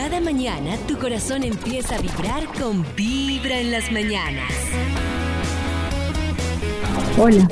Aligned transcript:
Cada 0.00 0.20
mañana 0.20 0.76
tu 0.86 0.96
corazón 0.96 1.42
empieza 1.42 1.96
a 1.96 2.00
vibrar 2.00 2.46
con 2.60 2.86
Vibra 2.94 3.58
en 3.58 3.72
las 3.72 3.90
mañanas. 3.90 4.52
Hola, 7.18 7.48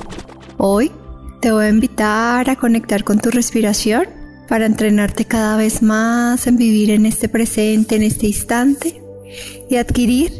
hoy 0.56 0.93
te 1.40 1.51
voy 1.51 1.64
a 1.64 1.69
invitar 1.71 2.48
a 2.48 2.54
conectar 2.54 3.03
con 3.03 3.19
tu 3.19 3.32
respiración 3.32 4.06
para 4.48 4.64
entrenarte 4.64 5.24
cada 5.24 5.56
vez 5.56 5.82
más 5.82 6.46
en 6.46 6.56
vivir 6.56 6.93
en 6.93 7.04
este 7.04 7.29
presente, 7.29 7.97
en 7.97 8.04
este 8.04 8.29
instante 8.29 9.03
y 9.69 9.74
adquirir 9.74 10.31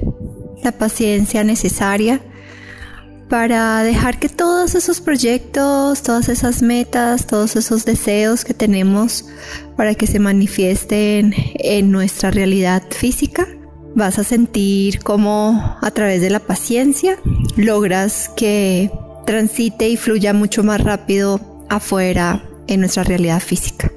la 0.63 0.71
paciencia 0.71 1.43
necesaria 1.43 2.21
para 3.29 3.83
dejar 3.83 4.19
que 4.19 4.29
todos 4.29 4.75
esos 4.75 5.01
proyectos, 5.01 6.03
todas 6.03 6.29
esas 6.29 6.63
metas, 6.63 7.27
todos 7.27 7.57
esos 7.57 7.85
deseos 7.85 8.45
que 8.45 8.55
tenemos 8.55 9.27
para 9.77 9.95
que 9.95 10.07
se 10.07 10.19
manifiesten 10.19 11.35
en 11.55 11.91
nuestra 11.91 12.31
realidad 12.31 12.83
física, 12.91 13.49
vas 13.95 14.19
a 14.19 14.25
sentir 14.25 15.01
cómo 15.03 15.77
a 15.81 15.91
través 15.91 16.21
de 16.21 16.31
la 16.31 16.41
paciencia 16.41 17.19
logras 17.57 18.31
que 18.37 18.91
transite 19.27 19.89
y 19.89 19.97
fluya 19.97 20.33
mucho 20.33 20.63
más 20.63 20.81
rápido 20.81 21.65
afuera 21.69 22.45
en 22.69 22.81
nuestra 22.81 23.03
realidad 23.03 23.41
física. 23.41 23.91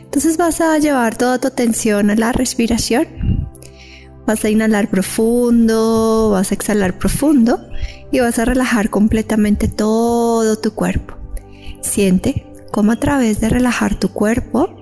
Entonces 0.00 0.36
vas 0.36 0.60
a 0.60 0.78
llevar 0.78 1.16
toda 1.16 1.40
tu 1.40 1.48
atención 1.48 2.10
a 2.10 2.14
la 2.14 2.30
respiración. 2.30 3.48
Vas 4.26 4.44
a 4.44 4.48
inhalar 4.48 4.88
profundo, 4.88 6.30
vas 6.30 6.50
a 6.50 6.54
exhalar 6.54 6.96
profundo 6.96 7.60
y 8.14 8.20
vas 8.20 8.38
a 8.38 8.44
relajar 8.44 8.90
completamente 8.90 9.66
todo 9.66 10.56
tu 10.56 10.72
cuerpo. 10.72 11.16
Siente 11.80 12.46
cómo 12.70 12.92
a 12.92 12.96
través 13.00 13.40
de 13.40 13.48
relajar 13.48 13.98
tu 13.98 14.10
cuerpo 14.10 14.72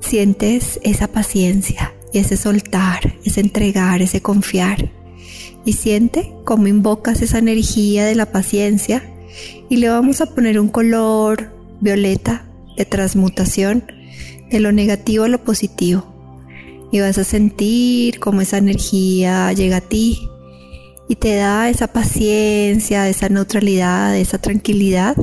sientes 0.00 0.80
esa 0.82 1.08
paciencia 1.08 1.92
y 2.14 2.18
ese 2.20 2.38
soltar, 2.38 3.14
ese 3.26 3.40
entregar, 3.40 4.00
ese 4.00 4.22
confiar. 4.22 4.90
Y 5.66 5.74
siente 5.74 6.32
cómo 6.44 6.66
invocas 6.66 7.20
esa 7.20 7.36
energía 7.36 8.06
de 8.06 8.14
la 8.14 8.32
paciencia 8.32 9.02
y 9.68 9.76
le 9.76 9.90
vamos 9.90 10.22
a 10.22 10.34
poner 10.34 10.58
un 10.58 10.68
color 10.68 11.52
violeta 11.82 12.46
de 12.78 12.86
transmutación 12.86 13.84
de 14.50 14.60
lo 14.60 14.72
negativo 14.72 15.24
a 15.24 15.28
lo 15.28 15.44
positivo. 15.44 16.06
Y 16.90 17.00
vas 17.00 17.18
a 17.18 17.24
sentir 17.24 18.18
cómo 18.18 18.40
esa 18.40 18.56
energía 18.56 19.52
llega 19.52 19.76
a 19.76 19.80
ti 19.82 20.26
y 21.12 21.14
te 21.14 21.34
da 21.34 21.68
esa 21.68 21.88
paciencia, 21.88 23.06
esa 23.06 23.28
neutralidad, 23.28 24.16
esa 24.16 24.38
tranquilidad 24.38 25.14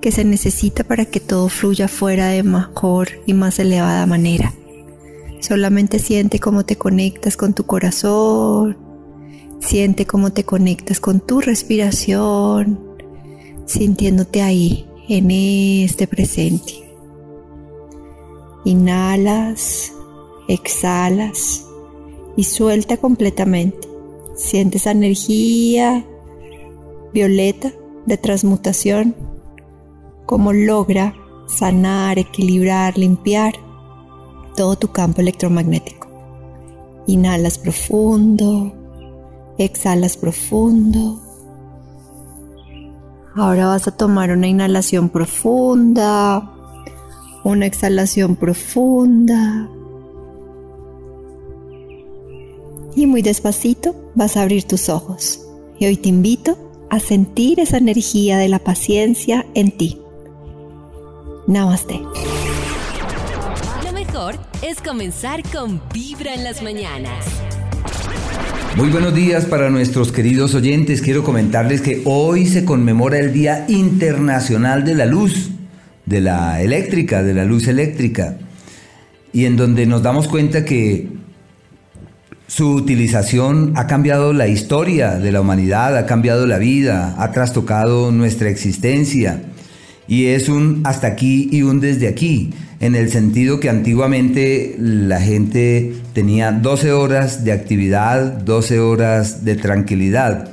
que 0.00 0.10
se 0.10 0.24
necesita 0.24 0.82
para 0.82 1.04
que 1.04 1.20
todo 1.20 1.48
fluya 1.48 1.86
fuera 1.86 2.26
de 2.30 2.42
mejor 2.42 3.10
y 3.26 3.34
más 3.34 3.60
elevada 3.60 4.06
manera. 4.06 4.52
Solamente 5.38 6.00
siente 6.00 6.40
cómo 6.40 6.64
te 6.64 6.74
conectas 6.74 7.36
con 7.36 7.54
tu 7.54 7.64
corazón, 7.64 8.76
siente 9.60 10.04
cómo 10.04 10.32
te 10.32 10.42
conectas 10.42 10.98
con 10.98 11.20
tu 11.20 11.40
respiración, 11.40 12.80
sintiéndote 13.66 14.42
ahí, 14.42 14.88
en 15.08 15.30
este 15.30 16.08
presente. 16.08 16.72
Inhalas, 18.64 19.92
exhalas 20.48 21.66
y 22.36 22.42
suelta 22.42 22.96
completamente. 22.96 23.90
Siente 24.40 24.78
esa 24.78 24.92
energía 24.92 26.02
violeta 27.12 27.72
de 28.06 28.16
transmutación, 28.16 29.14
como 30.24 30.54
logra 30.54 31.14
sanar, 31.46 32.18
equilibrar, 32.18 32.96
limpiar 32.96 33.52
todo 34.56 34.76
tu 34.76 34.88
campo 34.88 35.20
electromagnético. 35.20 36.08
Inhalas 37.06 37.58
profundo, 37.58 38.72
exhalas 39.58 40.16
profundo. 40.16 41.20
Ahora 43.34 43.66
vas 43.66 43.86
a 43.88 43.94
tomar 43.94 44.30
una 44.30 44.48
inhalación 44.48 45.10
profunda, 45.10 46.50
una 47.44 47.66
exhalación 47.66 48.36
profunda. 48.36 49.68
Y 53.00 53.06
muy 53.06 53.22
despacito 53.22 54.12
vas 54.14 54.36
a 54.36 54.42
abrir 54.42 54.64
tus 54.64 54.90
ojos. 54.90 55.40
Y 55.78 55.86
hoy 55.86 55.96
te 55.96 56.10
invito 56.10 56.86
a 56.90 57.00
sentir 57.00 57.58
esa 57.58 57.78
energía 57.78 58.36
de 58.36 58.50
la 58.50 58.58
paciencia 58.58 59.46
en 59.54 59.70
ti. 59.70 59.98
Namaste. 61.46 61.98
Lo 63.86 63.92
mejor 63.94 64.34
es 64.60 64.82
comenzar 64.82 65.42
con 65.50 65.80
Vibra 65.94 66.34
en 66.34 66.44
las 66.44 66.62
mañanas. 66.62 67.24
Muy 68.76 68.90
buenos 68.90 69.14
días 69.14 69.46
para 69.46 69.70
nuestros 69.70 70.12
queridos 70.12 70.54
oyentes. 70.54 71.00
Quiero 71.00 71.24
comentarles 71.24 71.80
que 71.80 72.02
hoy 72.04 72.44
se 72.44 72.66
conmemora 72.66 73.18
el 73.18 73.32
Día 73.32 73.64
Internacional 73.66 74.84
de 74.84 74.94
la 74.94 75.06
Luz, 75.06 75.48
de 76.04 76.20
la 76.20 76.60
eléctrica, 76.60 77.22
de 77.22 77.32
la 77.32 77.46
luz 77.46 77.66
eléctrica, 77.66 78.36
y 79.32 79.46
en 79.46 79.56
donde 79.56 79.86
nos 79.86 80.02
damos 80.02 80.28
cuenta 80.28 80.66
que 80.66 81.19
su 82.50 82.72
utilización 82.72 83.74
ha 83.76 83.86
cambiado 83.86 84.32
la 84.32 84.48
historia 84.48 85.20
de 85.20 85.30
la 85.30 85.40
humanidad, 85.40 85.96
ha 85.96 86.04
cambiado 86.04 86.48
la 86.48 86.58
vida, 86.58 87.14
ha 87.16 87.30
trastocado 87.30 88.10
nuestra 88.10 88.50
existencia. 88.50 89.40
Y 90.08 90.26
es 90.26 90.48
un 90.48 90.80
hasta 90.82 91.06
aquí 91.06 91.48
y 91.52 91.62
un 91.62 91.78
desde 91.78 92.08
aquí, 92.08 92.52
en 92.80 92.96
el 92.96 93.08
sentido 93.08 93.60
que 93.60 93.68
antiguamente 93.68 94.74
la 94.80 95.20
gente 95.20 95.94
tenía 96.12 96.50
12 96.50 96.90
horas 96.90 97.44
de 97.44 97.52
actividad, 97.52 98.38
12 98.38 98.80
horas 98.80 99.44
de 99.44 99.54
tranquilidad, 99.54 100.48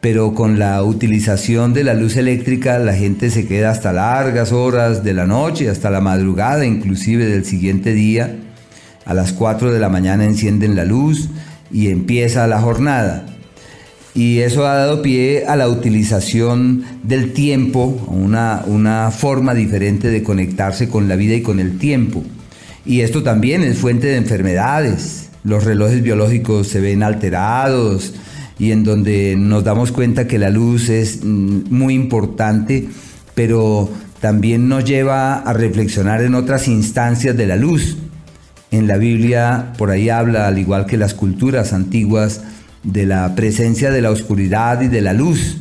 pero 0.00 0.32
con 0.32 0.58
la 0.58 0.82
utilización 0.82 1.74
de 1.74 1.84
la 1.84 1.92
luz 1.92 2.16
eléctrica 2.16 2.78
la 2.78 2.94
gente 2.94 3.28
se 3.28 3.46
queda 3.46 3.72
hasta 3.72 3.92
largas 3.92 4.52
horas 4.52 5.04
de 5.04 5.12
la 5.12 5.26
noche, 5.26 5.68
hasta 5.68 5.90
la 5.90 6.00
madrugada 6.00 6.64
inclusive 6.64 7.26
del 7.26 7.44
siguiente 7.44 7.92
día 7.92 8.39
a 9.10 9.14
las 9.14 9.32
4 9.32 9.72
de 9.72 9.80
la 9.80 9.88
mañana 9.88 10.24
encienden 10.24 10.76
la 10.76 10.84
luz 10.84 11.28
y 11.72 11.88
empieza 11.88 12.46
la 12.46 12.60
jornada. 12.60 13.26
Y 14.14 14.38
eso 14.38 14.64
ha 14.68 14.76
dado 14.76 15.02
pie 15.02 15.46
a 15.48 15.56
la 15.56 15.68
utilización 15.68 16.84
del 17.02 17.32
tiempo, 17.32 17.86
una, 18.06 18.62
una 18.68 19.10
forma 19.10 19.52
diferente 19.52 20.10
de 20.10 20.22
conectarse 20.22 20.88
con 20.88 21.08
la 21.08 21.16
vida 21.16 21.34
y 21.34 21.42
con 21.42 21.58
el 21.58 21.76
tiempo. 21.76 22.22
Y 22.86 23.00
esto 23.00 23.24
también 23.24 23.64
es 23.64 23.78
fuente 23.78 24.06
de 24.06 24.16
enfermedades. 24.16 25.30
Los 25.42 25.64
relojes 25.64 26.02
biológicos 26.04 26.68
se 26.68 26.80
ven 26.80 27.02
alterados 27.02 28.14
y 28.60 28.70
en 28.70 28.84
donde 28.84 29.34
nos 29.36 29.64
damos 29.64 29.90
cuenta 29.90 30.28
que 30.28 30.38
la 30.38 30.50
luz 30.50 30.88
es 30.88 31.24
mm, 31.24 31.62
muy 31.68 31.94
importante, 31.94 32.86
pero 33.34 33.90
también 34.20 34.68
nos 34.68 34.84
lleva 34.84 35.40
a 35.40 35.52
reflexionar 35.52 36.22
en 36.22 36.36
otras 36.36 36.68
instancias 36.68 37.36
de 37.36 37.46
la 37.48 37.56
luz. 37.56 37.96
En 38.70 38.86
la 38.86 38.98
Biblia 38.98 39.72
por 39.76 39.90
ahí 39.90 40.10
habla, 40.10 40.46
al 40.46 40.58
igual 40.58 40.86
que 40.86 40.96
las 40.96 41.14
culturas 41.14 41.72
antiguas, 41.72 42.42
de 42.82 43.04
la 43.04 43.34
presencia 43.34 43.90
de 43.90 44.00
la 44.00 44.10
oscuridad 44.10 44.80
y 44.80 44.88
de 44.88 45.00
la 45.00 45.12
luz. 45.12 45.58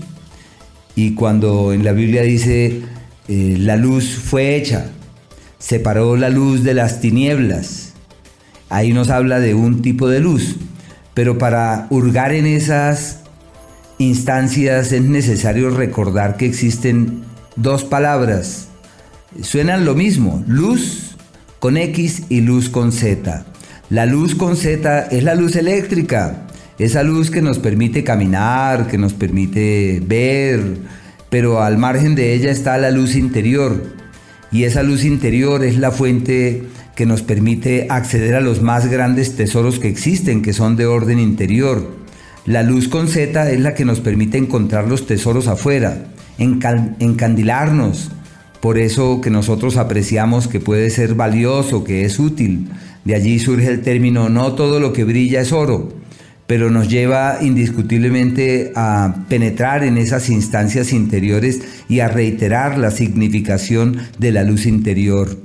Y 0.95 1.15
cuando 1.15 1.73
en 1.73 1.83
la 1.83 1.91
Biblia 1.91 2.21
dice, 2.21 2.81
eh, 3.27 3.55
la 3.59 3.75
luz 3.77 4.15
fue 4.15 4.55
hecha, 4.55 4.91
separó 5.57 6.17
la 6.17 6.29
luz 6.29 6.63
de 6.63 6.73
las 6.73 7.01
tinieblas, 7.01 7.93
ahí 8.69 8.93
nos 8.93 9.09
habla 9.09 9.39
de 9.39 9.53
un 9.53 9.81
tipo 9.81 10.07
de 10.07 10.19
luz. 10.19 10.57
Pero 11.13 11.37
para 11.37 11.87
hurgar 11.89 12.31
en 12.31 12.45
esas 12.45 13.19
instancias 13.97 14.91
es 14.91 15.01
necesario 15.01 15.69
recordar 15.69 16.37
que 16.37 16.45
existen 16.45 17.23
dos 17.55 17.83
palabras. 17.83 18.67
Suenan 19.41 19.85
lo 19.85 19.95
mismo, 19.95 20.43
luz 20.47 21.17
con 21.59 21.77
X 21.77 22.23
y 22.29 22.41
luz 22.41 22.69
con 22.69 22.91
Z. 22.91 23.45
La 23.89 24.05
luz 24.05 24.35
con 24.35 24.55
Z 24.55 25.07
es 25.11 25.23
la 25.23 25.35
luz 25.35 25.55
eléctrica, 25.55 26.47
esa 26.77 27.03
luz 27.03 27.29
que 27.29 27.41
nos 27.41 27.59
permite 27.59 28.03
caminar, 28.03 28.87
que 28.87 28.97
nos 28.97 29.13
permite 29.13 30.01
ver, 30.05 30.61
pero 31.29 31.61
al 31.61 31.77
margen 31.77 32.15
de 32.15 32.33
ella 32.33 32.51
está 32.51 32.77
la 32.77 32.91
luz 32.91 33.15
interior. 33.15 33.83
Y 34.51 34.63
esa 34.63 34.81
luz 34.81 35.03
interior 35.03 35.63
es 35.63 35.77
la 35.77 35.91
fuente 35.91 36.63
que 36.95 37.05
nos 37.05 37.21
permite 37.21 37.87
acceder 37.89 38.35
a 38.35 38.41
los 38.41 38.61
más 38.61 38.87
grandes 38.87 39.35
tesoros 39.35 39.79
que 39.79 39.89
existen, 39.89 40.41
que 40.41 40.53
son 40.53 40.75
de 40.75 40.85
orden 40.85 41.19
interior. 41.19 41.97
La 42.45 42.63
luz 42.63 42.87
con 42.87 43.07
Z 43.07 43.51
es 43.51 43.59
la 43.59 43.73
que 43.73 43.85
nos 43.85 43.99
permite 43.99 44.37
encontrar 44.37 44.87
los 44.87 45.05
tesoros 45.05 45.47
afuera, 45.47 46.05
encandilarnos, 46.37 48.11
por 48.61 48.77
eso 48.77 49.21
que 49.21 49.29
nosotros 49.29 49.77
apreciamos 49.77 50.47
que 50.47 50.59
puede 50.59 50.89
ser 50.89 51.15
valioso, 51.15 51.83
que 51.83 52.05
es 52.05 52.19
útil. 52.19 52.69
De 53.05 53.15
allí 53.15 53.39
surge 53.39 53.67
el 53.67 53.81
término 53.81 54.29
no 54.29 54.53
todo 54.53 54.79
lo 54.79 54.91
que 54.91 55.05
brilla 55.05 55.41
es 55.41 55.51
oro, 55.53 55.93
pero 56.45 56.69
nos 56.69 56.89
lleva 56.89 57.37
indiscutiblemente 57.41 58.73
a 58.75 59.25
penetrar 59.29 59.83
en 59.83 59.97
esas 59.97 60.29
instancias 60.29 60.91
interiores 60.91 61.61
y 61.87 62.01
a 62.01 62.07
reiterar 62.07 62.77
la 62.77 62.91
significación 62.91 63.97
de 64.17 64.31
la 64.31 64.43
luz 64.43 64.65
interior. 64.65 65.37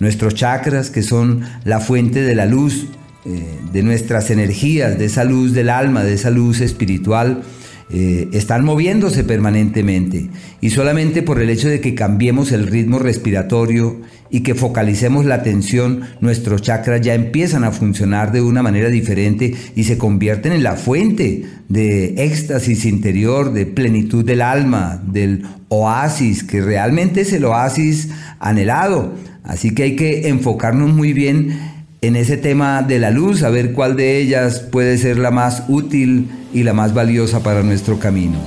Nuestros 0.00 0.34
chakras, 0.34 0.90
que 0.90 1.02
son 1.02 1.42
la 1.64 1.80
fuente 1.80 2.22
de 2.22 2.34
la 2.34 2.46
luz, 2.46 2.86
eh, 3.24 3.42
de 3.72 3.82
nuestras 3.82 4.30
energías, 4.30 4.98
de 4.98 5.06
esa 5.06 5.24
luz 5.24 5.52
del 5.52 5.70
alma, 5.70 6.04
de 6.04 6.14
esa 6.14 6.30
luz 6.30 6.60
espiritual, 6.60 7.42
eh, 7.90 8.28
están 8.32 8.64
moviéndose 8.64 9.24
permanentemente. 9.24 10.28
Y 10.60 10.70
solamente 10.70 11.22
por 11.22 11.40
el 11.40 11.48
hecho 11.48 11.68
de 11.68 11.80
que 11.80 11.94
cambiemos 11.94 12.52
el 12.52 12.66
ritmo 12.66 12.98
respiratorio 12.98 14.00
y 14.30 14.40
que 14.40 14.54
focalicemos 14.54 15.24
la 15.24 15.36
atención, 15.36 16.02
nuestros 16.20 16.60
chakras 16.60 17.00
ya 17.00 17.14
empiezan 17.14 17.64
a 17.64 17.72
funcionar 17.72 18.30
de 18.30 18.42
una 18.42 18.62
manera 18.62 18.88
diferente 18.88 19.54
y 19.74 19.84
se 19.84 19.96
convierten 19.96 20.52
en 20.52 20.62
la 20.62 20.76
fuente 20.76 21.44
de 21.68 22.24
éxtasis 22.24 22.84
interior, 22.84 23.54
de 23.54 23.64
plenitud 23.64 24.24
del 24.24 24.42
alma, 24.42 25.02
del 25.06 25.46
oasis, 25.68 26.44
que 26.44 26.60
realmente 26.60 27.22
es 27.22 27.32
el 27.32 27.46
oasis 27.46 28.10
anhelado. 28.38 29.14
Así 29.44 29.74
que 29.74 29.84
hay 29.84 29.96
que 29.96 30.28
enfocarnos 30.28 30.92
muy 30.92 31.14
bien 31.14 31.77
en 32.00 32.16
ese 32.16 32.36
tema 32.36 32.82
de 32.82 32.98
la 32.98 33.10
luz, 33.10 33.42
a 33.42 33.50
ver 33.50 33.72
cuál 33.72 33.96
de 33.96 34.18
ellas 34.18 34.60
puede 34.60 34.98
ser 34.98 35.18
la 35.18 35.30
más 35.30 35.64
útil 35.68 36.30
y 36.52 36.62
la 36.62 36.72
más 36.72 36.94
valiosa 36.94 37.42
para 37.42 37.62
nuestro 37.62 37.98
camino. 37.98 38.38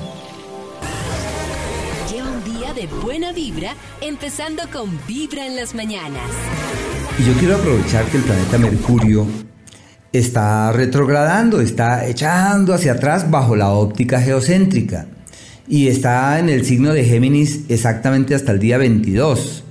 Lleva 2.10 2.30
un 2.32 2.44
día 2.44 2.74
de 2.74 2.88
buena 3.04 3.34
vibra, 3.34 3.76
empezando 4.00 4.64
con 4.72 4.90
Vibra 5.08 5.46
en 5.46 5.56
las 5.56 5.76
mañanas. 5.76 6.24
Y 7.20 7.26
yo 7.26 7.34
quiero 7.34 7.56
aprovechar 7.56 8.06
que 8.06 8.18
el 8.18 8.24
planeta 8.24 8.58
Mercurio 8.58 9.28
está 10.14 10.72
retrogradando, 10.72 11.60
está 11.62 12.08
echando 12.08 12.74
hacia 12.74 12.94
atrás 12.94 13.30
bajo 13.30 13.56
la 13.56 13.72
óptica 13.72 14.22
geocéntrica 14.22 15.08
y 15.68 15.88
está 15.88 16.40
en 16.40 16.50
el 16.50 16.66
signo 16.66 16.94
de 16.94 17.04
Géminis 17.04 17.62
exactamente 17.70 18.34
hasta 18.36 18.52
el 18.54 18.60
día 18.60 18.78
22. 18.78 19.64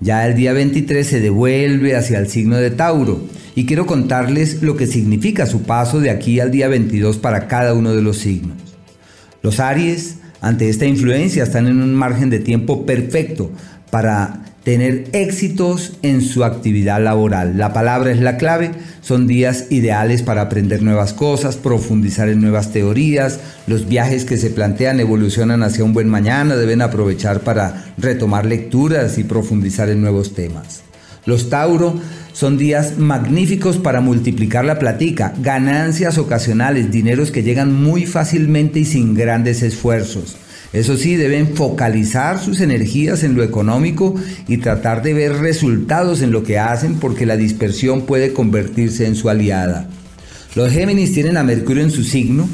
Ya 0.00 0.26
el 0.26 0.34
día 0.34 0.54
23 0.54 1.06
se 1.06 1.20
devuelve 1.20 1.94
hacia 1.94 2.18
el 2.18 2.28
signo 2.28 2.56
de 2.56 2.70
Tauro 2.70 3.20
y 3.54 3.66
quiero 3.66 3.84
contarles 3.84 4.62
lo 4.62 4.76
que 4.76 4.86
significa 4.86 5.44
su 5.44 5.62
paso 5.62 6.00
de 6.00 6.08
aquí 6.08 6.40
al 6.40 6.50
día 6.50 6.68
22 6.68 7.18
para 7.18 7.48
cada 7.48 7.74
uno 7.74 7.94
de 7.94 8.00
los 8.00 8.16
signos. 8.16 8.56
Los 9.42 9.60
Aries, 9.60 10.16
ante 10.40 10.70
esta 10.70 10.86
influencia, 10.86 11.42
están 11.42 11.66
en 11.66 11.82
un 11.82 11.94
margen 11.94 12.30
de 12.30 12.38
tiempo 12.38 12.86
perfecto 12.86 13.50
para 13.90 14.44
tener 14.64 15.04
éxitos 15.12 15.94
en 16.02 16.20
su 16.20 16.44
actividad 16.44 17.02
laboral. 17.02 17.56
La 17.56 17.72
palabra 17.72 18.10
es 18.10 18.20
la 18.20 18.36
clave, 18.36 18.72
son 19.00 19.26
días 19.26 19.66
ideales 19.70 20.22
para 20.22 20.42
aprender 20.42 20.82
nuevas 20.82 21.14
cosas, 21.14 21.56
profundizar 21.56 22.28
en 22.28 22.40
nuevas 22.40 22.72
teorías, 22.72 23.40
los 23.66 23.88
viajes 23.88 24.24
que 24.24 24.36
se 24.36 24.50
plantean 24.50 25.00
evolucionan 25.00 25.62
hacia 25.62 25.84
un 25.84 25.94
buen 25.94 26.08
mañana, 26.08 26.56
deben 26.56 26.82
aprovechar 26.82 27.40
para 27.40 27.92
retomar 27.96 28.44
lecturas 28.44 29.16
y 29.18 29.24
profundizar 29.24 29.88
en 29.88 30.02
nuevos 30.02 30.34
temas. 30.34 30.82
Los 31.26 31.50
Tauro 31.50 31.94
son 32.32 32.58
días 32.58 32.98
magníficos 32.98 33.76
para 33.76 34.00
multiplicar 34.00 34.64
la 34.64 34.78
platica, 34.78 35.34
ganancias 35.40 36.18
ocasionales, 36.18 36.90
dineros 36.90 37.30
que 37.30 37.42
llegan 37.42 37.72
muy 37.72 38.06
fácilmente 38.06 38.80
y 38.80 38.84
sin 38.84 39.14
grandes 39.14 39.62
esfuerzos. 39.62 40.36
Eso 40.72 40.96
sí, 40.96 41.16
deben 41.16 41.54
focalizar 41.56 42.38
sus 42.38 42.60
energías 42.60 43.24
en 43.24 43.34
lo 43.34 43.42
económico 43.42 44.14
y 44.46 44.58
tratar 44.58 45.02
de 45.02 45.14
ver 45.14 45.32
resultados 45.38 46.22
en 46.22 46.30
lo 46.30 46.44
que 46.44 46.60
hacen 46.60 46.94
porque 46.96 47.26
la 47.26 47.36
dispersión 47.36 48.02
puede 48.02 48.32
convertirse 48.32 49.06
en 49.06 49.16
su 49.16 49.28
aliada. 49.28 49.88
Los 50.54 50.72
Géminis 50.72 51.12
tienen 51.12 51.36
a 51.36 51.42
Mercurio 51.42 51.82
en 51.82 51.90
su 51.90 52.04
signo. 52.04 52.48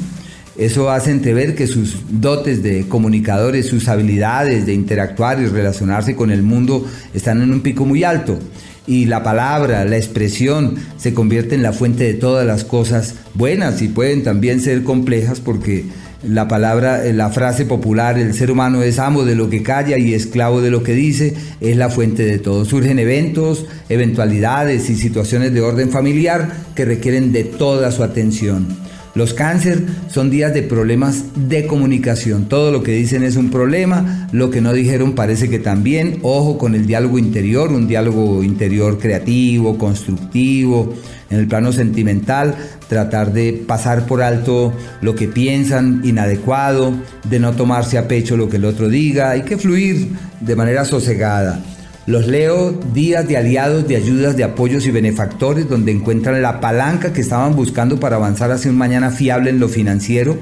Eso 0.57 0.89
hace 0.89 1.11
entrever 1.11 1.53
que 1.53 1.67
sus 1.67 1.97
dotes 2.09 2.63
de 2.63 2.87
comunicadores, 2.87 3.67
sus 3.67 3.87
habilidades 3.87 4.65
de 4.65 4.73
interactuar 4.73 5.39
y 5.39 5.45
relacionarse 5.45 6.15
con 6.15 6.31
el 6.31 6.41
mundo 6.41 6.87
están 7.13 7.43
en 7.43 7.53
un 7.53 7.61
pico 7.61 7.85
muy 7.85 8.03
alto. 8.03 8.39
Y 8.87 9.05
la 9.05 9.21
palabra, 9.21 9.85
la 9.85 9.97
expresión 9.97 10.75
se 10.97 11.13
convierte 11.13 11.53
en 11.53 11.61
la 11.61 11.73
fuente 11.73 12.05
de 12.05 12.13
todas 12.15 12.47
las 12.47 12.63
cosas 12.63 13.15
buenas 13.35 13.81
y 13.83 13.89
pueden 13.89 14.23
también 14.23 14.61
ser 14.61 14.83
complejas 14.83 15.39
porque 15.39 15.85
la 16.23 16.47
palabra, 16.47 17.05
eh, 17.05 17.13
la 17.13 17.29
frase 17.29 17.65
popular, 17.65 18.17
el 18.17 18.33
ser 18.33 18.51
humano 18.51 18.81
es 18.81 18.99
amo 18.99 19.23
de 19.23 19.35
lo 19.35 19.49
que 19.49 19.63
calla 19.63 19.97
y 19.97 20.13
esclavo 20.13 20.61
de 20.61 20.71
lo 20.71 20.83
que 20.83 20.93
dice, 20.93 21.35
es 21.61 21.77
la 21.77 21.89
fuente 21.89 22.23
de 22.23 22.39
todo. 22.39 22.65
Surgen 22.65 22.99
eventos, 22.99 23.65
eventualidades 23.89 24.89
y 24.89 24.95
situaciones 24.95 25.53
de 25.53 25.61
orden 25.61 25.91
familiar 25.91 26.49
que 26.75 26.85
requieren 26.85 27.31
de 27.31 27.43
toda 27.43 27.91
su 27.91 28.03
atención. 28.03 28.86
Los 29.17 29.33
cáncer 29.33 29.83
son 30.11 30.29
días 30.29 30.53
de 30.53 30.61
problemas 30.61 31.23
de 31.49 31.65
comunicación. 31.65 32.47
Todo 32.47 32.71
lo 32.71 32.83
que 32.83 32.91
dicen 32.91 33.23
es 33.23 33.35
un 33.35 33.49
problema, 33.49 34.29
lo 34.31 34.51
que 34.51 34.61
no 34.61 34.73
dijeron 34.73 35.15
parece 35.15 35.49
que 35.49 35.57
también. 35.57 36.19
Ojo 36.21 36.59
con 36.59 36.75
el 36.75 36.85
diálogo 36.85 37.17
interior, 37.17 37.73
un 37.73 37.87
diálogo 37.87 38.43
interior 38.43 38.99
creativo, 38.99 39.79
constructivo. 39.79 40.93
En 41.31 41.39
el 41.39 41.47
plano 41.47 41.71
sentimental, 41.71 42.53
tratar 42.89 43.33
de 43.33 43.53
pasar 43.53 44.05
por 44.05 44.21
alto 44.21 44.71
lo 45.01 45.15
que 45.15 45.27
piensan 45.27 46.01
inadecuado, 46.03 46.93
de 47.27 47.39
no 47.39 47.53
tomarse 47.53 47.97
a 47.97 48.07
pecho 48.07 48.37
lo 48.37 48.49
que 48.49 48.57
el 48.57 48.65
otro 48.65 48.87
diga. 48.87 49.31
Hay 49.31 49.41
que 49.41 49.57
fluir 49.57 50.09
de 50.41 50.55
manera 50.55 50.85
sosegada. 50.85 51.59
Los 52.07 52.25
leo 52.25 52.71
días 52.71 53.27
de 53.27 53.35
aliados, 53.35 53.85
de 53.85 53.97
ayudas, 53.97 54.37
de 54.37 54.45
apoyos 54.45 54.85
y 54.85 54.91
benefactores 54.91 55.67
donde 55.67 55.91
encuentran 55.91 56.41
la 56.41 56.61
palanca 56.61 57.11
que 57.11 57.19
estaban 57.19 57.53
buscando 57.53 57.99
para 57.99 58.15
avanzar 58.15 58.49
hacia 58.49 58.71
un 58.71 58.77
mañana 58.77 59.11
fiable 59.11 59.49
en 59.49 59.59
lo 59.59 59.67
financiero, 59.67 60.37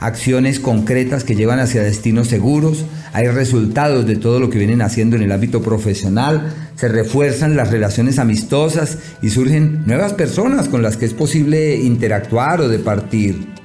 acciones 0.00 0.60
concretas 0.60 1.22
que 1.22 1.34
llevan 1.34 1.58
hacia 1.58 1.82
destinos 1.82 2.28
seguros, 2.28 2.86
hay 3.12 3.28
resultados 3.28 4.06
de 4.06 4.16
todo 4.16 4.40
lo 4.40 4.48
que 4.48 4.56
vienen 4.56 4.80
haciendo 4.80 5.16
en 5.16 5.22
el 5.22 5.32
ámbito 5.32 5.60
profesional, 5.60 6.54
se 6.74 6.88
refuerzan 6.88 7.54
las 7.54 7.70
relaciones 7.70 8.18
amistosas 8.18 8.96
y 9.20 9.28
surgen 9.28 9.84
nuevas 9.84 10.14
personas 10.14 10.68
con 10.68 10.80
las 10.80 10.96
que 10.96 11.04
es 11.04 11.12
posible 11.12 11.76
interactuar 11.76 12.62
o 12.62 12.68
departir. 12.70 13.59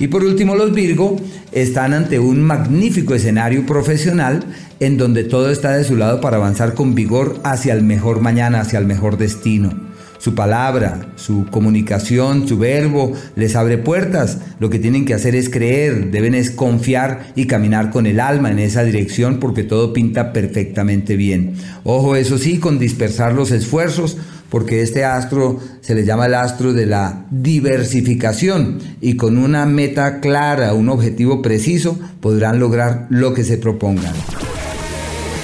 Y 0.00 0.08
por 0.08 0.24
último, 0.24 0.56
los 0.56 0.72
Virgo 0.72 1.20
están 1.52 1.92
ante 1.92 2.18
un 2.18 2.40
magnífico 2.40 3.14
escenario 3.14 3.66
profesional 3.66 4.42
en 4.80 4.96
donde 4.96 5.24
todo 5.24 5.50
está 5.50 5.76
de 5.76 5.84
su 5.84 5.94
lado 5.94 6.22
para 6.22 6.38
avanzar 6.38 6.72
con 6.72 6.94
vigor 6.94 7.38
hacia 7.44 7.74
el 7.74 7.82
mejor 7.82 8.22
mañana, 8.22 8.60
hacia 8.60 8.78
el 8.78 8.86
mejor 8.86 9.18
destino. 9.18 9.90
Su 10.16 10.34
palabra, 10.34 11.12
su 11.16 11.46
comunicación, 11.50 12.48
su 12.48 12.58
verbo 12.58 13.12
les 13.36 13.56
abre 13.56 13.76
puertas. 13.76 14.38
Lo 14.58 14.70
que 14.70 14.78
tienen 14.78 15.04
que 15.04 15.14
hacer 15.14 15.34
es 15.34 15.50
creer, 15.50 16.10
deben 16.10 16.34
es 16.34 16.50
confiar 16.50 17.32
y 17.36 17.46
caminar 17.46 17.90
con 17.90 18.06
el 18.06 18.20
alma 18.20 18.50
en 18.50 18.58
esa 18.58 18.84
dirección 18.84 19.38
porque 19.38 19.64
todo 19.64 19.92
pinta 19.92 20.32
perfectamente 20.32 21.16
bien. 21.16 21.54
Ojo, 21.84 22.16
eso 22.16 22.38
sí, 22.38 22.58
con 22.58 22.78
dispersar 22.78 23.34
los 23.34 23.50
esfuerzos 23.50 24.16
porque 24.50 24.82
este 24.82 25.04
astro 25.04 25.58
se 25.80 25.94
le 25.94 26.04
llama 26.04 26.26
el 26.26 26.34
astro 26.34 26.72
de 26.72 26.86
la 26.86 27.24
diversificación 27.30 28.78
y 29.00 29.16
con 29.16 29.38
una 29.38 29.64
meta 29.64 30.20
clara, 30.20 30.74
un 30.74 30.88
objetivo 30.88 31.40
preciso, 31.40 31.98
podrán 32.20 32.58
lograr 32.58 33.06
lo 33.10 33.32
que 33.32 33.44
se 33.44 33.56
propongan. 33.56 34.12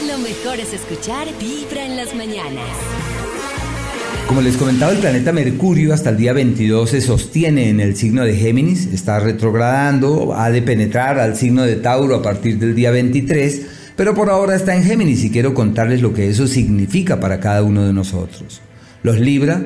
Lo 0.09 0.19
mejor 0.19 0.59
es 0.59 0.73
escuchar 0.75 1.29
Vibra 1.39 1.87
en 1.87 1.97
las 1.97 2.15
mañanas. 2.15 2.65
Como 4.27 4.41
les 4.41 4.57
comentaba, 4.57 4.91
el 4.91 4.99
planeta 4.99 5.31
Mercurio 5.31 5.95
hasta 5.95 6.11
el 6.11 6.17
día 6.17 6.33
22 6.33 6.91
se 6.91 7.01
sostiene 7.01 7.71
en 7.71 7.79
el 7.79 7.95
signo 7.95 8.25
de 8.25 8.35
Géminis, 8.35 8.87
está 8.87 9.21
retrogradando, 9.21 10.35
ha 10.35 10.51
de 10.51 10.63
penetrar 10.63 11.21
al 11.21 11.37
signo 11.37 11.63
de 11.63 11.77
Tauro 11.77 12.17
a 12.17 12.23
partir 12.23 12.59
del 12.59 12.75
día 12.75 12.91
23, 12.91 13.63
pero 13.95 14.15
por 14.15 14.29
ahora 14.29 14.57
está 14.57 14.75
en 14.75 14.83
Géminis 14.83 15.23
y 15.23 15.31
quiero 15.31 15.55
contarles 15.55 16.03
lo 16.03 16.13
que 16.13 16.29
eso 16.29 16.49
significa 16.49 17.21
para 17.21 17.39
cada 17.39 17.63
uno 17.63 17.87
de 17.87 17.93
nosotros. 17.93 18.61
Los 19.03 19.21
Libra 19.21 19.63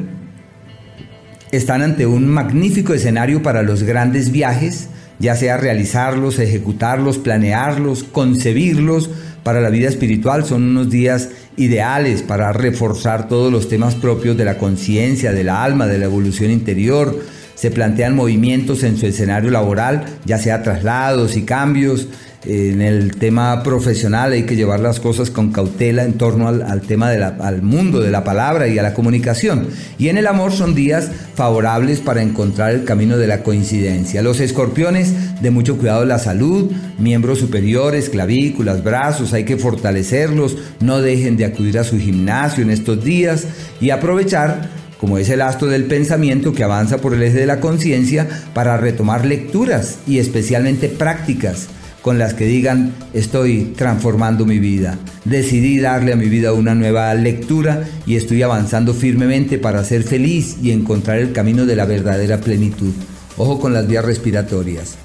están 1.53 1.83
ante 1.83 2.07
un 2.07 2.29
magnífico 2.29 2.95
escenario 2.95 3.43
para 3.43 3.63
los 3.63 3.83
grandes 3.83 4.31
viajes, 4.31 4.89
ya 5.19 5.35
sea 5.35 5.57
realizarlos, 5.57 6.39
ejecutarlos, 6.39 7.19
planearlos, 7.19 8.05
concebirlos. 8.05 9.11
Para 9.43 9.61
la 9.61 9.71
vida 9.71 9.89
espiritual 9.89 10.45
son 10.45 10.65
unos 10.65 10.91
días 10.91 11.31
ideales 11.57 12.23
para 12.23 12.53
reforzar 12.53 13.29
todos 13.29 13.53
los 13.53 13.69
temas 13.69 13.95
propios 13.95 14.37
de 14.37 14.45
la 14.45 14.59
conciencia, 14.59 15.33
del 15.33 15.49
alma, 15.49 15.87
de 15.87 15.99
la 15.99 16.05
evolución 16.05 16.51
interior. 16.51 17.19
Se 17.55 17.71
plantean 17.71 18.17
movimientos 18.17 18.83
en 18.83 18.97
su 18.97 19.07
escenario 19.07 19.51
laboral, 19.51 20.05
ya 20.25 20.39
sea 20.39 20.63
traslados 20.63 21.37
y 21.37 21.43
cambios, 21.43 22.09
en 22.45 22.81
el 22.81 23.17
tema 23.17 23.63
profesional 23.63 24.33
hay 24.33 24.45
que 24.45 24.57
llevar 24.57 24.81
las 24.81 24.99
cosas 24.99 25.31
con 25.31 25.53
cautela 25.53 26.05
en 26.05 26.15
torno 26.15 26.49
al, 26.49 26.81
tema 26.83 27.11
del 27.11 27.63
mundo 27.63 28.01
de 28.01 28.11
la 28.11 28.25
palabra 28.25 28.67
y 28.67 28.79
a 28.79 28.83
la 28.83 28.95
comunicación. 28.95 29.69
Y 29.99 30.09
en 30.09 30.17
el 30.17 30.27
amor 30.27 30.53
son 30.53 30.75
días 30.75 31.11
favorables 31.35 32.01
para 32.01 32.23
encontrar 32.23 32.73
el 32.73 32.85
camino 32.85 33.19
de 33.19 33.27
la 33.27 33.43
coincidencia. 33.43 34.23
Los 34.23 34.41
escorpiones, 34.41 35.43
de 35.43 35.51
mucho 35.51 35.77
cuidado 35.77 36.07
la 36.07 36.19
salud, 36.19 36.71
miembros 36.99 37.39
superiores, 37.39 38.09
clavículas, 38.09 38.83
brazos, 38.83 39.35
hay 39.35 39.45
que 39.45 39.59
fortalecerlos, 39.59 40.57
no 40.81 41.03
dejen 41.03 41.37
de 41.37 41.45
acudir 41.45 41.79
a 41.79 41.85
su 41.85 41.99
gimnasio 41.99 42.63
en 42.63 42.71
estos 42.71 43.05
días 43.05 43.47
y 43.81 43.91
aprovechar 43.91 44.81
como 44.99 45.17
es 45.17 45.31
el 45.31 45.41
astro 45.41 45.69
del 45.69 45.85
pensamiento 45.85 46.53
que 46.53 46.63
avanza 46.63 46.99
por 46.99 47.15
el 47.15 47.23
eje 47.23 47.39
de 47.39 47.47
la 47.47 47.61
conciencia 47.61 48.29
para 48.53 48.77
retomar 48.77 49.25
lecturas 49.25 49.99
y 50.07 50.19
especialmente 50.19 50.91
prácticas 50.91 51.69
con 52.03 52.19
las 52.19 52.35
que 52.35 52.47
digan 52.47 52.93
estoy 53.13 53.73
transformando 53.77 54.47
mi 54.47 54.59
vida. 54.59 54.99
Decidí 55.25 55.79
darle 55.79 56.13
a 56.13 56.17
mi 56.17 56.29
vida 56.29 56.53
una 56.53 56.75
nueva 56.75 57.13
lectura 57.15 57.85
y 58.07 58.17
estoy 58.17 58.43
avanzando 58.43 58.95
firmemente 58.95 59.59
para 59.59 59.85
ser 59.85 60.03
feliz 60.03 60.57
y 60.63 60.71
encontrar 60.71 61.19
el 61.19 61.33
camino 61.33 61.67
de 61.67 61.77
la 61.77 61.85
verdadera 61.85 62.41
plenitud. 62.41 62.93
Ojo 63.37 63.61
con 63.61 63.73
las 63.73 63.87
vías 63.87 64.05
respiratorias. 64.05 64.97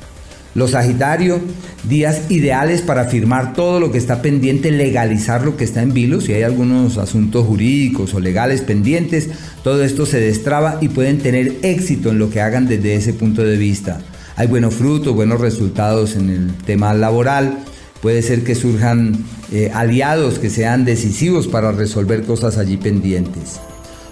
Los 0.55 0.71
Sagitario, 0.71 1.41
días 1.83 2.31
ideales 2.31 2.81
para 2.81 3.05
firmar 3.05 3.53
todo 3.53 3.81
lo 3.81 3.91
que 3.91 3.97
está 3.97 4.21
pendiente, 4.21 4.71
legalizar 4.71 5.43
lo 5.43 5.57
que 5.57 5.65
está 5.65 5.81
en 5.81 5.93
vilo. 5.93 6.21
Si 6.21 6.31
hay 6.31 6.43
algunos 6.43 6.97
asuntos 6.97 7.45
jurídicos 7.45 8.13
o 8.13 8.21
legales 8.21 8.61
pendientes, 8.61 9.29
todo 9.65 9.83
esto 9.83 10.05
se 10.05 10.21
destraba 10.21 10.77
y 10.79 10.87
pueden 10.87 11.17
tener 11.17 11.57
éxito 11.61 12.11
en 12.11 12.19
lo 12.19 12.29
que 12.29 12.39
hagan 12.39 12.69
desde 12.69 12.95
ese 12.95 13.11
punto 13.11 13.43
de 13.43 13.57
vista. 13.57 13.99
Hay 14.37 14.47
buenos 14.47 14.73
frutos, 14.73 15.15
buenos 15.15 15.39
resultados 15.39 16.17
en 16.17 16.29
el 16.29 16.53
tema 16.65 16.93
laboral. 16.93 17.59
Puede 18.01 18.21
ser 18.21 18.43
que 18.43 18.53
surjan 18.53 19.23
eh, 19.53 19.71
aliados 19.73 20.39
que 20.39 20.49
sean 20.49 20.83
decisivos 20.83 21.47
para 21.47 21.71
resolver 21.71 22.23
cosas 22.23 22.57
allí 22.57 22.75
pendientes. 22.75 23.61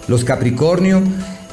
Los 0.08 0.24
Capricornio 0.24 1.02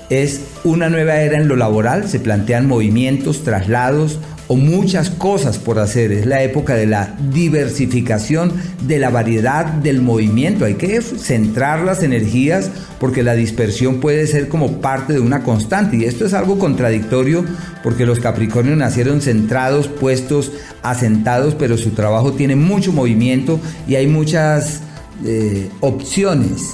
es 0.10 0.42
una 0.63 0.90
nueva 0.90 1.16
era 1.16 1.38
en 1.38 1.50
lo 1.50 1.58
laboral, 1.58 2.08
se 2.08 2.22
plantean 2.22 2.66
movimientos, 2.66 3.44
traslados, 3.44 4.20
o 4.51 4.58
muchas 4.58 5.10
cosas 5.10 5.58
por 5.58 5.79
hacer. 5.79 6.12
Es 6.12 6.25
la 6.25 6.43
época 6.43 6.75
de 6.75 6.86
la 6.86 7.15
diversificación, 7.31 8.51
de 8.86 9.00
la 9.00 9.10
variedad 9.10 9.63
del 9.65 10.01
movimiento. 10.01 10.65
Hay 10.65 10.74
que 10.74 11.01
centrar 11.01 11.86
las 11.86 12.03
energías 12.03 12.70
porque 13.00 13.24
la 13.24 13.34
dispersión 13.34 14.01
puede 14.01 14.27
ser 14.27 14.50
como 14.50 14.81
parte 14.81 15.13
de 15.13 15.22
una 15.22 15.43
constante. 15.43 15.96
Y 15.96 16.03
esto 16.03 16.25
es 16.25 16.34
algo 16.34 16.60
contradictorio 16.60 17.46
porque 17.81 18.05
los 18.05 18.20
Capricornios 18.20 18.77
nacieron 18.77 19.22
centrados, 19.22 19.88
puestos, 19.88 20.51
asentados, 20.84 21.55
pero 21.55 21.77
su 21.77 21.91
trabajo 21.91 22.34
tiene 22.34 22.58
mucho 22.58 22.91
movimiento 22.91 23.58
y 23.88 23.96
hay 23.96 24.08
muchas 24.08 24.81
eh, 25.24 25.70
opciones. 25.79 26.72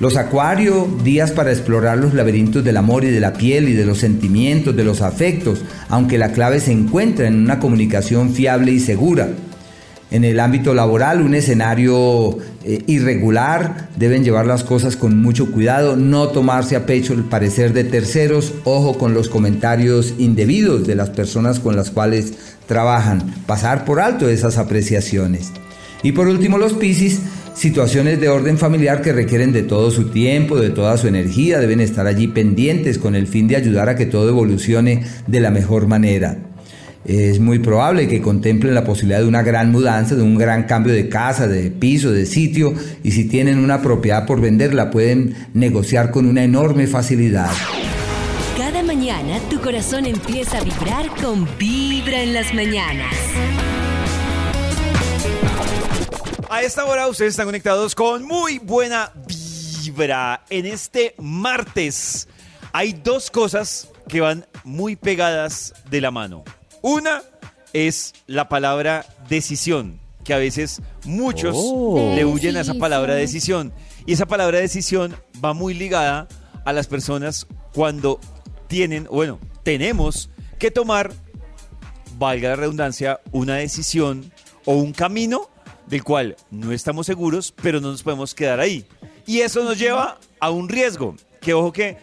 Los 0.00 0.16
acuarios, 0.16 1.04
días 1.04 1.30
para 1.30 1.52
explorar 1.52 1.98
los 1.98 2.14
laberintos 2.14 2.64
del 2.64 2.78
amor 2.78 3.04
y 3.04 3.10
de 3.10 3.20
la 3.20 3.34
piel 3.34 3.68
y 3.68 3.74
de 3.74 3.84
los 3.84 3.98
sentimientos, 3.98 4.74
de 4.74 4.82
los 4.82 5.02
afectos, 5.02 5.60
aunque 5.90 6.16
la 6.16 6.32
clave 6.32 6.58
se 6.58 6.72
encuentra 6.72 7.28
en 7.28 7.36
una 7.36 7.58
comunicación 7.58 8.32
fiable 8.32 8.72
y 8.72 8.80
segura. 8.80 9.28
En 10.10 10.24
el 10.24 10.40
ámbito 10.40 10.72
laboral, 10.72 11.20
un 11.20 11.34
escenario 11.34 12.38
eh, 12.64 12.82
irregular, 12.86 13.90
deben 13.96 14.24
llevar 14.24 14.46
las 14.46 14.64
cosas 14.64 14.96
con 14.96 15.20
mucho 15.20 15.52
cuidado, 15.52 15.96
no 15.96 16.28
tomarse 16.28 16.76
a 16.76 16.86
pecho 16.86 17.12
el 17.12 17.24
parecer 17.24 17.74
de 17.74 17.84
terceros, 17.84 18.54
ojo 18.64 18.96
con 18.96 19.12
los 19.12 19.28
comentarios 19.28 20.14
indebidos 20.16 20.86
de 20.86 20.94
las 20.94 21.10
personas 21.10 21.60
con 21.60 21.76
las 21.76 21.90
cuales 21.90 22.32
trabajan, 22.66 23.34
pasar 23.46 23.84
por 23.84 24.00
alto 24.00 24.30
esas 24.30 24.56
apreciaciones. 24.56 25.52
Y 26.02 26.12
por 26.12 26.26
último, 26.26 26.56
los 26.56 26.72
Piscis, 26.72 27.20
situaciones 27.60 28.18
de 28.18 28.30
orden 28.30 28.56
familiar 28.56 29.02
que 29.02 29.12
requieren 29.12 29.52
de 29.52 29.62
todo 29.62 29.90
su 29.90 30.08
tiempo, 30.08 30.56
de 30.56 30.70
toda 30.70 30.96
su 30.96 31.08
energía, 31.08 31.58
deben 31.58 31.80
estar 31.80 32.06
allí 32.06 32.26
pendientes 32.26 32.96
con 32.96 33.14
el 33.14 33.26
fin 33.26 33.48
de 33.48 33.56
ayudar 33.56 33.90
a 33.90 33.96
que 33.96 34.06
todo 34.06 34.30
evolucione 34.30 35.02
de 35.26 35.40
la 35.40 35.50
mejor 35.50 35.86
manera. 35.86 36.38
Es 37.04 37.38
muy 37.38 37.58
probable 37.58 38.08
que 38.08 38.22
contemplen 38.22 38.74
la 38.74 38.84
posibilidad 38.84 39.20
de 39.20 39.28
una 39.28 39.42
gran 39.42 39.70
mudanza, 39.72 40.14
de 40.14 40.22
un 40.22 40.38
gran 40.38 40.62
cambio 40.62 40.94
de 40.94 41.10
casa, 41.10 41.48
de 41.48 41.70
piso, 41.70 42.10
de 42.12 42.24
sitio, 42.24 42.72
y 43.04 43.10
si 43.10 43.28
tienen 43.28 43.58
una 43.58 43.82
propiedad 43.82 44.24
por 44.24 44.40
vender, 44.40 44.72
la 44.72 44.90
pueden 44.90 45.34
negociar 45.52 46.10
con 46.10 46.24
una 46.24 46.42
enorme 46.42 46.86
facilidad. 46.86 47.50
Cada 48.56 48.82
mañana 48.82 49.38
tu 49.50 49.60
corazón 49.60 50.06
empieza 50.06 50.56
a 50.56 50.64
vibrar 50.64 51.10
con 51.20 51.46
Vibra 51.58 52.22
en 52.22 52.32
las 52.32 52.54
mañanas. 52.54 53.14
A 56.52 56.62
esta 56.62 56.84
hora 56.84 57.06
ustedes 57.06 57.34
están 57.34 57.46
conectados 57.46 57.94
con 57.94 58.24
muy 58.24 58.58
buena 58.58 59.12
vibra. 59.28 60.42
En 60.50 60.66
este 60.66 61.14
martes 61.16 62.26
hay 62.72 62.92
dos 62.92 63.30
cosas 63.30 63.88
que 64.08 64.20
van 64.20 64.44
muy 64.64 64.96
pegadas 64.96 65.72
de 65.88 66.00
la 66.00 66.10
mano. 66.10 66.42
Una 66.82 67.22
es 67.72 68.14
la 68.26 68.48
palabra 68.48 69.06
decisión, 69.28 70.00
que 70.24 70.34
a 70.34 70.38
veces 70.38 70.82
muchos 71.04 71.54
Oh. 71.56 72.14
le 72.16 72.24
huyen 72.24 72.56
a 72.56 72.62
esa 72.62 72.74
palabra 72.74 73.14
decisión. 73.14 73.72
Y 74.04 74.14
esa 74.14 74.26
palabra 74.26 74.58
decisión 74.58 75.14
va 75.42 75.52
muy 75.52 75.72
ligada 75.72 76.26
a 76.64 76.72
las 76.72 76.88
personas 76.88 77.46
cuando 77.72 78.18
tienen, 78.66 79.04
bueno, 79.04 79.38
tenemos 79.62 80.30
que 80.58 80.72
tomar, 80.72 81.12
valga 82.18 82.48
la 82.48 82.56
redundancia, 82.56 83.20
una 83.30 83.54
decisión 83.54 84.32
o 84.64 84.74
un 84.74 84.92
camino 84.92 85.48
del 85.90 86.02
cual 86.04 86.36
no 86.50 86.72
estamos 86.72 87.04
seguros, 87.06 87.52
pero 87.60 87.80
no 87.80 87.90
nos 87.90 88.02
podemos 88.02 88.34
quedar 88.34 88.60
ahí. 88.60 88.86
Y 89.26 89.40
eso 89.40 89.62
nos 89.64 89.78
lleva 89.78 90.18
a 90.38 90.50
un 90.50 90.68
riesgo. 90.68 91.16
Que 91.40 91.52
ojo 91.54 91.72
que 91.72 91.88
eh, 91.88 91.98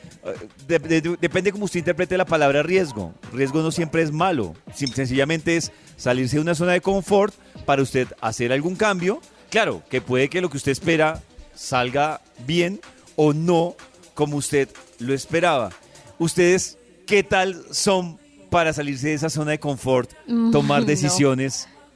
de- 0.67 0.79
de- 0.79 1.17
depende 1.21 1.51
cómo 1.51 1.65
usted 1.65 1.79
interprete 1.79 2.17
la 2.17 2.25
palabra 2.25 2.63
riesgo. 2.63 3.13
Riesgo 3.33 3.61
no 3.61 3.71
siempre 3.71 4.01
es 4.01 4.11
malo. 4.11 4.55
Sencillamente 4.73 5.57
es 5.57 5.71
salirse 5.95 6.35
de 6.37 6.41
una 6.41 6.55
zona 6.55 6.73
de 6.73 6.81
confort 6.81 7.33
para 7.65 7.81
usted 7.81 8.07
hacer 8.21 8.51
algún 8.51 8.75
cambio. 8.75 9.21
Claro, 9.49 9.83
que 9.89 10.01
puede 10.01 10.27
que 10.29 10.41
lo 10.41 10.49
que 10.49 10.57
usted 10.57 10.71
espera 10.71 11.21
salga 11.55 12.21
bien 12.45 12.79
o 13.15 13.33
no 13.33 13.75
como 14.15 14.37
usted 14.37 14.69
lo 14.99 15.13
esperaba. 15.13 15.69
¿Ustedes 16.19 16.77
qué 17.05 17.23
tal 17.23 17.63
son 17.71 18.17
para 18.49 18.73
salirse 18.73 19.09
de 19.09 19.13
esa 19.13 19.29
zona 19.29 19.51
de 19.51 19.59
confort, 19.59 20.09
Mm, 20.27 20.51
tomar 20.51 20.81
no. 20.85 20.87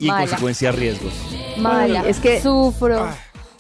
Y 0.02 0.10
en 0.10 0.16
consecuencia 0.18 0.72
riesgos? 0.72 1.14
Mala. 1.58 2.04
Es 2.08 2.20
que 2.20 2.42
sufro, 2.42 3.00
Ah. 3.04 3.16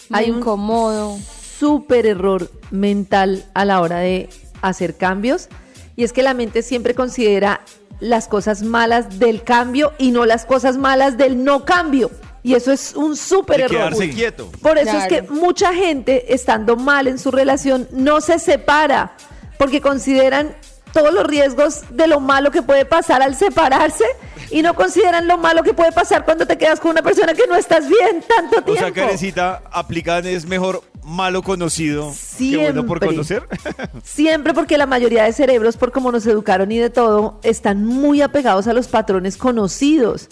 me 0.09 0.17
hay 0.19 0.31
un- 0.31 0.39
incomodo. 0.39 1.17
súper 1.59 2.07
error 2.07 2.49
mental 2.71 3.45
a 3.53 3.65
la 3.65 3.81
hora 3.81 3.99
de 3.99 4.29
hacer 4.63 4.97
cambios 4.97 5.47
y 5.95 6.03
es 6.03 6.11
que 6.11 6.23
la 6.23 6.33
mente 6.33 6.63
siempre 6.63 6.95
considera 6.95 7.61
las 7.99 8.27
cosas 8.27 8.63
malas 8.63 9.19
del 9.19 9.43
cambio 9.43 9.93
y 9.99 10.09
no 10.09 10.25
las 10.25 10.45
cosas 10.45 10.77
malas 10.77 11.17
del 11.17 11.43
no 11.43 11.63
cambio. 11.65 12.09
Y 12.41 12.55
eso 12.55 12.71
es 12.71 12.95
un 12.95 13.15
súper 13.15 13.61
error. 13.61 13.77
quedarse 13.77 14.09
quieto. 14.09 14.49
Por 14.63 14.79
eso 14.79 14.97
es 14.97 15.05
que 15.05 15.21
mucha 15.21 15.71
gente, 15.75 16.33
estando 16.33 16.75
mal 16.75 17.05
en 17.07 17.19
su 17.19 17.29
relación, 17.29 17.87
no 17.91 18.19
se 18.21 18.39
separa, 18.39 19.15
porque 19.59 19.79
consideran 19.81 20.55
todos 20.91 21.13
los 21.13 21.27
riesgos 21.27 21.81
de 21.91 22.07
lo 22.07 22.19
malo 22.19 22.49
que 22.49 22.63
puede 22.63 22.85
pasar 22.85 23.21
al 23.21 23.35
separarse 23.35 24.05
y 24.51 24.61
no 24.61 24.73
consideran 24.75 25.27
lo 25.27 25.37
malo 25.37 25.63
que 25.63 25.73
puede 25.73 25.91
pasar 25.91 26.25
cuando 26.25 26.45
te 26.45 26.57
quedas 26.57 26.79
con 26.79 26.91
una 26.91 27.01
persona 27.01 27.33
que 27.33 27.47
no 27.47 27.55
estás 27.55 27.87
bien 27.87 28.23
tanto 28.27 28.59
O 28.59 28.63
tiempo. 28.63 28.81
sea, 28.81 28.91
Karencita, 28.91 29.63
aplican 29.71 30.25
es 30.25 30.45
mejor 30.45 30.83
malo 31.03 31.41
conocido 31.41 32.13
que 32.37 32.57
bueno 32.57 32.85
por 32.85 32.99
Siempre. 32.99 33.07
conocer. 33.09 33.47
Siempre 34.03 34.53
porque 34.53 34.77
la 34.77 34.85
mayoría 34.85 35.23
de 35.23 35.33
cerebros, 35.33 35.77
por 35.77 35.91
cómo 35.91 36.11
nos 36.11 36.25
educaron 36.27 36.71
y 36.71 36.77
de 36.77 36.89
todo, 36.89 37.39
están 37.43 37.85
muy 37.85 38.21
apegados 38.21 38.67
a 38.67 38.73
los 38.73 38.87
patrones 38.87 39.37
conocidos. 39.37 40.27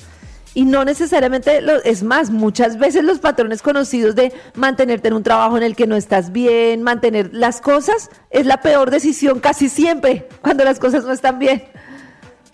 Y 0.56 0.66
no 0.66 0.84
necesariamente, 0.84 1.62
lo- 1.62 1.82
es 1.84 2.02
más, 2.04 2.32
muchas 2.32 2.80
veces 2.80 3.04
los 3.04 3.20
patrones 3.20 3.62
conocidos 3.62 4.16
de 4.16 4.34
mantenerte 4.56 5.08
en 5.08 5.14
un 5.14 5.24
trabajo 5.24 5.56
en 5.58 5.64
el 5.64 5.76
que 5.76 5.86
no 5.88 5.96
estás 5.96 6.32
bien, 6.32 6.82
mantener 6.82 7.30
las 7.34 7.62
cosas, 7.62 8.10
es 8.32 8.46
la 8.48 8.60
peor 8.62 8.90
decisión 8.90 9.40
casi 9.40 9.70
siempre 9.70 10.28
cuando 10.42 10.64
las 10.66 10.80
cosas 10.80 11.06
no 11.06 11.12
están 11.14 11.38
bien. 11.40 11.64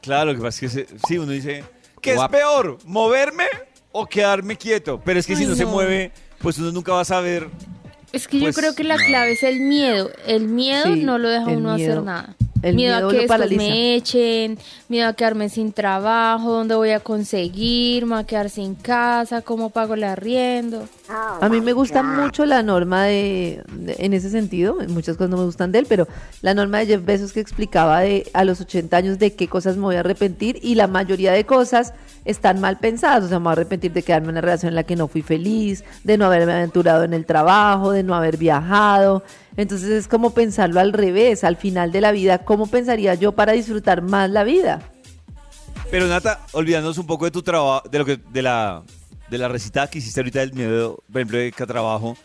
Claro, 0.05 0.31
lo 0.31 0.37
que 0.37 0.43
pasa 0.43 0.65
es 0.65 0.71
que 0.73 0.85
se- 0.85 0.87
sí, 1.07 1.17
uno 1.17 1.31
dice, 1.31 1.63
¿qué 2.01 2.11
es 2.11 2.15
Guap. 2.15 2.31
peor? 2.31 2.77
¿Moverme 2.85 3.45
o 3.91 4.05
quedarme 4.05 4.55
quieto? 4.57 5.01
Pero 5.03 5.19
es 5.19 5.27
que 5.27 5.35
si 5.35 5.43
Ay, 5.43 5.49
no, 5.49 5.55
se 5.55 5.63
no. 5.65 5.71
mueve, 5.71 6.11
pues 6.39 6.57
uno 6.57 6.71
nunca 6.71 6.93
va 6.93 7.01
a 7.01 7.05
saber. 7.05 7.49
Es 8.13 8.27
que 8.29 8.37
yo 8.37 8.43
Pues, 8.45 8.55
creo 8.55 8.73
que 8.75 8.83
la 8.85 8.95
clave 8.97 9.33
es 9.33 9.43
el 9.43 9.59
miedo. 9.59 10.09
El 10.25 10.47
miedo 10.47 10.85
Sí, 10.93 11.03
no 11.03 11.17
lo 11.17 11.27
deja 11.29 11.51
el 11.51 11.57
uno 11.57 11.75
miedo. 11.75 11.91
hacer 11.91 12.03
nada. 12.03 12.35
El 12.61 12.75
miedo, 12.75 12.95
miedo 12.95 13.07
a 13.07 13.11
que 13.11 13.15
lo 13.17 13.21
después 13.21 13.27
paraliza. 13.39 13.61
me 13.61 13.95
echen, 13.95 14.57
miedo 14.89 15.07
a 15.09 15.13
quedarme 15.13 15.49
sin 15.49 15.71
trabajo, 15.71 16.51
dónde 16.51 16.73
voy 16.75 16.91
a 16.91 16.99
conseguir, 16.99 18.05
me 18.05 18.15
voy 18.15 18.23
a 18.23 18.25
quedar 18.25 18.49
sin 18.49 18.73
casa, 18.75 19.41
cómo 19.41 19.69
pago 19.69 19.93
el 19.93 20.03
arriendo. 20.03 20.87
A 21.41 21.47
mí 21.49 21.61
me 21.61 21.73
gusta 21.73 22.01
mucho 22.01 22.45
la 22.45 22.63
norma 22.63 23.03
de, 23.03 23.61
de- 23.71 23.95
en 23.99 24.13
ese 24.13 24.29
sentido, 24.31 24.77
muchas 24.87 25.15
cosas 25.17 25.29
no 25.29 25.37
me 25.37 25.43
gustan 25.45 25.71
de 25.71 25.79
él, 25.79 25.85
pero 25.87 26.07
la 26.41 26.53
norma 26.55 26.79
de 26.79 26.87
Jeff 26.87 27.05
Bezos 27.05 27.33
que 27.33 27.39
explicaba 27.39 27.99
de 27.99 28.27
a 28.33 28.43
los 28.43 28.59
80 28.61 28.97
años 28.97 29.19
de 29.19 29.33
qué 29.33 29.47
cosas 29.47 29.75
me 29.75 29.83
voy 29.83 29.95
a 29.97 29.99
arrepentir 29.99 30.57
y 30.63 30.73
la 30.75 30.87
mayoría 30.87 31.33
de 31.33 31.45
cosas 31.45 31.93
están 32.23 32.59
mal 32.61 32.79
pensadas, 32.79 33.25
o 33.25 33.27
sea, 33.27 33.37
me 33.37 33.43
voy 33.43 33.49
a 33.49 33.53
arrepentir 33.53 33.91
de 33.93 34.01
quedarme 34.01 34.27
en 34.27 34.31
una 34.31 34.41
relación 34.41 34.69
en 34.69 34.75
la 34.75 34.83
que 34.83 34.95
no 34.95 35.07
fui 35.07 35.21
feliz, 35.21 35.83
de 36.03 36.17
no 36.17 36.25
haberme 36.25 36.53
aventurado 36.53 37.03
en 37.03 37.13
el 37.13 37.25
trabajo, 37.27 37.91
de 37.91 38.01
no 38.01 38.15
haber 38.15 38.37
viajado. 38.37 39.23
Entonces 39.57 39.89
es 39.89 40.07
como 40.07 40.31
pensarlo 40.33 40.79
al 40.79 40.91
revés, 40.93 41.43
al 41.43 41.55
final 41.57 41.91
de 41.91 42.01
la 42.01 42.11
vida, 42.11 42.39
¿cómo 42.39 42.67
pensaría 42.67 43.13
yo 43.15 43.31
para 43.31 43.53
disfrutar 43.53 44.01
más 44.01 44.29
la 44.29 44.43
vida? 44.43 44.81
Pero 45.91 46.07
Nata, 46.07 46.41
olvidándonos 46.51 46.97
un 46.97 47.07
poco 47.07 47.25
de 47.25 47.31
tu 47.31 47.41
trabajo, 47.41 47.87
de 47.89 47.99
lo 47.99 48.05
que, 48.05 48.17
de 48.31 48.41
la, 48.41 48.83
de 49.29 49.37
la 49.37 49.47
recita 49.47 49.87
que 49.87 49.99
hiciste 49.99 50.19
ahorita 50.19 50.39
del 50.39 50.53
miedo, 50.53 51.03
por 51.11 51.21
ejemplo, 51.21 51.37
de 51.37 51.51
que 51.51 51.65
trabajo, 51.65 52.17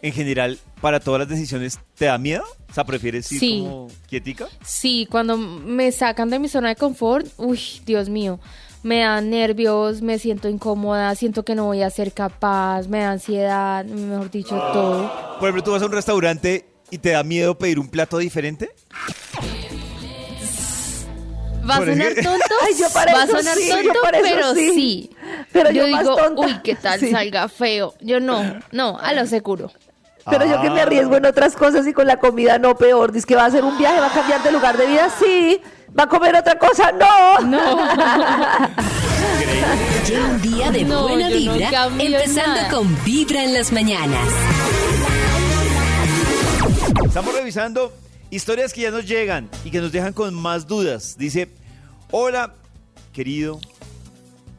en 0.00 0.12
general, 0.12 0.58
para 0.80 1.00
todas 1.00 1.18
las 1.20 1.28
decisiones, 1.28 1.78
¿te 1.96 2.06
da 2.06 2.16
miedo? 2.16 2.44
O 2.70 2.72
sea, 2.72 2.84
¿prefieres 2.84 3.30
ir 3.32 3.40
Sí. 3.40 3.58
como 3.64 3.88
quietica? 4.08 4.46
Sí, 4.64 5.06
cuando 5.10 5.36
me 5.36 5.90
sacan 5.92 6.30
de 6.30 6.38
mi 6.38 6.48
zona 6.48 6.68
de 6.68 6.76
confort, 6.76 7.26
uy, 7.36 7.60
Dios 7.84 8.08
mío. 8.08 8.38
me 8.84 9.00
dan 9.00 9.28
nervios, 9.28 10.02
me 10.02 10.20
siento 10.20 10.48
incómoda, 10.48 11.12
siento 11.16 11.44
que 11.44 11.56
no 11.56 11.64
voy 11.64 11.82
a 11.82 11.90
ser 11.90 12.12
capaz, 12.12 12.86
me 12.86 13.00
da 13.00 13.10
ansiedad, 13.10 13.84
mejor 13.84 14.30
dicho, 14.30 14.56
todo. 14.72 15.10
Por 15.40 15.48
ejemplo, 15.48 15.64
tú 15.64 15.72
vas 15.72 15.82
a 15.82 15.86
un 15.86 15.92
restaurante 15.92 16.64
y 16.90 16.98
te 16.98 17.10
da 17.10 17.22
miedo 17.22 17.56
pedir 17.58 17.78
un 17.78 17.88
plato 17.88 18.18
diferente. 18.18 18.70
Va 21.68 21.76
a 21.76 21.78
sonar 21.84 22.14
tonto, 22.14 22.54
Ay, 22.66 22.74
yo 22.80 22.88
para 22.94 23.12
va 23.12 23.22
a 23.24 23.26
sonar 23.26 23.54
sí, 23.56 23.68
tonto, 23.68 24.00
pero 24.22 24.54
sí. 24.54 24.70
sí. 24.74 25.10
Pero 25.52 25.70
yo 25.70 25.86
yo 25.86 25.92
más 25.92 26.02
digo, 26.02 26.16
tonta. 26.16 26.40
uy, 26.46 26.60
qué 26.64 26.74
tal 26.74 26.98
Sí. 26.98 27.10
salga 27.10 27.46
feo. 27.48 27.94
Yo 28.00 28.20
no, 28.20 28.42
no, 28.72 28.98
a 28.98 29.12
lo 29.12 29.26
seguro. 29.26 29.70
Pero 30.30 30.46
yo 30.46 30.60
que 30.62 30.70
me 30.70 30.80
Ah. 30.80 30.84
arriesgo 30.84 31.16
en 31.16 31.26
otras 31.26 31.56
cosas 31.56 31.86
y 31.86 31.92
con 31.92 32.06
la 32.06 32.18
comida 32.18 32.58
no 32.58 32.74
peor. 32.76 33.12
Dice 33.12 33.26
que 33.26 33.36
va 33.36 33.44
a 33.44 33.46
hacer 33.46 33.64
un 33.64 33.76
viaje, 33.78 34.00
va 34.00 34.06
a 34.06 34.12
cambiar 34.12 34.42
de 34.42 34.52
lugar 34.52 34.76
de 34.78 34.86
vida, 34.86 35.08
sí. 35.18 35.60
Va 35.98 36.04
a 36.04 36.06
comer 36.08 36.36
otra 36.36 36.58
cosa, 36.58 36.92
no. 36.92 37.38
Lleva 40.06 40.26
un 40.30 40.40
día 40.42 40.70
de 40.70 40.84
No, 40.84 41.02
buena 41.08 41.28
no 41.28 41.34
vibra, 41.36 41.86
empezando 41.98 42.54
nada. 42.54 42.68
con 42.70 43.04
Vibra 43.04 43.42
en 43.44 43.54
las 43.54 43.72
mañanas. 43.72 44.20
Estamos 47.04 47.34
revisando 47.34 47.92
historias 48.30 48.72
que 48.72 48.82
ya 48.82 48.90
nos 48.90 49.06
llegan 49.06 49.48
y 49.64 49.70
que 49.70 49.80
nos 49.80 49.92
dejan 49.92 50.12
con 50.12 50.34
más 50.34 50.66
dudas. 50.66 51.16
Dice, 51.18 51.48
hola, 52.10 52.54
querido, 53.12 53.60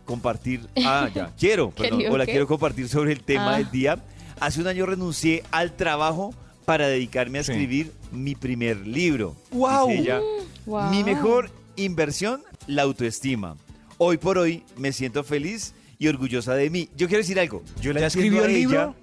compartir... 0.05 0.67
Ah, 0.86 1.10
ya, 1.13 1.31
quiero, 1.38 1.72
perdón. 1.72 2.00
¿Querido 2.00 2.13
Hola, 2.13 2.25
qué? 2.25 2.31
quiero 2.31 2.48
compartir 2.48 2.88
sobre 2.89 3.12
el 3.13 3.24
tema 3.24 3.55
Ah. 3.55 3.58
del 3.58 3.72
día. 3.72 4.03
Hace 4.39 4.62
un 4.62 4.67
año 4.67 4.86
renuncié 4.86 5.43
al 5.51 5.75
trabajo 5.75 6.34
para 6.65 6.88
dedicarme 6.88 7.39
a 7.39 7.43
Sí. 7.43 7.51
escribir 7.51 7.91
mi 8.12 8.36
primer 8.36 8.86
libro. 8.88 9.36
Dice 9.51 10.00
ella, 10.01 10.19
Wow. 10.65 10.89
Mi 10.91 11.03
mejor 11.03 11.50
inversión, 11.75 12.41
la 12.67 12.84
autoestima. 12.84 13.58
Hoy 13.98 14.17
por 14.17 14.38
hoy 14.38 14.63
me 14.77 14.91
siento 14.93 15.24
feliz 15.24 15.74
y 15.98 16.08
orgullosa 16.08 16.53
de 16.55 16.69
mí. 16.69 16.89
Yo 16.96 17.08
quiero 17.08 17.22
decir 17.22 17.39
algo. 17.39 17.63
Yo 17.81 17.91
la 17.91 18.00
¿Ya 18.01 18.05
entiendo 18.08 18.38
escribió 18.38 18.41
a 18.43 18.46
el 18.46 18.51
ella. 18.51 18.60
libro? 18.60 18.96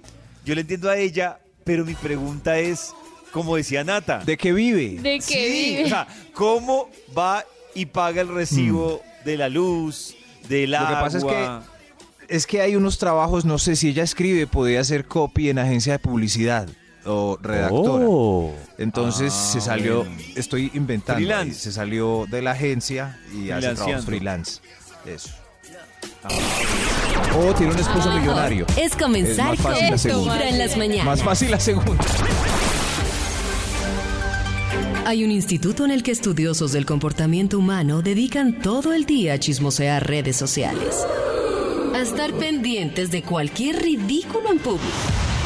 Yo 0.45 0.55
le 0.55 0.61
entiendo 0.61 0.89
a 0.89 0.97
ella, 0.97 1.39
pero 1.65 1.83
mi 1.85 1.93
pregunta 1.93 2.57
es, 2.57 2.93
como 3.31 3.55
decía 3.55 3.83
Nata. 3.83 4.19
¿De 4.25 4.37
qué 4.37 4.51
vive? 4.53 4.99
De 5.01 5.17
que 5.19 5.21
Sí, 5.21 5.35
vive. 5.71 5.85
o 5.85 5.87
sea, 5.89 6.07
¿cómo 6.33 6.89
va 7.17 7.43
y 7.75 7.85
paga 7.85 8.21
el 8.21 8.27
recibo 8.29 9.01
de 9.25 9.37
la 9.37 9.49
luz, 9.49 10.15
del 10.49 10.69
Mm. 10.69 10.73
Lo 10.73 10.77
que 10.79 10.85
agua? 10.85 10.99
pasa 11.01 11.17
es 11.19 11.23
que 11.23 11.77
Es 12.35 12.45
que 12.45 12.59
hay 12.61 12.75
unos 12.75 12.97
trabajos, 12.97 13.45
no 13.45 13.57
sé 13.57 13.75
si 13.77 13.87
ella 13.89 14.03
escribe, 14.03 14.47
podría 14.47 14.81
hacer 14.81 15.05
copy 15.05 15.49
en 15.49 15.59
agencia 15.59 15.93
de 15.93 15.99
publicidad 15.99 16.67
o 17.05 17.37
redactora. 17.41 18.53
Entonces 18.77 19.31
Ah, 19.33 19.49
se 19.53 19.61
salió, 19.61 19.99
bueno. 20.03 20.21
estoy 20.35 20.69
inventando, 20.73 21.19
Freelance. 21.19 21.53
se 21.57 21.71
salió 21.71 22.25
de 22.29 22.41
la 22.41 22.51
agencia 22.51 23.17
y 23.33 23.49
hace 23.51 23.73
trabajos 23.75 24.03
freelance. 24.05 24.59
Eso. 25.05 25.29
O 27.33 27.53
tiene 27.53 27.71
un 27.73 27.79
esposo 27.79 28.11
millonario. 28.11 28.65
Es 28.75 28.93
comenzar 28.97 29.53
Es 29.55 29.61
con. 29.61 30.23
Vibra 30.25 30.49
en 30.49 30.57
las 30.57 30.75
mañanas. 30.75 31.05
Más 31.05 31.23
fácil 31.23 31.51
la 31.51 31.59
segunda. 31.61 32.03
Hay 35.07 35.23
un 35.23 35.31
instituto 35.31 35.85
en 35.85 35.91
el 35.91 36.03
que 36.03 36.11
estudiosos 36.11 36.73
del 36.73 36.85
comportamiento 36.85 37.57
humano 37.57 38.01
dedican 38.01 38.59
todo 38.59 38.91
el 38.91 39.05
día 39.05 39.35
a 39.35 39.39
chismosear 39.39 40.05
redes 40.05 40.35
sociales. 40.35 41.07
A 41.95 42.01
estar 42.01 42.33
pendientes 42.33 43.09
de 43.09 43.23
cualquier 43.23 43.81
ridículo 43.81 44.51
en 44.51 44.59
público. 44.59 44.85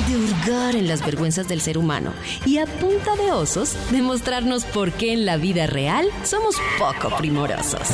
De 0.09 0.17
hurgar 0.17 0.75
en 0.75 0.87
las 0.87 1.05
vergüenzas 1.05 1.47
del 1.47 1.61
ser 1.61 1.77
humano. 1.77 2.11
Y 2.43 2.57
a 2.57 2.65
punta 2.65 3.15
de 3.17 3.31
osos, 3.31 3.75
demostrarnos 3.91 4.65
por 4.65 4.93
qué 4.93 5.13
en 5.13 5.27
la 5.27 5.37
vida 5.37 5.67
real 5.67 6.07
somos 6.23 6.55
poco 6.79 7.15
primorosos. 7.17 7.87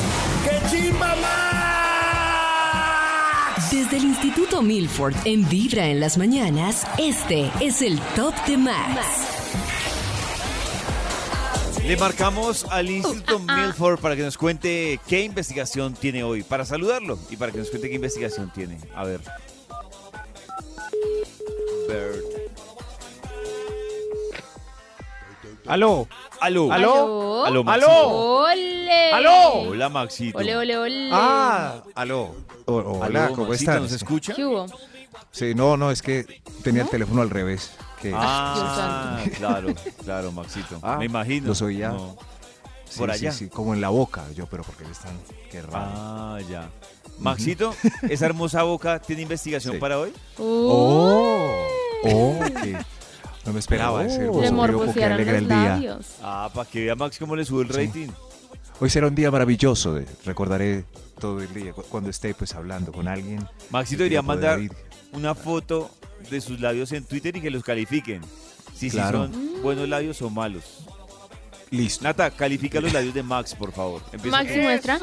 Desde 3.70 3.98
el 3.98 4.06
Instituto 4.06 4.62
Milford 4.62 5.16
en 5.26 5.50
Vibra 5.50 5.88
en 5.88 6.00
las 6.00 6.18
mañanas, 6.18 6.88
este 6.98 7.52
es 7.60 7.82
el 7.82 8.00
Top 8.16 8.34
de 8.48 8.56
Max. 8.56 9.37
Le 11.88 11.96
marcamos 11.96 12.66
al 12.70 12.90
Instituto 12.90 13.40
Milford 13.40 14.00
para 14.02 14.18
que 14.18 14.22
nos 14.22 14.38
cuente 14.38 15.00
qué 15.08 15.24
investigación 15.24 15.94
tiene 15.94 16.22
hoy. 16.22 16.44
Para 16.44 16.66
saludarlo 16.66 17.18
y 17.30 17.38
para 17.38 17.54
que 17.54 17.60
nos 17.60 17.70
cuente 17.70 17.88
qué 17.88 17.96
investigación 17.96 18.52
tiene. 18.54 18.78
A 18.94 19.06
ver. 19.06 19.22
Bert. 21.88 22.26
Aló. 25.66 26.10
Aló. 26.42 26.72
¿Aló? 26.74 27.46
Aló, 27.46 27.64
Maxito. 27.64 27.90
¿Aló? 27.90 28.42
¡Ole! 28.44 29.12
¡Aló! 29.14 29.52
Hola, 29.70 29.90
Maxito. 29.90 30.38
¡Ole, 30.38 30.58
ole, 30.58 30.78
ole! 30.78 31.10
Ah, 31.14 31.84
aló. 31.96 32.36
O- 32.66 32.74
hola, 32.76 33.26
Aló, 33.26 33.34
¿cómo 33.34 33.48
Maxito, 33.50 33.72
están? 33.72 33.84
¿Nos 33.84 33.94
escucha? 33.94 34.34
¿Qué 34.34 34.46
hubo? 34.46 34.66
Sí, 35.32 35.56
no, 35.56 35.78
no, 35.78 35.90
es 35.92 36.02
que 36.02 36.42
tenía 36.64 36.82
el 36.84 36.90
teléfono 36.90 37.22
al 37.22 37.30
revés. 37.30 37.72
Que 38.02 38.12
Ah, 38.16 39.24
claro, 39.38 39.74
claro, 40.04 40.32
Maxito. 40.32 40.80
Ah, 40.82 40.98
Me 40.98 41.06
imagino. 41.06 41.48
los 41.48 41.62
oía. 41.62 41.90
No. 41.90 42.16
Sí, 42.90 43.00
por 43.00 43.12
sí, 43.14 43.26
allá. 43.26 43.32
sí, 43.34 43.48
como 43.50 43.74
en 43.74 43.82
la 43.82 43.90
boca. 43.90 44.24
Yo, 44.36 44.46
pero 44.48 44.64
porque 44.64 44.84
están. 44.90 45.14
Qué 45.52 45.62
raro. 45.62 45.92
Ah, 45.96 46.40
ya. 46.50 46.70
Maxito, 47.20 47.74
esa 48.10 48.26
hermosa 48.28 48.64
boca 48.64 49.00
tiene 49.00 49.24
investigación 49.24 49.74
Sí. 49.76 49.80
para 49.80 50.00
hoy. 50.00 50.14
Oh, 50.38 51.52
oh, 52.04 52.40
no 53.46 53.54
me 53.54 53.60
esperaba 53.60 54.06
ese 54.06 54.26
hermoso 54.26 54.94
que 54.94 55.04
alegra 55.06 55.38
el 55.38 55.48
día. 55.48 55.58
labios. 55.70 56.06
Ah, 56.22 56.50
para 56.54 56.70
que 56.70 56.86
vea 56.86 56.96
Max 56.96 57.18
cómo 57.18 57.36
le 57.36 57.44
sube 57.46 57.64
el 57.64 57.72
Sí. 57.72 57.86
rating. 57.88 58.08
Hoy 58.80 58.90
será 58.90 59.08
un 59.08 59.16
día 59.16 59.32
maravilloso. 59.32 59.94
de- 59.96 60.06
recordaré 60.26 60.86
todo 61.20 61.42
el 61.42 61.52
día 61.54 61.74
cu- 61.74 61.84
cuando 61.90 62.10
esté 62.12 62.34
pues 62.36 62.54
hablando 62.54 62.92
con 62.92 63.08
alguien. 63.08 63.44
Maxito 63.72 64.04
El 64.04 64.08
iría 64.08 64.20
a 64.20 64.22
piropo 64.22 64.40
de 64.40 64.48
mandar 64.58 64.76
una 65.14 65.34
foto 65.34 65.90
de 66.30 66.42
sus 66.42 66.60
labios 66.60 66.92
en 66.92 67.04
Twitter 67.04 67.36
y 67.36 67.42
que 67.42 67.50
los 67.50 67.64
califiquen. 67.64 68.22
Si, 68.74 68.90
si 68.90 68.98
Claro. 68.98 69.24
son 69.28 69.62
buenos 69.64 69.88
labios 69.90 70.22
o 70.22 70.30
malos. 70.30 70.64
Listo. 71.70 72.04
Nata, 72.06 72.30
califica 72.32 72.80
los 72.80 72.94
labios 72.94 73.14
de 73.14 73.24
Max, 73.24 73.54
por 73.54 73.74
favor. 73.74 74.02
Empieza 74.14 74.38
Maxi 74.38 74.54
tú. 74.56 74.62
muestra, 74.62 75.00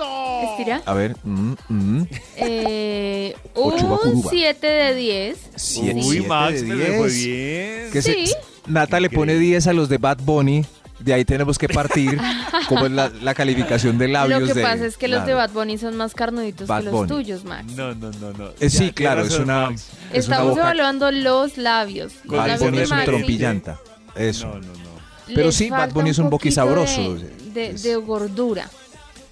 estira. 0.51 0.83
A 0.87 0.95
ver. 0.95 1.15
mm, 1.23 1.53
mm, 1.69 2.07
Eh, 2.37 3.35
un 3.55 3.71
curuba. 3.73 4.31
7 4.31 4.67
de 4.67 4.95
10. 4.95 5.39
siete- 5.57 6.01
Uy, 6.03 6.21
Max, 6.21 6.63
de 6.63 6.67
pero 6.67 6.79
le 6.79 6.99
fue 6.99 7.11
10. 7.11 7.27
bien. 7.27 7.91
Que 7.93 8.01
se- 8.03 8.27
Sí. 8.27 8.35
Nata 8.67 8.99
le 8.99 9.11
pone 9.11 9.33
Increíble. 9.35 9.47
10 9.57 9.67
a 9.67 9.73
los 9.75 9.89
de 9.91 9.99
Bad 9.99 10.19
Bunny. 10.23 10.65
De 11.01 11.13
ahí 11.13 11.25
tenemos 11.25 11.59
que 11.59 11.69
partir. 11.69 12.19
como 12.69 12.87
es 12.87 12.93
la, 12.93 13.11
la 13.21 13.35
calificación 13.35 13.99
de 13.99 14.09
labios 14.09 14.41
Lo 14.41 14.47
que 14.47 14.55
de- 14.55 14.63
pasa 14.63 14.87
es 14.87 14.97
que 14.97 15.09
los 15.09 15.27
de. 15.27 15.35
Bad 15.35 15.51
Bunny 15.51 15.77
son 15.79 15.97
más 15.97 16.15
carnuditos 16.15 16.69
Bad 16.69 16.79
que 16.81 16.85
los 16.85 16.93
Bunny. 16.95 17.09
tuyos, 17.09 17.45
Max. 17.45 17.73
No, 17.75 17.95
no, 17.95 18.11
no, 18.13 18.33
no. 18.33 18.51
Eh, 18.61 18.71
sí, 18.71 18.87
Ya, 18.87 18.93
claro, 18.93 19.23
es 19.23 19.39
una. 19.39 19.71
Max. 19.71 19.89
es 20.13 20.27
una 20.29 20.37
Estamos 20.37 20.51
boca- 20.51 20.63
evaluando 20.63 21.11
los 21.11 21.57
labios. 21.57 22.13
Los 22.25 22.37
Bad 22.37 22.47
labios 22.49 22.61
Bunny 22.61 22.79
es 22.83 22.91
un 22.91 23.05
trompillanta. 23.05 23.79
Eso. 24.15 24.47
No, 24.49 24.55
no, 24.55 24.61
no. 24.61 24.95
Pero 25.27 25.47
Les 25.47 25.55
sí, 25.57 25.71
Bad 25.71 25.91
Bunny 25.93 26.11
es 26.11 26.19
un 26.19 26.31
boqui 26.31 26.51
poquito 26.51 26.55
sabroso. 26.55 27.17
De, 27.53 27.73
de- 27.75 27.97
gordura. 27.97 28.71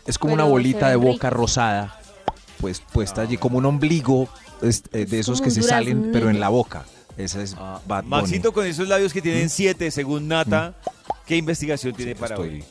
Es 0.06 0.18
como 0.18 0.34
Pero 0.34 0.44
una 0.44 0.50
bolita 0.50 0.88
de 0.88 0.96
boca 0.96 1.30
rosada, 1.30 2.00
pues 2.60 2.80
puesta 2.92 3.22
allí 3.22 3.36
como 3.36 3.58
un 3.58 3.66
ombligo 3.66 4.28
es- 4.62 4.82
eh, 4.92 5.04
de 5.06 5.20
esos 5.20 5.40
que 5.40 5.50
se 5.50 5.62
salen, 5.62 6.10
pero 6.12 6.28
en 6.28 6.40
la 6.40 6.48
boca. 6.48 6.84
Esa 7.16 7.42
es 7.42 7.54
Ah, 7.58 7.78
Bad 7.86 8.04
Bunny. 8.04 8.22
Maxito, 8.22 8.52
con 8.52 8.66
esos 8.66 8.88
labios 8.88 9.12
que 9.12 9.20
tienen 9.20 9.50
7, 9.50 9.90
según 9.90 10.28
Nata, 10.28 10.74
¿qué 11.26 11.36
investigación 11.36 11.94
tiene 11.94 12.12
Sí, 12.14 12.18
para 12.20 12.34
estoy, 12.34 12.48
hoy? 12.48 12.64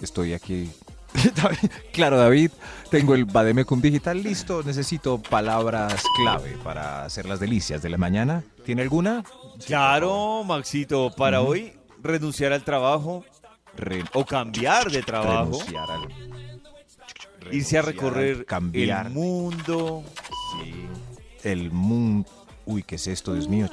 estoy 0.00 0.32
aquí. 0.34 0.70
Claro, 1.92 2.18
David, 2.18 2.50
tengo 2.90 3.14
el 3.14 3.24
Bademecum 3.24 3.80
digital 3.80 4.20
listo. 4.22 4.62
Necesito 4.64 5.22
palabras 5.22 6.02
clave 6.16 6.56
para 6.64 7.04
hacer 7.04 7.26
las 7.26 7.38
delicias 7.38 7.82
de 7.82 7.88
la 7.88 7.96
mañana. 7.98 8.42
¿Tiene 8.64 8.82
alguna? 8.82 9.22
Sí. 9.60 9.66
Claro, 9.68 10.42
Maxito, 10.44 11.12
para 11.16 11.40
hoy 11.40 11.72
renunciar 12.02 12.52
al 12.52 12.64
trabajo 12.64 13.24
Re- 13.76 14.04
o 14.12 14.24
cambiar 14.24 14.90
de 14.90 15.02
trabajo, 15.02 15.52
renunciar 15.52 15.90
al- 15.90 16.08
irse 17.52 17.78
a 17.78 17.82
renunciar 17.82 17.84
recorrer 17.84 18.44
cambiar 18.44 19.06
el 19.06 19.12
mundo. 19.12 20.02
el 21.44 21.70
mundo. 21.70 22.28
Uy, 22.66 22.82
¿qué 22.82 22.94
es 22.96 23.06
esto, 23.06 23.34
Dios 23.34 23.46
mío? 23.48 23.68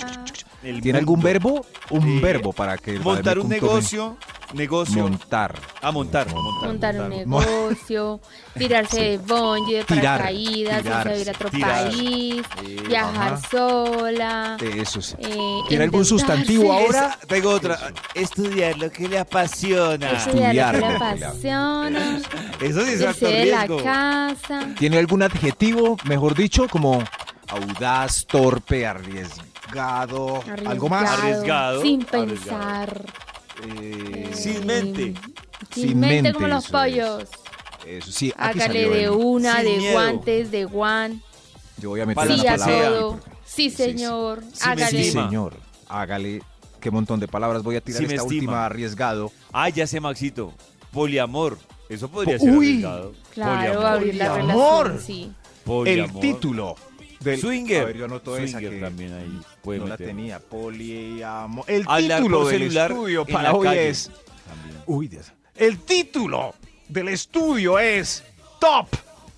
El 0.64 0.82
¿Tiene 0.82 1.00
algún 1.00 1.22
verbo? 1.22 1.66
Un 1.90 2.18
Eh, 2.18 2.20
verbo 2.22 2.52
para 2.54 2.78
que 2.78 3.00
Montar 3.00 3.40
un 3.40 3.48
negocio, 3.50 4.18
negocio. 4.54 5.04
Montar. 5.04 5.56
Ah, 5.82 5.92
montar, 5.92 6.28
montar. 6.30 6.68
Montar 6.70 6.96
un 6.96 7.10
montar. 7.30 7.48
negocio, 7.50 8.20
tirarse 8.58 8.96
Sí. 8.98 9.02
de 9.02 9.18
bungee, 9.18 9.78
de 9.78 9.84
Tirar, 9.86 10.20
paracaídas, 10.20 10.84
tirar, 10.84 11.08
irse 11.08 11.18
a 11.18 11.22
ir 11.22 11.30
a 11.30 11.32
otro 11.32 11.50
tirar. 11.50 11.84
país, 11.90 12.44
Eh, 12.68 12.84
viajar 12.88 13.34
ajá. 13.34 13.50
sola. 13.50 14.58
Eso 14.76 15.02
sí. 15.02 15.16
eh, 15.20 15.38
¿Tiene 15.70 15.84
algún 15.86 16.06
sustantivo 16.06 16.72
ahora? 16.74 17.08
Esa- 17.18 17.28
tengo 17.28 17.50
otra. 17.50 17.80
Estudiar 18.14 18.78
lo 18.78 18.92
que 18.92 19.08
le 19.08 19.18
apasiona. 19.20 20.12
Estudiar 20.12 20.76
lo 20.76 20.82
que 20.82 20.88
le 20.88 20.94
Estudiar. 20.96 21.96
Eso 22.62 22.82
apasiona, 22.82 22.84
sí 22.84 22.92
es 22.94 23.02
alto 23.04 23.26
de 23.26 23.46
la 23.46 23.68
casa. 23.84 24.68
¿Tiene 24.78 24.98
algún 25.00 25.24
adjetivo, 25.24 25.98
mejor 26.04 26.36
dicho, 26.36 26.68
como 26.70 27.02
audaz, 27.52 28.26
torpe, 28.26 28.86
arriesgado, 28.88 30.44
algo 30.66 30.90
más? 30.90 31.10
Arriesgado, 31.20 31.82
Sin 31.82 32.02
arriesgado. 32.12 32.26
pensar. 32.28 33.06
Eh, 33.82 34.32
Sin 34.34 34.66
mente. 34.66 35.14
Sin, 35.74 35.90
Sin 35.90 36.00
mente, 36.00 36.16
mente, 36.24 36.34
como 36.34 36.48
los 36.48 36.66
es. 36.66 36.72
pollos. 36.72 37.24
Eso 37.86 38.12
sí, 38.12 38.32
aquí 38.38 38.60
Hágale 38.60 38.84
salió 38.84 38.90
de 38.92 39.04
el- 39.06 39.10
una, 39.12 39.62
de 39.64 39.78
miedo. 39.78 39.94
guantes, 39.94 40.52
de 40.52 40.66
guan. 40.66 41.22
Yo 41.78 41.90
voy 41.90 42.02
a 42.02 42.06
meter 42.06 42.28
Sí 42.28 42.38
las 42.44 42.62
a. 42.62 43.20
Sí, 43.46 43.70
señor. 43.70 44.42
Sí 44.54 44.60
me 44.66 44.72
Hágale. 44.72 45.04
Sí, 45.04 45.12
señor. 45.12 45.54
Hágale. 45.90 46.42
Qué 46.80 46.90
montón 46.90 47.20
de 47.20 47.28
palabras 47.28 47.64
voy 47.64 47.76
a 47.76 47.82
tirar 47.82 48.02
Sí 48.02 48.08
me 48.08 48.14
esta 48.16 48.24
estima. 48.26 48.42
última 48.42 48.66
arriesgado. 48.66 49.32
Ah, 49.52 49.70
ya 49.70 49.86
sé, 49.88 50.00
Maxito. 50.00 50.54
Poliamor. 50.92 51.58
Eso 51.90 52.10
podría 52.10 52.38
Po- 52.38 52.46
ser 52.46 52.54
Uy. 52.56 52.68
arriesgado. 52.70 53.14
Claro, 53.34 53.52
Poliamor. 53.56 53.86
abrir 53.86 54.16
la 54.16 54.30
Poliamor. 54.30 54.88
relación, 54.88 55.06
sí. 55.06 55.32
Poliamor. 55.66 56.16
El 56.16 56.22
título 56.22 56.76
del 57.22 57.40
Swinger. 57.40 57.82
A 57.82 57.86
ver, 57.86 57.98
yo 57.98 58.06
anoto 58.06 58.36
esa 58.38 58.52
Swinger 58.60 58.74
que 58.74 58.80
también 58.82 59.14
ahí 59.14 59.42
puede 59.62 59.80
no 59.80 59.86
la 59.86 59.92
meter. 59.94 60.08
tenía. 60.08 60.40
Poliamor. 60.40 61.66
El 61.68 61.84
Hablar 61.88 62.18
título 62.20 62.48
del 62.48 62.60
celular 62.60 62.92
estudio 62.92 63.26
para 63.26 63.44
la 63.44 63.54
hoy 63.54 63.66
calle. 63.68 63.90
es. 63.90 64.12
También. 64.48 64.82
Uy, 64.86 65.08
Dios. 65.08 65.32
El 65.56 65.80
título 65.80 66.56
del 66.90 67.08
estudio 67.10 67.80
es 67.80 68.24
Top 68.60 68.88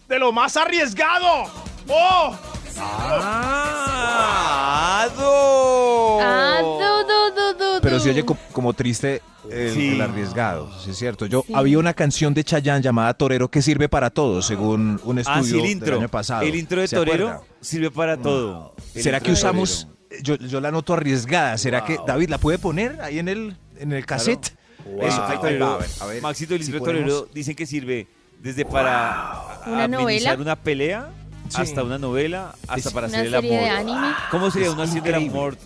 de 0.08 0.20
lo 0.20 0.32
más 0.32 0.56
arriesgado. 0.58 1.46
¡Oh! 1.90 2.38
¡Ah! 2.78 5.02
¡Ado! 5.04 6.20
Ah, 6.22 6.60
du, 6.62 7.58
du, 7.58 7.82
Pero 7.82 8.00
se 8.00 8.10
oye 8.12 8.24
co- 8.26 8.38
como 8.52 8.74
triste 8.74 9.22
el, 9.52 9.74
Sí. 9.74 9.90
el 9.94 10.02
arriesgado, 10.02 10.70
sí 10.84 10.92
es 10.92 10.98
cierto. 10.98 11.26
Yo 11.26 11.44
Sí. 11.46 11.54
había 11.56 11.80
una 11.80 11.94
canción 11.94 12.34
de 12.34 12.44
Chayanne 12.44 12.82
llamada 12.82 13.14
Torero 13.14 13.50
que 13.50 13.62
sirve 13.62 13.90
para 13.90 14.10
todo, 14.10 14.42
según 14.42 15.00
un 15.04 15.20
estudio 15.20 15.40
Ah, 15.40 15.44
sí, 15.44 15.56
el 15.56 15.62
del 15.62 15.72
intro. 15.72 15.98
año 15.98 16.10
pasado. 16.10 16.42
El 16.44 16.56
intro 16.56 16.82
de 16.82 16.88
¿Se 16.88 16.96
Torero 16.96 17.30
acuerda? 17.30 17.48
sirve 17.62 17.92
para 17.92 18.18
todo. 18.18 18.76
El 18.96 19.04
¿Será 19.04 19.20
que 19.20 19.32
usamos? 19.32 19.88
Yo, 20.22 20.36
yo 20.38 20.62
la 20.62 20.72
noto 20.72 20.94
arriesgada. 20.94 21.58
¿Será 21.58 21.84
que. 21.86 21.98
David 22.06 22.30
la 22.30 22.38
puede 22.38 22.60
poner 22.60 23.02
ahí 23.02 23.20
en 23.20 23.28
el 23.28 23.58
en 23.80 23.92
el 23.92 24.06
cassette? 24.06 24.56
Eso, 25.02 25.22
Wow. 25.22 25.38
a 25.38 25.78
ver, 25.78 25.90
a 26.02 26.06
ver 26.06 26.22
Maxito, 26.22 26.54
el 26.56 26.62
si 26.64 26.68
intro 26.72 26.86
de 26.86 26.92
podemos- 26.92 27.10
Torero 27.14 27.34
dicen 27.34 27.56
que 27.56 27.66
sirve 27.66 28.08
desde 28.40 28.66
para 28.66 29.62
¿Una 29.66 29.88
novela? 29.88 30.36
una 30.36 30.56
pelea 30.58 31.10
Sí. 31.50 31.62
hasta 31.62 31.84
una 31.84 31.98
novela, 31.98 32.54
hasta 32.68 32.90
Es- 32.90 32.94
para 32.94 33.08
Una 33.08 33.18
hacer 33.18 33.28
el 33.28 33.36
amor. 33.36 33.70
anime. 33.70 34.14
¿Cómo 34.30 34.52
sería 34.52 34.68
Es 34.68 34.74
una 34.74 34.86
serie 34.88 35.02
del 35.02 35.16
amor 35.30 35.58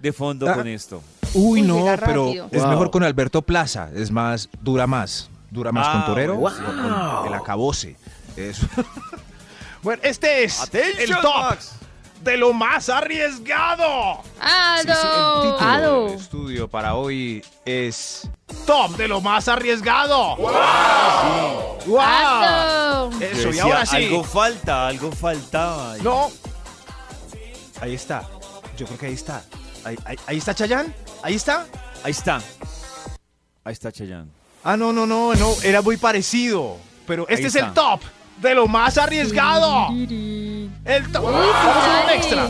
de 0.00 0.12
fondo 0.12 0.48
Ah. 0.48 0.54
con 0.54 0.66
esto? 0.66 1.02
Uy, 1.34 1.60
Uy, 1.60 1.62
no, 1.62 1.84
pero 1.84 2.26
rápido. 2.26 2.48
es 2.50 2.60
Wow. 2.62 2.70
mejor 2.70 2.90
con 2.90 3.02
Alberto 3.04 3.42
Plaza. 3.42 3.88
Es 3.94 4.10
más, 4.10 4.48
dura 4.60 4.86
más. 4.86 5.28
Dura 5.50 5.70
más 5.72 5.86
Ah, 5.88 5.92
con 5.92 6.04
Torero 6.06 6.36
wow. 6.36 6.46
o 6.50 7.18
con 7.22 7.26
el 7.28 7.34
acabose. 7.34 7.96
Eso. 8.36 8.66
bueno, 9.82 10.00
este 10.04 10.44
es 10.44 10.60
Attention, 10.60 10.98
el 11.16 11.20
top 11.22 11.36
Max. 11.50 11.72
de 12.22 12.36
lo 12.38 12.52
más 12.54 12.88
arriesgado. 12.88 14.22
Sí, 14.22 14.40
sí, 14.40 14.88
el 14.88 14.90
¡Ado! 14.92 15.42
título 15.42 15.70
¡Ado! 15.70 16.04
del 16.08 16.14
estudio 16.18 16.68
para 16.68 16.94
hoy 16.94 17.44
es 17.66 18.28
Top 18.66 18.96
de 18.96 19.08
lo 19.08 19.20
más 19.20 19.48
arriesgado. 19.48 20.36
¡Wow! 20.36 22.00
¡Ado! 22.00 23.10
Eso, 23.20 23.50
Yo 23.50 23.52
y 23.52 23.58
ahora 23.58 23.84
sí. 23.86 23.96
Algo 23.96 24.24
falta, 24.24 24.86
algo 24.88 25.12
faltaba. 25.12 25.96
No. 26.02 26.30
Ahí 27.80 27.94
está. 27.94 28.22
Yo 28.76 28.86
creo 28.86 28.98
que 28.98 29.06
ahí 29.06 29.14
está. 29.14 29.42
Ahí, 29.84 29.96
ahí- 30.04 30.18
ahí 30.26 30.38
está 30.38 30.54
Chayanne. 30.54 30.94
Ahí 31.22 31.34
está. 31.34 31.66
Ahí 32.02 32.10
está. 32.10 32.40
Ahí 33.64 33.72
está 33.72 33.92
Chayanne. 33.92 34.30
Ah, 34.64 34.76
no, 34.76 34.92
no, 34.92 35.06
no, 35.06 35.34
no. 35.34 35.54
Era 35.62 35.82
muy 35.82 35.96
parecido. 35.96 36.76
Pero 37.06 37.26
este 37.28 37.46
es 37.46 37.54
el 37.56 37.72
top 37.72 38.00
de 38.40 38.54
lo 38.54 38.66
más 38.66 38.98
arriesgado. 38.98 39.88
El 39.90 41.12
top. 41.12 41.24
Vamos 41.24 41.54
a 41.54 41.80
hacer 41.80 42.04
un 42.04 42.10
extra. 42.10 42.48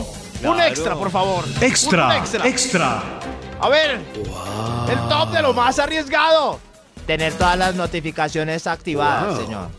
Un 0.51 0.61
extra, 0.61 0.95
por 0.95 1.11
favor. 1.11 1.45
Extra, 1.61 2.07
Un 2.07 2.11
extra. 2.13 2.47
extra. 2.47 3.03
A 3.61 3.69
ver. 3.69 4.01
El 4.89 4.99
top 5.09 5.31
de 5.31 5.41
lo 5.41 5.53
más 5.53 5.79
arriesgado. 5.79 6.59
Tener 7.07 7.33
todas 7.33 7.57
las 7.57 7.75
notificaciones 7.75 8.65
activadas, 8.67 9.37
señor. 9.39 9.69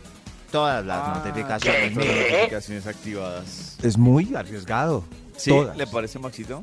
Todas 0.50 0.84
las 0.84 1.16
notificaciones. 1.16 1.94
Todas 1.94 2.06
las 2.08 2.16
notificaciones 2.28 2.86
activadas. 2.86 3.76
Es 3.82 3.98
muy 3.98 4.34
arriesgado. 4.34 5.04
¿Sí? 5.36 5.50
Todas. 5.50 5.76
¿Le 5.76 5.86
parece, 5.86 6.18
Maxito? 6.18 6.62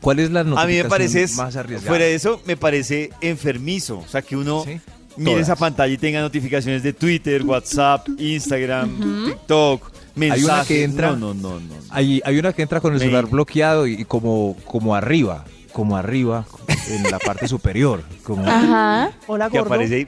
¿Cuál 0.00 0.18
es 0.20 0.30
la 0.30 0.40
A 0.40 0.44
notificación 0.44 0.76
mí 0.76 0.82
me 0.82 0.88
parece, 0.88 1.22
es- 1.22 1.36
más 1.36 1.56
arriesgada? 1.56 1.88
fuera 1.88 2.04
de 2.04 2.14
eso, 2.14 2.40
me 2.46 2.56
parece 2.56 3.10
enfermizo. 3.20 3.98
O 3.98 4.08
sea, 4.08 4.22
que 4.22 4.36
uno 4.36 4.64
Sí. 4.64 4.80
mire 5.16 5.30
Todas. 5.32 5.42
esa 5.48 5.56
pantalla 5.56 5.92
y 5.92 5.98
tenga 5.98 6.20
notificaciones 6.20 6.82
de 6.82 6.92
Twitter, 6.92 7.42
WhatsApp, 7.42 8.06
Instagram, 8.18 9.24
TikTok, 9.26 9.90
mensajes. 10.14 10.44
una 10.44 10.64
que 10.64 10.84
entra- 10.84 11.10
No, 11.12 11.32
no, 11.32 11.34
no, 11.34 11.60
no. 11.60 11.74
Hay, 11.90 12.20
hay 12.24 12.38
una 12.38 12.52
que 12.52 12.62
entra 12.62 12.80
con 12.80 12.92
el 12.92 12.98
Me- 12.98 13.04
celular 13.04 13.26
bloqueado 13.26 13.86
y, 13.86 13.94
y 14.00 14.04
como, 14.04 14.56
como 14.66 14.94
arriba, 14.94 15.44
como 15.72 15.96
arriba, 15.96 16.44
en 16.88 17.02
la 17.10 17.18
parte 17.18 17.48
superior. 17.48 18.02
Como, 18.22 18.46
Ajá. 18.46 19.10
Hola, 19.26 19.48
Que 19.50 19.58
gordo. 19.58 19.72
aparece 19.74 19.94
ahí. 19.94 20.06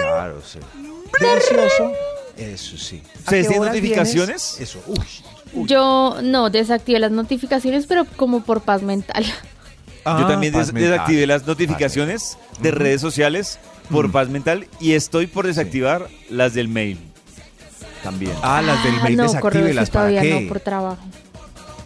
Claro, 0.00 0.40
sí. 0.44 0.58
Delicioso. 1.20 1.92
Eso 2.36 2.76
sí. 2.76 3.02
¿Ustedes 3.20 3.48
tienen 3.48 3.68
notificaciones? 3.68 4.58
Eso. 4.60 4.82
Uy. 4.86 4.98
Yo 5.64 6.16
no 6.22 6.50
desactivé 6.50 6.98
las 6.98 7.10
notificaciones, 7.12 7.86
pero 7.86 8.04
como 8.16 8.42
por 8.42 8.60
paz 8.62 8.82
mental. 8.82 9.24
Yo 10.04 10.26
también 10.26 10.52
des- 10.52 10.62
Ah, 10.62 10.64
paz 10.66 10.72
mental. 10.72 10.90
desactivé 10.92 11.26
las 11.26 11.46
notificaciones 11.46 12.38
de 12.60 12.70
redes 12.70 13.00
sociales 13.00 13.58
por 13.90 14.08
Mm. 14.08 14.12
paz 14.12 14.28
mental 14.28 14.66
y 14.80 14.92
estoy 14.92 15.26
por 15.26 15.46
desactivar 15.46 16.06
las 16.30 16.54
del 16.54 16.68
mail. 16.68 16.98
También. 18.02 18.32
Ah, 18.42 18.62
las 18.62 18.82
del 18.84 18.94
Ah, 19.00 19.02
mail 19.04 19.16
no, 19.16 19.22
desactívelas. 19.24 19.40
correo 19.42 19.68
sí 19.68 19.74
¿Para 19.74 19.86
todavía 20.08 20.22
qué? 20.22 20.40
no 20.42 20.48
por 20.48 20.60
trabajo. 20.60 21.02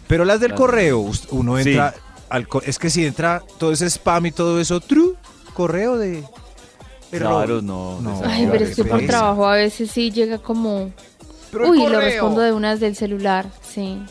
Pero 0.07 0.25
las 0.25 0.39
del 0.39 0.53
correo, 0.53 1.09
uno 1.31 1.57
Sí. 1.63 1.69
entra 1.69 1.93
al 2.29 2.47
co- 2.47 2.61
es 2.63 2.77
que 2.77 2.89
si 2.89 3.05
entra 3.05 3.41
todo 3.57 3.71
ese 3.71 3.87
spam 3.89 4.27
y 4.27 4.31
todo 4.31 4.59
eso, 4.61 4.79
true, 4.81 5.15
correo 5.53 5.97
de 5.97 6.23
error. 7.11 7.45
Claro, 7.45 7.61
no. 7.61 7.99
No. 8.01 8.21
Ay, 8.25 8.47
pero 8.51 8.65
es 8.65 8.75
que 8.75 8.83
por 8.83 9.05
trabajo 9.05 9.47
a 9.47 9.55
veces 9.55 9.89
sí 9.91 10.11
llega 10.11 10.37
como... 10.37 10.91
Pero 11.51 11.69
Uy, 11.69 11.79
lo 11.87 11.99
respondo 11.99 12.41
de 12.41 12.51
unas 12.53 12.79
del 12.79 12.95
celular, 12.95 13.45
sí. 13.61 14.01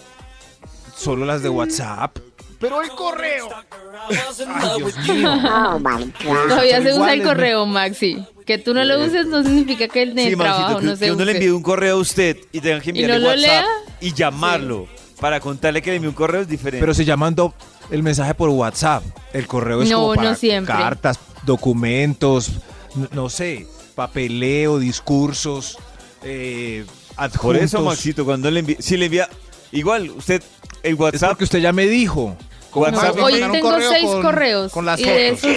Solo 0.96 1.24
las 1.24 1.42
de 1.42 1.48
WhatsApp. 1.48 2.18
Pero 2.58 2.82
el 2.82 2.90
correo. 2.90 3.48
Ay, 4.10 4.16
Dios 4.78 4.98
mío. 5.08 5.30
Todavía 6.48 6.82
se 6.82 6.92
usa 6.92 7.14
el 7.14 7.22
correo, 7.22 7.64
Maxi. 7.66 8.22
Que 8.44 8.58
tú 8.58 8.74
no 8.74 8.84
lo 8.84 9.00
uses 9.02 9.26
no 9.26 9.42
significa 9.42 9.88
que 9.88 10.02
el 10.02 10.10
Sí, 10.10 10.36
Maxito, 10.36 10.38
trabajo 10.42 10.78
que, 10.80 10.84
no 10.86 10.90
que 10.92 10.96
se 10.98 11.12
uno 11.12 11.24
le 11.24 11.32
envíe 11.32 11.48
un 11.50 11.62
correo 11.62 11.96
a 11.96 12.00
usted 12.00 12.36
y 12.52 12.60
tenga 12.60 12.80
que 12.80 12.90
¿Y 12.90 13.02
enviarle 13.02 13.14
no 13.14 13.20
lo 13.22 13.28
WhatsApp 13.28 13.40
lea? 13.46 13.64
y 14.00 14.12
llamarlo 14.12 14.88
para 15.20 15.38
contarle 15.40 15.80
que 15.82 15.90
le 15.90 15.96
envió 15.96 16.10
un 16.10 16.16
correo 16.16 16.40
es 16.42 16.48
diferente. 16.48 16.80
Pero 16.82 16.92
se 16.94 17.04
llamando 17.04 17.54
el 17.90 18.02
mensaje 18.02 18.34
por 18.34 18.48
WhatsApp. 18.50 19.04
El 19.32 19.46
correo 19.46 19.82
es 19.82 19.88
No, 19.90 20.00
como 20.00 20.14
para 20.16 20.30
no 20.30 20.34
siempre. 20.36 20.74
cartas, 20.74 21.18
documentos, 21.44 22.50
no 23.12 23.28
sé, 23.30 23.66
papeleo, 23.94 24.78
discursos, 24.78 25.78
eh, 26.24 26.84
adjuntos. 27.24 27.40
por 27.42 27.56
eso, 27.56 27.80
Maxito, 27.82 28.24
cuando 28.24 28.50
le 28.50 28.60
envía, 28.60 28.76
si 28.80 28.96
le 28.96 29.06
envía, 29.06 29.28
igual, 29.72 30.10
usted, 30.10 30.42
el 30.82 30.94
Es 30.94 30.98
WhatsApp, 31.00 31.30
porque 31.30 31.44
usted 31.44 31.58
ya 31.60 31.72
me 31.72 31.86
dijo. 31.86 32.36
No, 32.74 32.80
WhatsApp 32.82 33.16
hoy 33.20 33.32
mandar 33.32 33.50
un 33.50 33.56
tengo 33.56 33.70
correo 33.70 33.90
seis 33.90 34.04
con- 34.06 34.22
correos 34.22 34.72
con 34.72 34.86
las 34.86 35.00
y 35.00 35.02
de 35.04 35.28
esos 35.30 35.50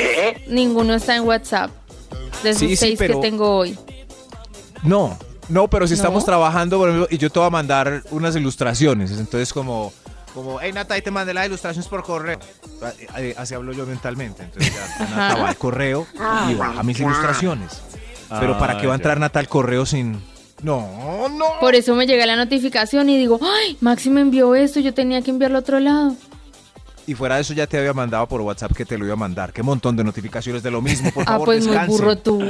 ninguno 0.48 0.96
está 0.96 1.16
en 1.16 1.24
WhatsApp. 1.24 1.70
De 2.42 2.50
esos 2.50 2.60
Sí, 2.62 2.68
sí, 2.70 2.76
seis 2.78 2.96
pero- 3.00 3.22
que 3.22 3.28
tengo 3.30 3.58
hoy. 3.58 3.78
No, 4.84 5.18
no, 5.48 5.68
pero 5.70 5.88
si 5.88 5.92
¿No? 5.94 5.96
estamos 5.98 6.26
trabajando 6.26 6.78
por 6.80 6.90
ejemplo, 6.90 7.08
y 7.12 7.18
yo 7.18 7.30
te 7.30 7.40
voy 7.40 7.48
a 7.48 7.52
mandar 7.52 8.04
unas 8.12 8.36
ilustraciones, 8.36 9.12
entonces 9.12 9.54
como, 9.54 9.94
como, 10.34 10.60
hey 10.60 10.72
Nata, 10.74 10.96
ahí 10.96 11.02
te 11.02 11.12
mandé 11.12 11.34
las 11.34 11.46
ilustraciones 11.46 11.88
por 11.88 12.04
correo. 12.04 12.40
Ah, 12.82 12.92
eh, 13.20 13.36
Así 13.38 13.54
hablo 13.54 13.72
yo 13.74 13.86
mentalmente, 13.86 14.44
entonces 14.44 14.74
ya 14.74 15.06
Nata 15.16 15.36
va 15.42 15.50
al 15.50 15.56
correo 15.58 16.08
y 16.50 16.56
baja 16.56 16.82
mis 16.84 17.00
ilustraciones. 17.00 17.82
Pero 18.40 18.58
¿para 18.58 18.80
qué 18.80 18.88
va 18.88 18.94
a 18.94 18.96
Ah, 18.96 18.98
entrar 18.98 19.20
Nata 19.20 19.40
al 19.40 19.48
correo 19.48 19.86
sin...? 19.86 20.20
No, 20.64 21.28
no. 21.30 21.46
Por 21.60 21.76
eso 21.76 21.94
me 21.94 22.08
llega 22.08 22.26
la 22.26 22.38
notificación 22.38 23.10
y 23.10 23.18
digo, 23.18 23.40
ay, 23.42 23.78
Maxi 23.82 24.10
me 24.10 24.22
envió 24.22 24.56
esto, 24.56 24.80
yo 24.80 24.94
tenía 24.94 25.22
que 25.22 25.30
enviarlo 25.30 25.58
a 25.58 25.62
otro 25.62 25.80
lado. 25.80 26.16
Y 27.06 27.16
fuera 27.16 27.36
de 27.36 27.42
eso 27.42 27.54
ya 27.54 27.68
te 27.68 27.78
había 27.78 27.94
mandado 27.94 28.28
por 28.28 28.40
WhatsApp 28.42 28.72
que 28.74 28.86
te 28.86 28.98
lo 28.98 29.04
iba 29.04 29.14
a 29.14 29.18
mandar. 29.18 29.52
Qué 29.52 29.62
montón 29.62 29.98
de 29.98 30.06
notificaciones 30.06 30.64
de 30.64 30.72
lo 30.72 30.82
mismo, 30.82 31.12
por 31.12 31.24
ah, 31.24 31.34
favor, 31.34 31.46
pues 31.46 31.68
muy 31.68 31.78
burro 31.86 32.18
tú. 32.18 32.42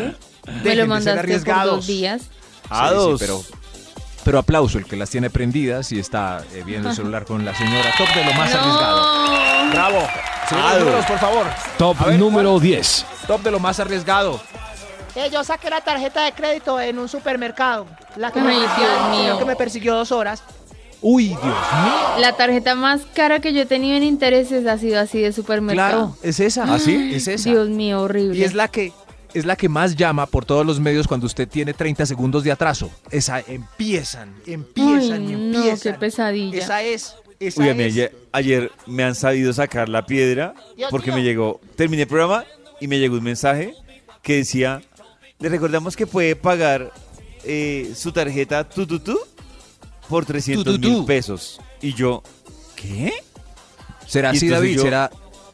Me 0.63 0.75
lo 0.75 0.85
mandaste 0.85 1.39
por 1.39 1.63
dos 1.63 1.87
días. 1.87 2.21
a 2.69 2.89
Sí, 2.89 2.93
sí, 2.93 2.95
dos. 2.95 3.19
pero, 3.19 3.43
pero 4.23 4.37
aplauso 4.37 4.77
el 4.77 4.85
que 4.85 4.95
las 4.95 5.09
tiene 5.09 5.31
prendidas 5.31 5.91
y 5.91 5.99
está 5.99 6.43
eh, 6.53 6.63
viendo 6.63 6.89
el 6.89 6.95
celular 6.95 7.25
con 7.25 7.43
la 7.43 7.55
señora. 7.55 7.91
Top 7.97 8.07
de 8.09 8.25
lo 8.25 8.33
más 8.33 8.53
arriesgado. 8.53 9.71
Bravo. 9.71 10.07
Señor, 10.49 10.79
números, 10.79 11.05
por 11.05 11.17
favor. 11.17 11.45
Top 11.79 12.05
ver, 12.05 12.19
número 12.19 12.59
10. 12.59 13.05
Top 13.25 13.41
de 13.41 13.49
lo 13.49 13.59
más 13.59 13.79
arriesgado. 13.79 14.39
Eh, 15.15 15.29
yo 15.31 15.43
saqué 15.43 15.69
la 15.69 15.81
tarjeta 15.81 16.25
de 16.25 16.31
crédito 16.31 16.79
en 16.81 16.97
un 16.97 17.07
supermercado. 17.07 17.85
La 18.15 18.31
que, 18.31 18.39
Ay, 18.39 18.45
me, 18.45 18.53
Dios 18.53 18.71
persiguió, 18.71 19.09
mío. 19.23 19.39
que 19.39 19.45
me 19.45 19.55
persiguió 19.55 19.95
dos 19.95 20.11
horas. 20.11 20.43
Uy, 21.01 21.27
Dios 21.27 21.39
mío. 21.43 21.53
La 22.19 22.35
tarjeta 22.35 22.75
más 22.75 23.01
cara 23.13 23.39
que 23.39 23.53
yo 23.53 23.61
he 23.61 23.65
tenido 23.65 23.95
en 23.97 24.03
intereses 24.03 24.65
ha 24.65 24.77
sido 24.77 24.99
así 24.99 25.19
de 25.19 25.31
supermercado. 25.33 26.13
Claro, 26.13 26.17
es 26.23 26.39
esa. 26.39 26.63
¿Ah, 26.73 26.79
sí? 26.79 27.11
Es 27.13 27.27
esa. 27.27 27.49
Dios 27.49 27.69
mío, 27.69 28.01
horrible. 28.01 28.37
Y 28.37 28.43
es 28.43 28.53
la 28.53 28.67
que 28.69 28.91
es 29.33 29.45
la 29.45 29.55
que 29.55 29.67
más 29.67 29.95
llama 29.95 30.27
por 30.27 30.45
todos 30.45 30.63
los 30.65 30.79
medios 30.79 31.07
cuando 31.07 31.25
usted 31.25 31.47
tiene 31.47 31.73
30 31.73 32.05
segundos 32.05 32.43
de 32.43 32.51
atraso. 32.51 32.89
Esa 33.11 33.39
empiezan, 33.39 34.33
empiezan 34.45 35.25
Ay, 35.27 35.33
y 35.33 35.35
no, 35.35 35.57
empiezan. 35.57 35.93
qué 35.93 35.99
pesadilla. 35.99 36.57
Esa 36.57 36.81
es. 36.83 37.15
Esa 37.39 37.61
Uy, 37.61 37.73
mí 37.73 37.83
ayer, 37.83 38.15
ayer 38.31 38.71
me 38.85 39.03
han 39.03 39.15
sabido 39.15 39.51
sacar 39.51 39.89
la 39.89 40.05
piedra 40.05 40.53
Dios 40.77 40.89
porque 40.89 41.07
mío. 41.11 41.17
me 41.17 41.23
llegó, 41.23 41.59
terminé 41.75 42.03
el 42.03 42.07
programa 42.07 42.45
y 42.79 42.87
me 42.87 42.99
llegó 42.99 43.17
un 43.17 43.23
mensaje 43.23 43.73
que 44.21 44.37
decía, 44.37 44.81
le 45.43 45.49
recordamos 45.49 45.97
que 45.97 46.07
puede 46.07 46.37
pagar 46.37 46.93
eh, 47.43 47.91
su 47.97 48.13
tarjeta 48.13 48.63
Tututu 48.63 49.19
por 50.07 50.25
300 50.25 50.63
Tututú. 50.63 50.89
mil 50.89 51.05
pesos. 51.05 51.59
Y 51.81 51.93
yo, 51.93 52.23
¿qué? 52.77 53.11
¿Será 54.07 54.33
Y 54.33 54.37
así, 54.37 54.47
David? 54.47 54.75
yo- 54.77 54.81
¿Será, 54.83 55.11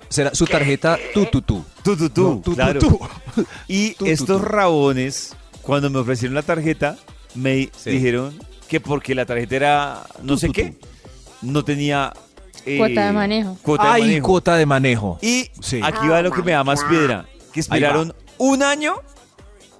será 0.07 0.35
su 0.35 0.45
tarjeta 0.45 0.99
tu, 1.11 1.25
tu, 1.25 1.41
tu? 1.41 1.65
Tututú, 1.83 2.43
No, 2.45 2.53
claro. 2.53 2.79
tu. 2.79 2.99
Y 3.67 3.93
Tu, 3.95 4.05
tu, 4.05 4.11
estos 4.11 4.41
rabones, 4.41 5.35
cuando 5.63 5.89
me 5.89 5.97
ofrecieron 5.97 6.35
la 6.35 6.43
tarjeta, 6.43 6.95
me 7.33 7.69
Sí. 7.75 7.89
dijeron 7.89 8.37
que 8.67 8.79
porque 8.79 9.15
la 9.15 9.25
tarjeta 9.25 9.55
era 9.55 10.03
no 10.21 10.33
Tu, 10.33 10.37
sé 10.39 10.47
tu, 10.47 10.53
qué, 10.53 10.75
no 11.41 11.65
tenía... 11.65 12.13
eh, 12.67 12.77
Cuota 12.77 13.07
de 13.07 13.11
manejo. 13.13 13.57
Cuota 13.63 13.83
de 13.85 13.89
Ay, 13.89 14.01
manejo. 14.03 14.27
cuota 14.27 14.55
de 14.55 14.65
manejo. 14.67 15.17
Y 15.23 15.49
Sí. 15.61 15.79
aquí 15.83 16.07
va 16.07 16.21
lo 16.21 16.31
que 16.31 16.43
me 16.43 16.51
da 16.51 16.63
más 16.63 16.83
piedra, 16.83 17.25
que 17.51 17.59
esperaron 17.59 18.13
un 18.37 18.61
año 18.61 18.95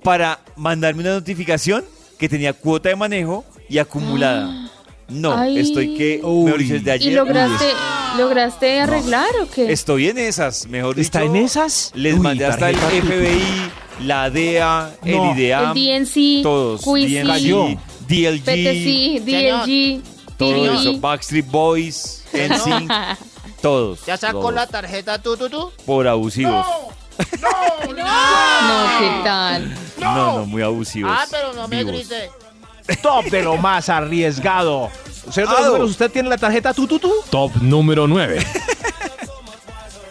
para 0.04 0.40
mandarme 0.56 1.02
una 1.02 1.14
notificación 1.14 1.84
que 2.18 2.28
tenía 2.30 2.54
cuota 2.54 2.90
de 2.90 2.96
manejo 2.96 3.46
y 3.70 3.78
acumulada. 3.78 4.70
No, 5.08 5.36
Ay. 5.36 5.58
estoy 5.60 5.96
que, 5.98 6.22
Uy. 6.24 6.46
mejor 6.46 6.60
dicho, 6.60 6.74
desde 6.76 6.92
ayer. 6.92 7.12
¿Y 7.12 7.16
lograste, 7.16 7.66
lograste 8.18 8.80
arreglar 8.80 9.30
o 9.42 9.50
qué? 9.50 9.72
Estoy 9.72 10.08
en 10.10 10.20
esas, 10.20 10.68
mejor 10.68 10.96
dicho. 10.96 11.02
¿Está 11.06 11.24
en 11.24 11.36
esas? 11.36 11.92
Les 11.96 12.14
Uy, 12.14 12.20
mandé 12.20 12.46
hasta 12.46 12.70
el. 12.70 12.76
FBI, 12.76 13.72
la 14.06 14.30
DEA, 14.30 14.92
No. 15.04 15.32
el 15.32 15.38
IDEAM, 15.40 15.76
el 15.78 16.06
DNC, 16.06 16.44
todos. 16.44 16.82
Cayó. 17.26 17.68
DLG, 18.08 18.42
PTC, 18.44 19.20
DLG, 19.24 20.02
todo 20.38 20.74
eso, 20.74 21.00
Backstreet 21.00 21.46
Boys, 21.50 22.24
NSYNC, 22.34 22.92
todos. 23.62 24.06
¿Ya 24.06 24.18
sacó 24.18 24.40
todos, 24.40 24.54
la 24.56 24.66
tarjeta 24.68 25.22
tú, 25.22 25.38
tú, 25.38 25.48
tú? 25.50 25.72
Por 25.86 26.08
abusivos. 26.08 26.66
No, 26.66 26.88
¿qué 29.00 29.12
tal? 29.24 29.76
No, 30.00 30.38
no, 30.40 30.46
muy 30.46 30.62
abusivos. 30.62 31.12
Ah, 31.14 31.26
pero 31.30 31.54
no 31.54 31.68
me 31.68 31.84
vivos. 31.84 31.94
grite. 32.08 32.30
Top 33.02 33.26
de 33.26 33.44
lo 33.44 33.58
más 33.58 33.90
arriesgado. 33.90 34.90
Señor 35.30 35.50
de 35.50 35.54
los 35.54 35.60
Ado. 35.62 35.68
números, 35.68 35.92
¿usted 35.92 36.12
tiene 36.12 36.30
la 36.30 36.38
tarjeta 36.38 36.74
tu, 36.74 36.88
tu, 36.88 36.98
tu? 37.00 37.12
Top 37.30 37.56
número 37.62 38.08
9. 38.08 38.46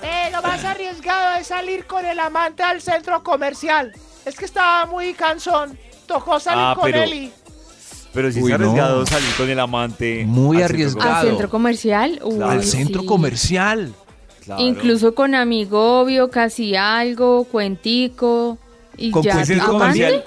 Eh, 0.03 0.31
lo 0.33 0.41
más 0.43 0.65
arriesgado 0.65 1.37
es 1.39 1.49
salir 1.49 1.85
con 1.87 2.05
el 2.07 2.19
amante 2.21 2.63
al 2.63 2.81
centro 2.81 3.23
comercial. 3.23 3.93
Es 4.25 4.37
que 4.37 4.45
estaba 4.45 4.87
muy 4.87 5.13
cansón. 5.15 5.77
Tocó 6.07 6.39
salir 6.41 6.63
Ah, 6.65 6.75
con 6.77 6.85
pero- 6.85 7.03
él 7.03 7.15
y... 7.15 7.33
Pero 8.13 8.31
si 8.33 8.41
Uy, 8.41 8.53
es 8.53 8.59
no. 8.59 8.65
arriesgado 8.65 9.07
salir 9.07 9.35
con 9.37 9.51
el 9.51 9.59
amante. 9.61 10.25
Muy 10.25 10.57
al 10.63 10.69
centro 10.69 10.75
arriesgado. 10.77 11.15
¿Al 11.17 11.27
centro 11.27 11.51
comercial? 11.51 12.21
Uy, 12.23 12.43
Al 12.43 12.65
centro 12.65 13.01
sí. 13.03 13.07
comercial. 13.07 13.93
Claro. 14.57 14.63
Incluso 14.63 15.15
con 15.15 15.35
amigobio, 15.35 16.31
casi 16.31 16.75
algo, 16.75 17.45
cuentico. 17.45 18.59
Y 18.97 19.11
Con 19.11 19.23
ya. 19.23 19.41
El 19.41 19.47
centro 19.47 19.73
comercial. 19.73 20.25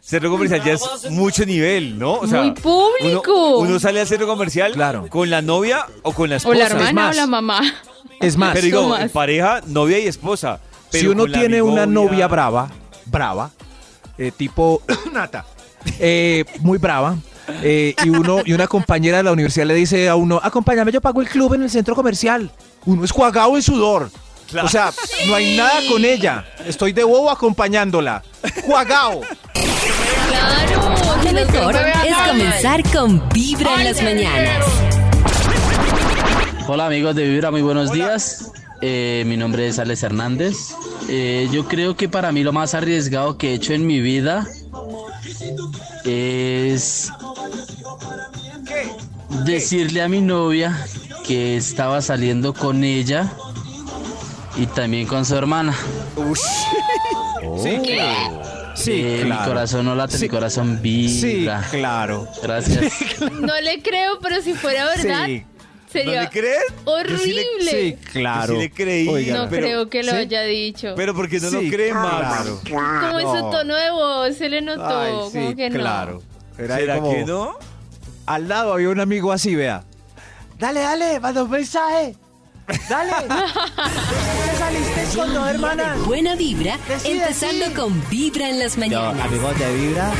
Centro 0.00 0.30
comercial 0.30 0.62
ya 0.64 0.72
es 0.72 1.10
mucho 1.10 1.46
nivel, 1.46 1.98
¿no? 1.98 2.14
O 2.14 2.26
sea, 2.26 2.42
Muy 2.42 2.50
público. 2.52 3.58
Uno, 3.58 3.68
uno 3.70 3.78
sale 3.78 4.00
al 4.00 4.06
centro 4.08 4.26
comercial 4.26 4.72
Claro. 4.72 5.06
con 5.08 5.30
la 5.30 5.40
novia 5.40 5.86
o 6.02 6.12
con 6.12 6.28
la 6.28 6.34
O 6.34 6.38
esposa. 6.38 6.58
la 6.58 6.64
Es 6.66 6.70
hermana 6.72 6.92
más. 6.92 7.14
o 7.14 7.20
la 7.20 7.26
mamá. 7.26 7.60
Es 8.20 8.36
más, 8.36 8.52
Pero 8.54 8.64
digo, 8.64 8.88
más. 8.88 9.10
pareja, 9.12 9.60
novia 9.66 9.98
y 10.00 10.06
esposa. 10.08 10.58
si 10.90 10.98
Pero 10.98 11.12
uno 11.12 11.22
con 11.22 11.32
la 11.32 11.38
tiene 11.38 11.62
una 11.62 11.86
novia 11.86 12.26
brava, 12.26 12.70
brava, 13.06 13.50
eh, 14.18 14.32
tipo 14.36 14.82
Nata, 15.12 15.46
eh, 16.00 16.44
muy 16.60 16.78
brava, 16.78 17.16
eh, 17.62 17.94
y 18.04 18.08
uno 18.08 18.40
y 18.44 18.52
una 18.52 18.66
compañera 18.66 19.18
de 19.18 19.22
la 19.22 19.32
universidad 19.32 19.66
le 19.66 19.74
dice 19.74 20.08
a 20.08 20.16
uno, 20.16 20.40
acompáñame, 20.42 20.90
yo 20.92 21.00
pago 21.00 21.20
el 21.22 21.28
club 21.28 21.54
en 21.54 21.62
el 21.62 21.70
centro 21.70 21.94
comercial. 21.94 22.50
Uno 22.86 23.04
es 23.04 23.12
cuagado 23.12 23.56
en 23.56 23.62
sudor. 23.62 24.10
Claro. 24.48 24.66
O 24.66 24.70
sea, 24.70 24.92
no 25.28 25.34
hay 25.34 25.56
nada 25.56 25.80
con 25.88 26.04
ella. 26.04 26.44
Estoy 26.66 26.92
de 26.92 27.04
bobo 27.04 27.30
acompañándola. 27.30 28.22
Cuagao. 28.66 29.20
Claro. 30.28 30.94
Lo 31.24 31.32
mejor 31.32 31.76
es 31.76 32.16
comenzar 32.28 32.82
con 32.90 33.28
Vibra 33.28 33.74
en 33.74 33.84
las 33.84 34.02
mañanas. 34.02 34.66
Hola 36.66 36.86
amigos 36.86 37.14
de 37.14 37.28
Vibra, 37.28 37.50
muy 37.50 37.62
buenos 37.62 37.92
días. 37.92 38.52
Eh, 38.80 39.24
mi 39.26 39.36
nombre 39.36 39.68
es 39.68 39.78
Alex 39.78 40.02
Hernández. 40.02 40.56
Eh, 41.08 41.48
yo 41.52 41.66
creo 41.68 41.96
que 41.96 42.08
para 42.08 42.32
mí 42.32 42.42
lo 42.42 42.52
más 42.52 42.74
arriesgado 42.74 43.36
que 43.36 43.50
he 43.50 43.54
hecho 43.54 43.74
en 43.74 43.86
mi 43.86 44.00
vida 44.00 44.46
es 46.04 47.12
decirle 49.44 50.02
a 50.02 50.08
mi 50.08 50.20
novia 50.20 50.76
que 51.30 51.56
estaba 51.56 52.02
saliendo 52.02 52.52
con 52.52 52.82
ella 52.82 53.32
y 54.56 54.66
también 54.66 55.06
con 55.06 55.24
su 55.24 55.36
hermana. 55.36 55.76
Sí, 57.62 57.78
claro. 57.84 58.42
Sí, 58.74 58.92
Eh, 58.94 59.18
Mi 59.22 59.26
claro. 59.30 59.44
corazón 59.48 59.84
no 59.84 59.94
late, 59.94 60.16
Sí. 60.18 60.24
mi 60.24 60.28
corazón 60.28 60.80
Sí, 60.82 60.82
vibra. 60.82 61.64
claro. 61.70 62.26
Gracias. 62.42 62.92
No 63.40 63.60
le 63.60 63.80
creo, 63.80 64.18
pero 64.20 64.42
si 64.42 64.54
fuera 64.54 64.86
verdad, 64.86 65.26
Sí, 65.26 65.44
¿No 65.46 65.90
sería 65.92 66.22
le 66.22 66.28
creen? 66.30 66.62
horrible. 66.84 67.70
sí, 67.70 67.96
claro. 68.12 68.54
Yo 68.54 68.60
sí 68.60 68.66
le 68.66 68.70
creí. 68.72 69.06
Oiga, 69.08 69.36
No 69.36 69.48
pero- 69.48 69.62
creo 69.66 69.88
que 69.88 70.02
lo 70.02 70.10
¿sí? 70.10 70.18
haya 70.18 70.42
dicho. 70.42 70.94
Pero 70.96 71.14
porque 71.14 71.38
no 71.38 71.48
Sí, 71.50 71.64
lo 71.64 71.70
creen, 71.70 71.92
claro. 71.92 72.60
Max. 72.72 73.06
como 73.06 73.20
en 73.20 73.26
su 73.26 73.34
no. 73.44 73.50
tono 73.50 73.76
de 73.76 73.90
voz 73.92 74.36
se 74.36 74.48
le 74.48 74.62
notó, 74.62 74.98
Ay, 74.98 75.12
como 75.12 75.30
sí, 75.30 75.54
que 75.54 75.70
no. 75.70 75.78
claro. 75.78 76.22
Era 76.58 76.74
ahí 76.74 76.80
¿Será 76.80 76.96
como- 76.96 77.12
que 77.12 77.24
no? 77.24 77.52
Al 78.26 78.48
lado 78.48 78.72
había 78.72 78.88
un 78.88 78.98
amigo 78.98 79.30
así, 79.30 79.54
vea. 79.54 79.84
Dale, 80.60 80.80
dale, 80.80 81.20
manda 81.20 81.42
un 81.42 81.50
mensaje. 81.50 82.14
Dale. 82.88 83.12
¿Qué 83.26 84.56
saliste 84.56 85.16
con 85.18 85.34
dos 85.34 85.48
hermanas? 85.48 86.04
Buena 86.06 86.36
vibra, 86.36 86.78
Decide, 86.88 87.12
empezando 87.22 87.66
sí. 87.66 87.72
con 87.72 88.08
Vibra 88.10 88.48
en 88.48 88.58
las 88.60 88.78
mañanas. 88.78 89.24
amigos 89.24 89.58
de 89.58 89.74
Vibra, 89.74 90.12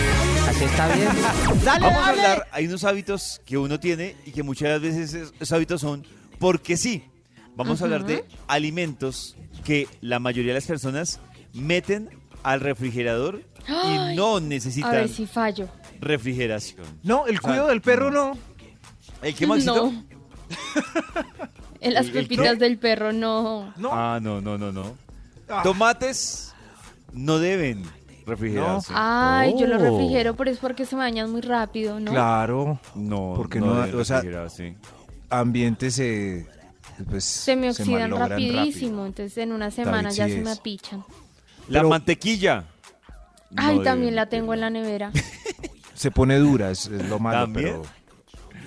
así 0.49 0.65
está 0.65 0.89
bien. 0.95 1.09
Dale, 1.65 1.81
Vamos 1.87 1.99
a 2.03 2.07
dale. 2.07 2.23
hablar, 2.23 2.49
hay 2.51 2.67
unos 2.67 2.83
hábitos 2.85 3.41
que 3.45 3.57
uno 3.59 3.79
tiene 3.79 4.17
y 4.27 4.33
que 4.33 4.43
muchas 4.43 4.81
veces 4.81 5.15
es- 5.15 5.33
esos 5.39 5.53
hábitos 5.53 5.81
son 5.83 6.05
porque 6.39 6.77
sí. 6.77 7.05
Vamos 7.55 7.83
a 7.83 7.85
hablar 7.85 8.05
de 8.07 8.25
alimentos 8.49 9.37
que 9.65 9.87
la 10.01 10.19
mayoría 10.19 10.53
de 10.55 10.61
las 10.61 10.67
personas 10.67 11.21
meten 11.53 12.09
al 12.43 12.61
refrigerador 12.61 13.43
Ay, 13.69 14.13
y 14.13 14.17
no 14.17 14.39
A 14.39 14.41
necesitan 14.41 14.93
ver 14.93 15.09
si 15.11 15.27
fallo. 15.27 15.69
refrigeración. 16.01 16.87
No, 17.03 17.27
el 17.27 17.41
cuido 17.41 17.67
del 17.67 17.83
perro 17.83 18.11
no. 18.11 18.33
¿El 19.21 19.35
qué, 19.35 19.47
Maxito? 19.47 19.93
No. 19.93 20.05
En 21.81 21.95
las 21.95 22.09
¿El- 22.09 22.17
el 22.19 22.23
pepitas 22.25 22.59
del 22.59 22.79
perro, 22.79 23.13
no. 23.13 23.73
No. 23.79 23.91
Ah, 23.93 24.19
no, 24.21 24.41
no, 24.43 24.59
no, 24.59 24.71
no. 24.71 24.97
Ah. 25.49 25.63
Tomates 25.63 26.53
no 27.15 27.39
deben 27.39 27.83
refrigerarse. 28.27 28.93
Ay, 28.95 29.55
yo 29.59 29.67
lo 29.67 29.77
Oh. 29.77 29.79
refrigero, 29.79 30.37
pero 30.37 30.51
es 30.51 30.59
porque 30.59 30.85
se 30.85 30.95
me 30.95 31.03
dañan 31.03 31.31
muy 31.33 31.41
rápido, 31.41 31.99
¿no? 31.99 32.11
Claro, 32.13 32.79
No, 32.95 33.33
Porque 33.35 33.61
no, 33.61 33.67
no, 33.75 33.81
deben 33.83 33.99
o 33.99 34.05
sea, 34.05 34.17
refrigerarse. 34.19 34.77
ambientes 35.31 35.95
se 35.95 36.47
pues, 37.09 37.25
Se 37.25 37.57
me 37.57 37.71
oxidan 37.71 38.11
malogran 38.11 38.29
rapidísimo, 38.31 39.07
entonces 39.07 39.39
en 39.39 39.53
una 39.53 39.71
semana 39.71 40.11
ya 40.11 40.27
sí 40.27 40.33
se 40.33 40.41
me 40.43 40.53
es. 40.53 40.59
apichan. 40.59 41.01
La 41.69 41.79
Pero- 41.81 41.89
mantequilla. 41.89 42.65
Ay, 43.57 43.79
no 43.79 43.83
también 43.83 44.11
deben 44.11 44.17
la 44.17 44.27
tengo 44.27 44.53
en 44.53 44.61
la 44.61 44.69
nevera. 44.71 45.11
Se 45.95 46.11
pone 46.11 46.37
dura, 46.39 46.71
es, 46.71 46.87
es 46.89 47.09
lo 47.09 47.19
malo, 47.19 47.41
¿También? 47.47 47.81
pero 47.83 47.83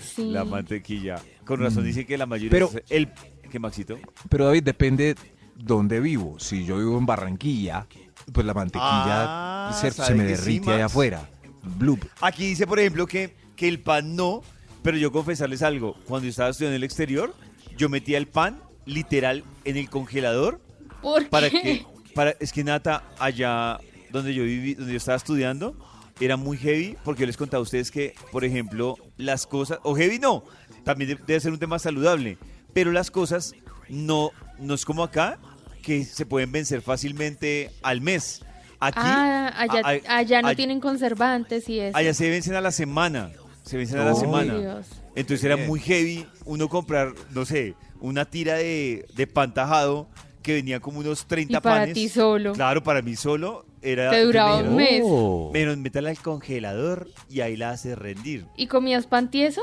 Sí. 0.01 0.31
La 0.31 0.43
mantequilla. 0.45 1.21
Con 1.45 1.59
razón 1.59 1.83
dice 1.83 2.05
que 2.05 2.17
la 2.17 2.25
mayoría 2.25 2.51
Pero- 2.51 2.69
es 2.73 2.83
el 2.89 3.09
¿qué 3.51 3.59
Maxito? 3.59 3.97
pero 4.29 4.45
David 4.45 4.63
depende 4.63 5.15
dónde 5.55 5.99
vivo. 5.99 6.39
Si 6.39 6.65
yo 6.65 6.77
vivo 6.77 6.97
en 6.97 7.05
Barranquilla, 7.05 7.85
pues 8.31 8.45
la 8.45 8.53
mantequilla 8.53 9.69
Ah, 9.69 9.77
se, 9.79 9.91
¿sabe 9.91 10.07
se 10.07 10.15
me 10.15 10.27
que 10.27 10.35
sí, 10.35 10.41
derrite 10.41 10.71
allá 10.73 10.85
afuera. 10.85 11.29
Bloop. 11.77 11.99
Aquí 12.21 12.47
dice, 12.47 12.65
por 12.67 12.79
ejemplo, 12.79 13.05
que, 13.07 13.35
que 13.55 13.67
el 13.67 13.79
pan 13.79 14.15
no, 14.15 14.41
pero 14.81 14.97
yo 14.97 15.11
confesarles 15.11 15.61
algo. 15.61 15.95
Cuando 16.05 16.25
yo 16.25 16.29
estaba 16.31 16.49
estudiando 16.49 16.73
en 16.75 16.81
el 16.81 16.83
exterior, 16.83 17.33
yo 17.77 17.87
metía 17.89 18.17
el 18.17 18.27
pan 18.27 18.59
literal 18.85 19.43
en 19.63 19.77
el 19.77 19.89
congelador 19.89 20.59
¿Por 21.01 21.29
para 21.29 21.49
qué? 21.49 21.61
que 21.61 21.85
para 22.13 22.31
es 22.39 22.51
que 22.51 22.63
Nata 22.63 23.03
allá 23.17 23.79
donde 24.11 24.33
yo 24.33 24.43
viví, 24.43 24.73
donde 24.75 24.91
yo 24.93 24.97
estaba 24.97 25.15
estudiando, 25.15 25.75
era 26.19 26.37
muy 26.37 26.57
heavy 26.57 26.95
porque 27.03 27.21
yo 27.21 27.27
les 27.27 27.37
contaba 27.37 27.59
a 27.59 27.63
ustedes 27.63 27.91
que, 27.91 28.13
por 28.31 28.45
ejemplo, 28.45 28.95
las 29.17 29.45
cosas 29.47 29.79
o 29.83 29.95
heavy 29.95 30.19
no, 30.19 30.43
también 30.83 31.11
de- 31.11 31.23
debe 31.25 31.39
ser 31.39 31.51
un 31.51 31.59
tema 31.59 31.79
saludable, 31.79 32.37
pero 32.73 32.91
las 32.91 33.11
cosas 33.11 33.53
no 33.89 34.31
no 34.59 34.73
es 34.75 34.85
como 34.85 35.03
acá 35.03 35.39
que 35.81 36.05
se 36.05 36.25
pueden 36.25 36.51
vencer 36.51 36.81
fácilmente 36.81 37.71
al 37.81 37.99
mes. 38.01 38.41
Aquí 38.79 38.99
ah, 39.01 39.51
allá, 39.57 39.81
a- 39.83 40.13
a- 40.13 40.17
allá 40.17 40.41
no 40.41 40.49
a- 40.49 40.55
tienen 40.55 40.79
conservantes 40.79 41.67
y 41.69 41.79
eso. 41.79 41.97
Allá 41.97 42.13
se 42.13 42.29
vencen 42.29 42.55
a 42.55 42.61
la 42.61 42.71
semana. 42.71 43.31
Se 43.63 43.77
vencen 43.77 43.99
a 43.99 44.05
la 44.05 44.13
semana. 44.15 44.57
Dios. 44.57 44.87
Entonces 45.15 45.43
era 45.43 45.57
muy 45.57 45.79
heavy 45.79 46.25
uno 46.45 46.67
comprar, 46.69 47.13
no 47.31 47.45
sé, 47.45 47.75
una 48.01 48.25
tira 48.25 48.55
de, 48.55 49.05
de 49.15 49.27
pan 49.27 49.53
tajado 49.53 50.07
que 50.41 50.53
venía 50.53 50.79
como 50.81 50.99
unos 50.99 51.25
30 51.27 51.57
Y 51.57 51.61
para 51.61 51.81
panes. 51.81 51.93
ti 51.93 52.09
solo. 52.09 52.51
Claro, 52.53 52.83
para 52.83 53.01
mí 53.01 53.15
solo 53.15 53.65
era. 53.83 54.09
Te 54.11 54.23
duraba 54.23 54.57
un 54.57 54.75
mes. 54.75 55.03
Menos 55.51 55.77
métala 55.77 56.09
al 56.09 56.17
congelador 56.19 57.07
y 57.29 57.41
ahí 57.41 57.55
la 57.57 57.71
hace 57.71 57.95
rendir. 57.95 58.45
¿Y 58.57 58.67
comías 58.67 59.05
pan 59.07 59.29
tieso? 59.29 59.61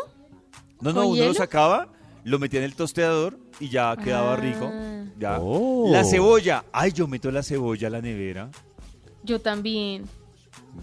No, 0.81 0.93
no, 0.93 1.01
¿Con 1.03 1.07
uno 1.11 1.17
lo 1.17 1.23
hielo? 1.23 1.35
sacaba, 1.35 1.89
lo 2.25 2.39
metía 2.39 2.61
en 2.61 2.65
el 2.65 2.75
tosteador 2.75 3.39
y 3.59 3.69
ya 3.69 3.97
quedaba 3.97 4.35
Ah. 4.35 4.37
rico. 4.37 4.71
Ya. 5.19 5.39
Oh. 5.41 5.89
La 5.91 6.05
cebolla. 6.05 6.65
Ay, 6.73 6.93
yo 6.93 7.07
meto 7.09 7.31
la 7.31 7.43
cebolla 7.43 7.89
a 7.89 7.91
la 7.91 8.01
nevera. 8.01 8.49
Yo 9.23 9.41
también. 9.41 10.05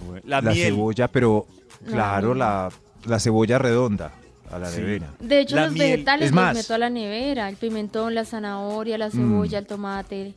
Bueno, 0.06 0.21
La, 0.26 0.41
La 0.41 0.52
miel. 0.52 0.67
cebolla, 0.67 1.08
pero 1.08 1.47
Claro, 1.86 2.34
la, 2.34 2.69
la 3.06 3.19
cebolla 3.19 3.58
redonda 3.60 4.12
a 4.52 4.60
la 4.60 4.67
Sí. 4.69 4.82
nevera. 4.82 5.13
De 5.19 5.41
hecho, 5.41 5.56
La 5.56 5.65
los 5.65 5.73
miel. 5.73 5.91
vegetales 5.91 6.30
Es 6.30 6.36
los 6.36 6.54
meto 6.54 6.73
a 6.73 6.78
la 6.78 6.89
nevera. 6.89 7.50
El 7.50 7.56
pimentón, 7.56 8.13
la 8.15 8.26
zanahoria, 8.26 8.97
la 8.97 9.10
cebolla, 9.12 9.60
el 9.60 9.65
tomate, 9.67 10.34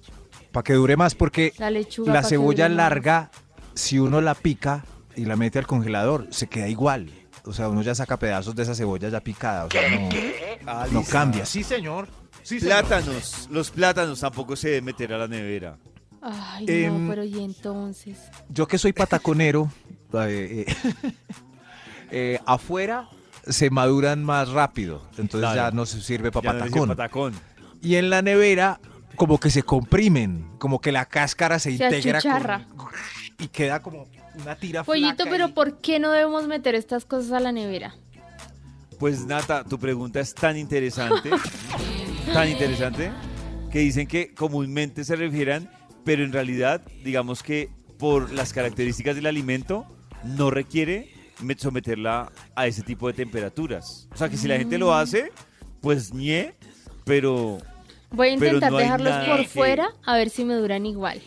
Para 0.52 0.64
que 0.64 0.72
dure 0.74 0.96
más, 0.96 1.14
porque 1.14 1.52
la 1.58 1.70
lechuga. 1.70 2.22
cebolla 2.22 2.68
larga, 2.68 3.30
si 3.74 3.98
uno 3.98 4.20
la 4.20 4.34
pica 4.34 4.84
y 5.16 5.24
la 5.24 5.36
mete 5.36 5.58
al 5.58 5.66
congelador, 5.66 6.26
se 6.30 6.48
queda 6.48 6.68
igual. 6.68 7.10
O 7.44 7.52
sea, 7.52 7.68
uno 7.68 7.82
ya 7.82 7.94
saca 7.94 8.18
pedazos 8.18 8.54
de 8.54 8.64
esa 8.64 8.74
cebolla 8.74 9.08
ya 9.08 9.20
picada. 9.20 9.64
O 9.66 9.70
sea, 9.70 9.88
no, 10.64 10.86
no 10.92 11.04
cambia. 11.04 11.46
Sí, 11.46 11.62
señor. 11.62 12.08
Sí, 12.42 12.60
señor. 12.60 12.84
Plátanos. 12.86 13.48
Los 13.50 13.70
plátanos 13.70 14.20
tampoco 14.20 14.56
se 14.56 14.68
deben 14.68 14.84
meter 14.84 15.12
a 15.14 15.18
la 15.18 15.28
nevera. 15.28 15.78
Ay, 16.22 16.66
Em, 16.68 17.04
no, 17.04 17.10
pero 17.10 17.24
¿y 17.24 17.42
entonces? 17.42 18.18
Yo 18.50 18.66
que 18.68 18.76
soy 18.76 18.92
pataconero, 18.92 19.70
eh, 20.14 20.66
eh, 20.68 21.12
eh, 22.10 22.38
afuera 22.44 23.08
se 23.46 23.70
maduran 23.70 24.22
más 24.22 24.50
rápido. 24.50 25.02
Entonces 25.12 25.40
Claro. 25.50 25.56
ya 25.56 25.70
no 25.70 25.86
se 25.86 26.02
sirve 26.02 26.30
para 26.30 26.52
no 26.52 26.58
patacón. 26.58 26.88
patacón. 26.88 27.34
y 27.80 27.94
en 27.94 28.10
la 28.10 28.20
nevera, 28.20 28.80
como 29.16 29.38
que 29.38 29.50
se 29.50 29.62
comprimen, 29.62 30.50
como 30.58 30.80
que 30.80 30.92
la 30.92 31.04
cáscara 31.06 31.58
se, 31.58 31.76
Se 31.76 31.84
integra 31.84 32.18
achicharra. 32.18 32.66
con- 32.76 32.88
y 33.38 33.48
queda 33.48 33.80
como 33.82 34.06
una 34.42 34.54
tira 34.56 34.84
Pollito, 34.84 35.14
flaca 35.16 35.30
pero 35.30 35.48
y- 35.48 35.52
¿por 35.52 35.80
qué 35.80 35.98
no 35.98 36.10
debemos 36.12 36.46
meter 36.46 36.74
estas 36.74 37.04
cosas 37.04 37.32
a 37.32 37.40
la 37.40 37.52
nevera? 37.52 37.94
Pues 38.98 39.24
Nata, 39.26 39.64
tu 39.64 39.78
pregunta 39.78 40.20
es 40.20 40.34
tan 40.34 40.56
interesante, 40.56 41.30
tan 42.32 42.48
interesante, 42.48 43.10
que 43.70 43.78
dicen 43.80 44.06
que 44.06 44.34
comúnmente 44.34 45.04
se 45.04 45.16
refieran, 45.16 45.70
pero 46.04 46.22
en 46.24 46.32
realidad, 46.32 46.82
digamos 47.02 47.42
que 47.42 47.70
por 47.98 48.32
las 48.32 48.52
características 48.52 49.16
del 49.16 49.26
alimento, 49.26 49.86
no 50.24 50.50
requiere 50.50 51.12
me- 51.40 51.56
someterla 51.56 52.30
a 52.54 52.66
ese 52.66 52.82
tipo 52.82 53.06
de 53.06 53.14
temperaturas. 53.14 54.06
O 54.12 54.16
sea 54.16 54.28
que 54.28 54.36
si 54.36 54.48
la 54.48 54.58
gente 54.58 54.76
Mm. 54.76 54.80
lo 54.80 54.94
hace, 54.94 55.32
pues 55.80 56.12
ñe, 56.12 56.54
pero 57.04 57.58
Voy 58.12 58.28
a 58.28 58.32
intentar 58.32 58.70
no 58.72 58.78
dejarlos 58.78 59.26
por 59.26 59.36
que- 59.40 59.48
fuera 59.48 59.88
a 60.04 60.16
ver 60.16 60.30
si 60.30 60.44
me 60.44 60.54
duran 60.54 60.84
igual. 60.86 61.20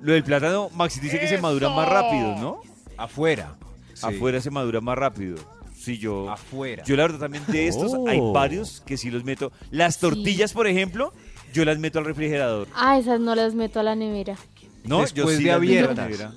lo 0.00 0.12
del 0.12 0.24
plátano, 0.24 0.70
Maxi 0.70 0.98
dice 1.00 1.18
que 1.20 1.28
se 1.28 1.38
madura 1.38 1.68
más 1.70 1.88
rápido, 1.88 2.36
¿no? 2.36 2.60
afuera. 2.96 3.56
Sí. 3.94 4.06
Afuera 4.06 4.40
se 4.40 4.50
madura 4.50 4.80
más 4.80 4.96
rápido. 4.96 5.36
Sí, 5.74 5.96
yo... 5.98 6.30
Afuera. 6.30 6.84
Yo 6.84 6.94
la 6.96 7.04
verdad 7.04 7.18
también 7.20 7.42
de 7.48 7.66
estos 7.68 7.92
hay 8.06 8.18
Oh. 8.20 8.32
varios 8.32 8.82
que 8.82 8.96
sí 8.98 9.10
los 9.10 9.24
meto. 9.24 9.50
Las 9.70 9.98
tortillas, 9.98 10.52
por 10.52 10.66
ejemplo, 10.66 11.12
yo 11.54 11.64
las 11.64 11.78
meto 11.78 11.98
al 11.98 12.04
refrigerador. 12.04 12.68
Ah, 12.74 12.98
esas 12.98 13.18
no 13.20 13.34
las 13.34 13.54
meto 13.54 13.80
a 13.80 13.82
la 13.82 13.94
nevera. 13.94 14.36
No, 14.84 15.00
Después 15.00 15.14
yo 15.14 15.28
sí 15.38 15.44
de 15.44 15.50
las 15.52 15.60
meto 15.60 15.72
a 15.90 15.94
la 15.94 16.02
abiertas. 16.04 16.04
nevera. 16.10 16.32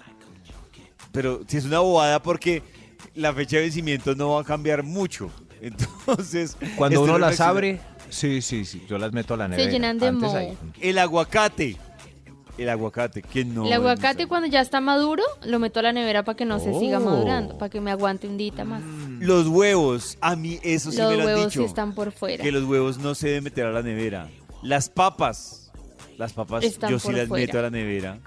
Pero 1.11 1.41
si 1.47 1.57
es 1.57 1.65
una 1.65 1.79
bobada 1.79 2.21
porque 2.23 2.63
la 3.15 3.33
fecha 3.33 3.57
de 3.57 3.63
vencimiento 3.63 4.15
no 4.15 4.29
va 4.35 4.41
a 4.41 4.43
cambiar 4.43 4.83
mucho. 4.83 5.29
Entonces, 5.61 6.57
Cuando 6.75 6.99
estoy 7.01 7.09
uno 7.09 7.19
las 7.19 7.39
abre, 7.39 7.79
sí, 8.13 8.41
sí, 8.41 8.63
sí, 8.65 8.83
yo 8.87 8.97
las 8.97 9.11
meto 9.11 9.33
a 9.33 9.37
la 9.37 9.47
nevera. 9.47 9.69
llenan 9.71 9.99
de 9.99 10.07
Antes 10.07 10.21
moho. 10.23 10.37
ahí. 10.37 10.57
El 10.79 10.97
aguacate. 10.99 11.77
El 12.57 12.69
aguacate, 12.69 13.23
que 13.23 13.43
no. 13.43 13.65
el 13.65 13.73
aguacate 13.73 14.27
cuando 14.27 14.47
ya 14.47 14.61
está 14.61 14.79
maduro, 14.79 15.23
lo 15.43 15.57
meto 15.57 15.79
a 15.79 15.83
la 15.83 15.91
nevera 15.91 16.23
para 16.23 16.35
que 16.35 16.45
no 16.45 16.59
se 16.59 16.71
siga 16.79 16.99
Oh. 16.99 17.01
madurando, 17.01 17.57
para 17.57 17.69
que 17.71 17.81
me 17.81 17.89
aguante 17.89 18.27
un 18.27 18.37
día 18.37 18.63
más. 18.63 18.81
Los 19.19 19.47
huevos, 19.47 20.19
a 20.21 20.35
mí 20.35 20.59
eso 20.61 20.91
sí 20.91 20.97
los 20.97 21.09
me 21.09 21.15
lo 21.15 21.21
han 21.21 21.27
huevos 21.29 21.45
dicho. 21.45 21.59
sí 21.61 21.65
están 21.65 21.95
por 21.95 22.11
fuera. 22.11 22.43
Que 22.43 22.51
los 22.51 22.63
huevos 22.65 22.99
no 22.99 23.15
se 23.15 23.29
deben 23.29 23.45
meter 23.45 23.65
a 23.65 23.71
la 23.71 23.81
nevera. 23.81 24.29
Las 24.61 24.87
papas. 24.87 25.71
Las 26.19 26.33
papas 26.33 26.63
Están 26.63 26.91
yo 26.91 26.99
sí 26.99 27.07
por 27.07 27.15
las 27.15 27.27
fuera. 27.27 27.45
meto 27.47 27.57
a 27.57 27.61
la 27.63 27.69
nevera. 27.71 28.19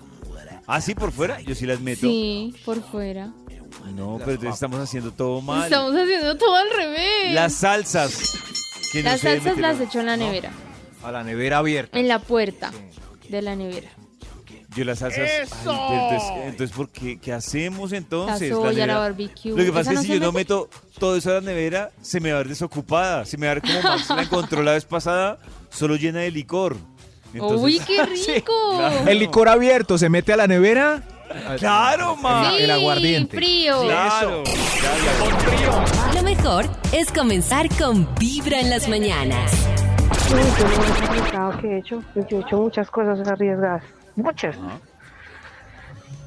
Ah, 0.67 0.81
sí, 0.81 0.97
por 0.97 1.13
fuera, 1.13 1.41
yo 1.43 1.55
sí 1.55 1.65
las 1.65 1.79
meto. 1.79 2.01
Sí, 2.01 2.53
por 2.65 2.83
fuera. 2.83 3.33
No, 3.95 4.17
pero 4.19 4.33
entonces 4.33 4.55
estamos 4.55 4.81
haciendo 4.81 5.13
todo 5.13 5.41
mal. 5.41 5.63
Estamos 5.65 5.95
haciendo 5.95 6.37
todo 6.37 6.57
al 6.57 6.69
revés. 6.77 7.33
Las 7.33 7.53
salsas. 7.55 8.33
Que 8.93 9.03
no 9.03 9.11
Las 9.11 9.21
se 9.21 9.29
salsas 9.29 9.45
meter 9.57 9.61
las 9.63 9.81
echo 9.81 10.01
en 10.01 10.07
la 10.07 10.17
nevera, 10.17 10.51
A 11.03 11.13
la 11.13 11.25
nevera 11.25 11.59
abierta. 11.59 11.99
en 11.99 12.09
la 12.09 12.19
puerta 12.19 12.73
de 13.29 13.43
la 13.43 13.57
nevera. 13.57 13.91
Yo 14.75 14.85
las 14.85 14.99
salsas. 14.99 15.21
Ay, 15.67 15.79
entonces, 15.91 16.31
entonces, 16.45 16.77
¿por 16.77 16.91
qué? 16.91 17.19
¿Qué 17.19 17.33
hacemos 17.33 17.93
entonces? 17.93 18.51
La 18.51 18.57
soya, 18.57 18.71
nevera- 18.73 18.87
la 18.95 18.99
barbecue. 18.99 19.51
Lo 19.53 19.65
que 19.65 19.73
pasa 19.73 19.81
¿Esa 19.81 19.91
es 19.93 19.97
no 19.97 20.01
que 20.03 20.07
si 20.07 20.13
se 20.13 20.19
yo 20.19 20.27
no 20.27 20.33
mete? 20.33 20.39
meto 20.55 20.69
todo 20.99 21.17
eso 21.17 21.31
a 21.31 21.35
la 21.35 21.41
nevera, 21.41 21.93
se 22.03 22.21
me 22.21 22.31
va 22.31 22.37
a 22.37 22.39
ver 22.41 22.49
desocupada. 22.49 23.25
Se 23.25 23.39
me 23.39 23.47
va 23.47 23.53
a 23.53 23.55
ver 23.55 23.63
como 23.63 23.81
Max 23.83 24.11
la 24.11 24.23
encontró 24.23 24.63
la 24.63 24.73
vez 24.73 24.85
pasada, 24.85 25.39
solo 25.71 25.97
llena 25.97 26.21
de 26.21 26.31
licor. 26.31 26.77
Entonces- 27.33 27.61
¡Uy, 27.63 27.81
qué 27.87 28.05
rico! 28.35 28.53
claro. 28.77 29.09
El 29.09 29.19
licor 29.19 29.49
abierto 29.49 29.97
se 29.97 30.11
mete 30.11 30.35
a 30.35 30.37
la 30.37 30.47
nevera. 30.47 31.03
¡Claro, 31.59 32.17
man! 32.17 32.53
Sí, 32.57 32.63
el 32.63 32.71
aguardiente. 32.71 33.37
frío. 33.37 33.83
¡Claro! 33.83 34.43
Lo 36.15 36.23
mejor 36.23 36.67
es 36.93 37.11
comenzar 37.13 37.69
con 37.77 38.09
Vibra 38.17 38.61
en 38.61 38.71
las 38.71 38.89
mañanas. 38.89 39.53
Uy, 40.33 40.41
yo 40.59 40.69
lo 40.69 40.77
más 40.79 41.01
arriesgado 41.11 41.59
que 41.59 41.67
he 41.69 41.79
hecho, 41.79 42.03
pues 42.15 42.27
yo 42.29 42.39
he 42.39 42.41
hecho 42.41 42.57
muchas 42.59 42.91
cosas 42.91 43.27
arriesgadas, 43.29 43.83
muchas. 44.17 44.57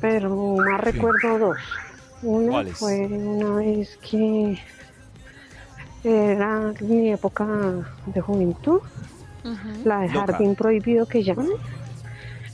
Pero 0.01 0.29
más 0.57 0.81
recuerdo 0.81 1.39
dos. 1.39 1.57
Una 2.21 2.51
¿Cuáles? 2.51 2.77
fue 2.77 3.07
una 3.07 3.55
vez 3.55 3.97
que 3.97 4.59
era 6.03 6.73
mi 6.81 7.11
época 7.11 7.45
de 8.05 8.21
juventud, 8.21 8.81
la 9.85 9.99
de 10.01 10.07
Loca. 10.09 10.19
jardín 10.27 10.55
prohibido 10.55 11.05
que 11.05 11.23
llaman. 11.23 11.47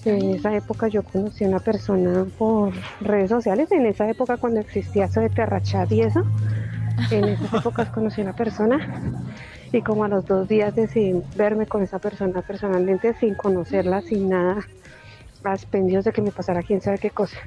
En 0.05 0.35
esa 0.35 0.55
época 0.55 0.87
yo 0.87 1.01
conocí 1.03 1.43
a 1.43 1.47
una 1.47 1.59
persona 1.59 2.25
por 2.37 2.73
redes 3.01 3.29
sociales, 3.29 3.71
en 3.71 3.85
esa 3.87 4.07
época 4.07 4.37
cuando 4.37 4.59
existía 4.59 5.05
eso 5.05 5.19
de 5.19 5.29
Terrachat 5.29 5.91
y 5.91 6.01
eso, 6.01 6.21
en 7.11 7.25
esas 7.25 7.53
épocas 7.61 7.89
conocí 7.89 8.21
a 8.21 8.25
una 8.25 8.33
persona 8.33 8.79
y 9.71 9.81
como 9.81 10.03
a 10.03 10.07
los 10.07 10.25
dos 10.27 10.47
días 10.47 10.75
decidí 10.75 11.15
verme 11.35 11.65
con 11.65 11.81
esa 11.83 11.97
persona 11.99 12.41
personalmente 12.43 13.13
sin 13.15 13.33
conocerla, 13.33 14.01
sin 14.01 14.29
nada, 14.29 14.65
a 15.43 15.53
expendios 15.53 16.05
de 16.05 16.11
que 16.13 16.21
me 16.21 16.31
pasara 16.31 16.61
quién 16.61 16.81
sabe 16.81 16.99
qué 16.99 17.09
cosa. 17.09 17.37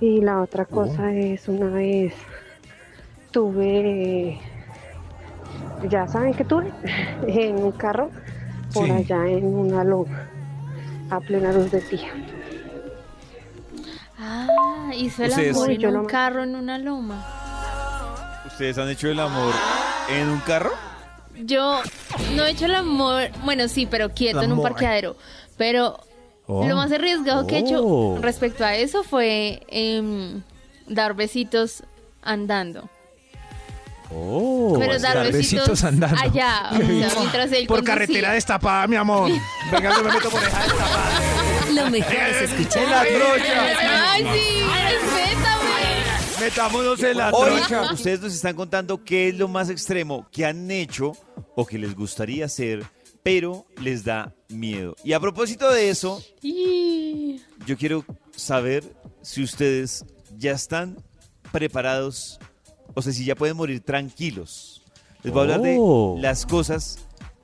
Y 0.00 0.20
la 0.20 0.42
otra 0.42 0.64
cosa 0.66 1.12
es 1.12 1.48
una 1.48 1.70
vez 1.70 2.14
tuve, 3.32 4.38
ya 5.90 6.06
saben 6.06 6.34
que 6.34 6.44
tuve, 6.44 6.72
en 7.26 7.56
un 7.56 7.72
carro 7.72 8.10
por 8.72 8.86
Sí. 8.86 8.92
allá 8.92 9.26
en 9.26 9.46
una 9.46 9.82
loma, 9.82 10.10
a 11.10 11.20
plena 11.20 11.52
luz 11.52 11.70
del 11.70 11.88
día. 11.88 12.12
Ah, 14.18 14.90
hizo 14.96 15.24
el 15.24 15.30
Ustedes- 15.30 15.56
amor 15.56 15.68
Uy, 15.68 15.74
en 15.76 15.80
yo 15.80 15.88
un 15.88 15.94
no- 15.94 16.06
carro 16.06 16.42
en 16.42 16.54
una 16.56 16.78
loma. 16.78 17.24
¿Ustedes 18.46 18.78
han 18.78 18.88
hecho 18.88 19.08
el 19.08 19.20
amor 19.20 19.52
en 20.10 20.28
un 20.28 20.40
carro? 20.40 20.72
Yo 21.36 21.80
no 22.34 22.44
he 22.44 22.50
hecho 22.50 22.64
el 22.64 22.74
amor, 22.74 23.28
bueno, 23.44 23.68
sí, 23.68 23.86
pero 23.86 24.08
quieto 24.10 24.40
en 24.42 24.46
un 24.46 24.58
Amor. 24.58 24.70
parqueadero. 24.70 25.16
Pero 25.56 26.00
Oh. 26.46 26.66
lo 26.66 26.74
más 26.74 26.90
arriesgado 26.90 27.46
que 27.46 27.56
he 27.56 27.60
hecho 27.60 27.80
Oh. 27.84 28.18
respecto 28.20 28.64
a 28.64 28.74
eso 28.74 29.04
fue 29.04 29.62
em, 29.68 30.42
dar 30.88 31.14
besitos 31.14 31.84
andando. 32.22 32.88
Oh, 34.10 34.76
pero 34.78 34.98
dar, 34.98 35.30
besitos, 35.32 35.68
besitos 35.68 35.84
andando. 35.84 36.16
allá, 36.20 36.70
o 36.72 36.76
sea, 36.76 36.86
mientras 37.20 37.52
él 37.52 37.66
Por 37.66 37.78
conducía. 37.78 37.94
carretera 37.94 38.32
destapada, 38.32 38.86
mi 38.86 38.96
amor. 38.96 39.30
Venga, 39.70 39.94
yo 39.96 40.02
me 40.04 40.12
meto 40.12 40.30
por 40.30 40.42
esa 40.42 40.62
destapada. 40.62 41.20
Lo 41.72 41.90
mejor 41.90 42.12
es 42.14 42.50
escuchar 42.50 42.84
Ay, 42.94 44.22
sí, 44.32 44.62
respétame. 44.88 46.40
Metámonos 46.40 47.02
en 47.02 47.16
la 47.18 47.30
trocha. 47.30 47.92
Ustedes 47.92 48.20
nos 48.20 48.34
están 48.34 48.54
contando 48.56 49.04
qué 49.04 49.28
es 49.28 49.34
lo 49.36 49.48
más 49.48 49.68
extremo 49.68 50.26
que 50.32 50.46
han 50.46 50.70
hecho 50.70 51.12
o 51.54 51.66
que 51.66 51.76
les 51.78 51.94
gustaría 51.94 52.46
hacer, 52.46 52.84
pero 53.22 53.66
les 53.80 54.04
da 54.04 54.32
miedo. 54.48 54.96
Y 55.04 55.12
a 55.12 55.20
propósito 55.20 55.70
de 55.70 55.90
eso, 55.90 56.22
Y- 56.40 57.40
yo 57.66 57.76
quiero 57.76 58.04
saber 58.34 58.84
si 59.20 59.42
ustedes 59.42 60.04
ya 60.38 60.52
están 60.52 60.96
preparados, 61.52 62.38
o 62.94 63.02
sea, 63.02 63.12
si 63.12 63.24
ya 63.24 63.34
pueden 63.34 63.56
morir 63.56 63.80
tranquilos. 63.80 64.82
Les 65.22 65.32
voy 65.32 65.40
a 65.50 65.54
hablar 65.54 65.60
Oh. 65.78 66.14
de 66.16 66.22
las 66.22 66.46
cosas 66.46 66.98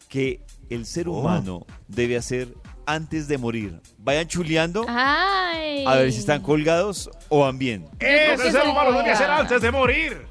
que 0.09 0.40
el 0.70 0.87
ser 0.87 1.09
humano 1.09 1.66
debe 1.88 2.16
hacer 2.16 2.49
antes 2.86 3.26
de 3.28 3.38
morir. 3.38 3.80
Vayan 3.99 4.28
chuleando 4.28 4.84
Ay. 4.88 5.84
a 5.86 5.97
ver 5.97 6.12
si 6.12 6.18
están 6.20 6.42
colgados 6.42 7.11
o 7.28 7.40
van 7.40 7.59
bien. 7.59 7.88
que 7.99 8.36
ser 8.38 8.66
humano 8.68 8.92
debe 8.92 9.11
hacer 9.11 9.30
antes 9.30 9.61
de 9.61 9.70
morir? 9.70 10.26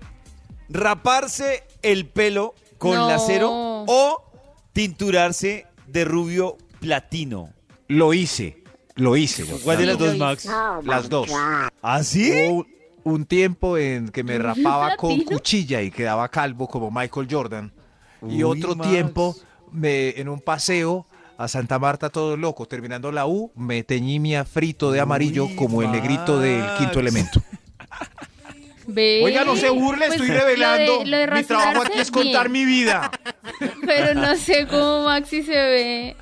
raparse 0.69 1.63
el 1.81 2.07
pelo 2.07 2.55
con 2.77 2.95
No. 2.95 3.07
lacero 3.07 3.49
o 3.51 4.23
tinturarse 4.71 5.67
de 5.87 6.05
rubio 6.05 6.57
platino. 6.79 7.53
Lo 7.87 8.13
hice, 8.13 8.63
lo 8.95 9.15
hice. 9.17 9.45
¿Cuál 9.63 9.77
de 9.77 9.85
las 9.85 9.97
dos. 9.97 10.17
Max? 10.17 10.47
Las 10.83 11.09
dos. 11.09 11.29
¿Ah, 11.81 12.03
sí? 12.03 12.31
Un 13.03 13.25
tiempo 13.25 13.77
en 13.77 14.09
que 14.09 14.23
me 14.23 14.37
¿Rubio 14.37 14.53
rapaba 14.55 14.95
con 14.95 15.19
cuchilla 15.21 15.81
y 15.81 15.91
quedaba 15.91 16.29
calvo 16.29 16.67
como 16.67 16.89
Michael 16.91 17.27
Jordan. 17.29 17.71
y 18.29 18.43
otro 18.43 18.75
Max. 18.75 18.89
tiempo 18.89 19.35
me, 19.71 20.09
en 20.11 20.29
un 20.29 20.39
paseo 20.39 21.05
a 21.37 21.47
Santa 21.47 21.79
Marta 21.79 22.09
todo 22.09 22.37
loco, 22.37 22.65
terminando 22.67 23.11
la 23.11 23.25
U, 23.25 23.51
me 23.55 23.83
teñí 23.83 24.19
mi 24.19 24.35
frito 24.45 24.91
de 24.91 24.99
amarillo 25.01 25.45
Uy, 25.45 25.55
como 25.55 25.81
el 25.81 25.91
negrito 25.91 26.39
del 26.39 26.63
quinto 26.77 26.99
elemento. 26.99 27.41
Ve. 28.85 29.21
Oiga, 29.23 29.45
no 29.45 29.55
se 29.55 29.69
burle, 29.69 30.07
Pues, 30.07 30.19
estoy 30.19 30.27
lo 30.27 30.33
de- 30.33 30.39
revelando. 30.41 31.03
lo 31.05 31.17
de 31.17 31.27
Mi 31.27 31.43
trabajo 31.43 31.83
aquí 31.83 31.99
es 31.99 32.11
contar 32.11 32.49
bien. 32.49 32.67
mi 32.67 32.71
vida. 32.73 33.11
Pero 33.85 34.13
no 34.13 34.35
sé 34.35 34.67
cómo 34.67 35.05
Maxi 35.05 35.41
se 35.43 35.51
ve 35.51 36.17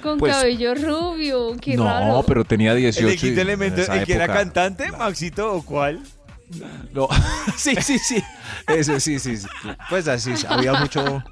con 0.00 0.18
Pues- 0.18 0.32
cabello 0.34 0.74
rubio. 0.74 1.56
Qué 1.60 1.76
no, 1.76 1.84
raro. 1.84 2.22
pero 2.26 2.44
tenía 2.44 2.74
18. 2.74 3.08
¿El 3.08 3.18
quinto 3.18 3.40
en 3.40 3.46
elemento, 3.48 3.80
esa 3.82 3.96
el 3.98 4.06
que 4.06 4.14
era 4.14 4.26
cantante, 4.26 4.90
Maxito, 4.92 5.52
o 5.54 5.62
cuál? 5.62 6.00
No, 6.92 7.08
sí, 7.56 7.74
sí, 7.80 7.98
sí. 7.98 8.22
Eso 8.66 8.98
sí, 8.98 9.18
sí, 9.18 9.36
sí. 9.36 9.46
Pues 9.88 10.08
así, 10.08 10.32
había 10.48 10.74
mucho. 10.74 11.22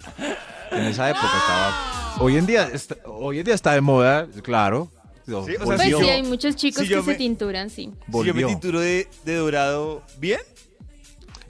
En 0.70 0.84
esa 0.84 1.10
época 1.10 1.26
estaba. 1.26 2.16
Hoy 2.20 2.36
en 2.36 2.46
día, 2.46 2.68
está, 2.72 2.96
hoy 3.06 3.38
en 3.40 3.44
día 3.44 3.54
está 3.54 3.72
de 3.72 3.80
moda, 3.80 4.26
claro. 4.42 4.90
Sí, 5.26 5.32
o 5.34 5.44
sea, 5.44 5.58
Pues 5.64 5.82
si 5.82 5.92
sí, 5.92 6.08
hay 6.08 6.22
muchos 6.22 6.56
chicos 6.56 6.82
si 6.84 6.88
que 6.88 6.96
me- 6.96 7.02
se 7.02 7.14
tinturan, 7.16 7.68
sí. 7.68 7.82
Si 7.84 7.90
yo 7.90 7.92
me 8.06 8.10
Volvió. 8.32 8.46
tinturo 8.46 8.80
de, 8.80 9.08
de 9.24 9.34
dorado, 9.34 10.02
¿bien? 10.18 10.40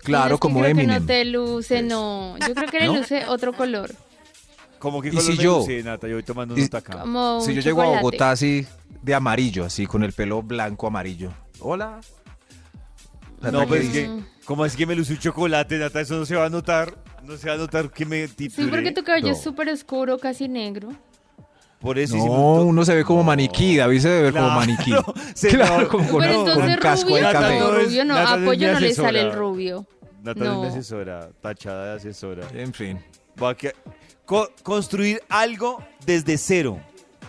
Claro, 0.03 0.25
Pero 0.25 0.35
es 0.35 0.39
que 0.39 0.41
como 0.41 0.61
creo 0.61 0.71
Eminem. 0.71 0.95
que 0.97 1.01
no 1.01 1.07
te 1.07 1.25
luce, 1.27 1.83
no. 1.83 2.37
Yo 2.47 2.55
creo 2.55 2.69
que 2.69 2.81
le 2.81 2.87
¿No? 2.87 2.97
luce 2.97 3.27
otro 3.27 3.53
color. 3.53 3.95
Como 4.79 5.03
que 5.03 5.09
¿Y 5.09 5.20
si 5.20 5.37
yo- 5.37 5.59
luce, 5.59 5.83
Nata? 5.83 6.07
Yo 6.09 6.14
voy 6.14 6.22
tomando 6.22 6.57
y-. 6.57 6.68
Como 6.68 7.41
Si 7.41 7.51
un 7.51 7.57
yo 7.57 7.61
llego 7.62 7.83
a. 7.83 7.87
Bogotá 8.01 8.31
así 8.31 8.66
de 9.03 9.14
amarillo, 9.14 9.64
así 9.64 9.87
con 9.87 10.03
el 10.05 10.12
pelo 10.12 10.43
blanco 10.43 10.87
amarillo. 10.87 11.33
Hola. 11.61 12.01
No, 13.41 13.66
pues 13.68 13.85
es 13.87 13.91
que, 13.93 14.11
como 14.45 14.64
es 14.64 14.74
que 14.74 14.85
me 14.87 14.97
luce 14.97 15.12
un 15.12 15.18
chocolate, 15.20 15.79
Nata? 15.79 16.01
Eso 16.01 16.16
no 16.16 16.26
se 16.26 16.35
va 16.37 16.47
a 16.47 16.51
notar. 16.51 16.97
No 17.24 17.37
se 17.37 17.49
va 17.49 17.55
a 17.55 17.59
notar 17.59 17.91
que 17.91 18.05
me 18.05 18.26
titulé. 18.29 18.64
Sí, 18.66 18.70
porque 18.70 18.91
tu 18.93 19.05
cabello 19.05 19.29
No. 19.29 19.33
es 19.35 19.41
súper 19.43 19.68
oscuro, 19.68 20.18
casi 20.18 20.49
negro. 20.49 20.91
Por 21.81 21.99
eso 21.99 22.16
No, 22.16 22.20
hicimos... 22.22 22.64
uno 22.64 22.85
se 22.85 22.95
ve 22.97 23.05
como 23.05 23.22
maniquí, 23.22 23.76
David 23.76 24.01
se 24.01 24.09
debe 24.09 24.22
ver 24.22 24.33
como 24.33 24.47
Claro, 24.47 24.61
maniquí. 24.61 24.93
se- 25.35 25.49
claro, 25.49 25.83
no, 25.83 25.89
como 25.89 26.09
con, 26.11 26.20
Pero 26.20 26.33
con 26.33 26.43
un 26.43 26.49
entonces 26.51 26.79
casco 26.79 27.07
de 27.14 27.20
rubio, 27.20 27.22
Nata 27.22 27.41
cabello. 27.41 27.61
no, 27.61 27.72
no 27.72 27.79
rubio 27.85 28.05
no. 28.05 28.14
Nata 28.14 28.33
A 28.33 28.37
no 28.39 28.47
Pollo 28.47 28.72
no 28.72 28.81
le 28.81 28.95
sale 28.95 29.20
el 29.20 29.33
rubio. 29.33 29.87
Nata 30.24 30.45
No. 30.45 30.53
es 30.55 30.72
mi 30.72 30.79
asesora, 30.79 31.31
tachada 31.41 31.87
de 31.87 31.93
asesora. 31.99 32.49
En 32.53 32.72
fin. 32.74 32.99
Va 33.41 33.51
a 33.51 33.55
que- 33.57 33.74
co- 34.29 34.53
construir 34.62 35.22
algo 35.31 35.83
desde 36.05 36.37
cero. 36.37 36.79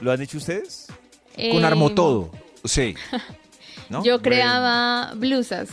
¿Lo 0.02 0.12
han 0.12 0.22
hecho 0.22 0.38
ustedes? 0.38 0.88
Con 1.34 1.64
Eh, 1.64 1.66
armo 1.66 1.92
todo. 1.94 2.30
Sí. 2.66 2.94
¿No? 3.90 4.04
Yo 4.04 4.22
creaba 4.22 5.14
blusas. 5.16 5.70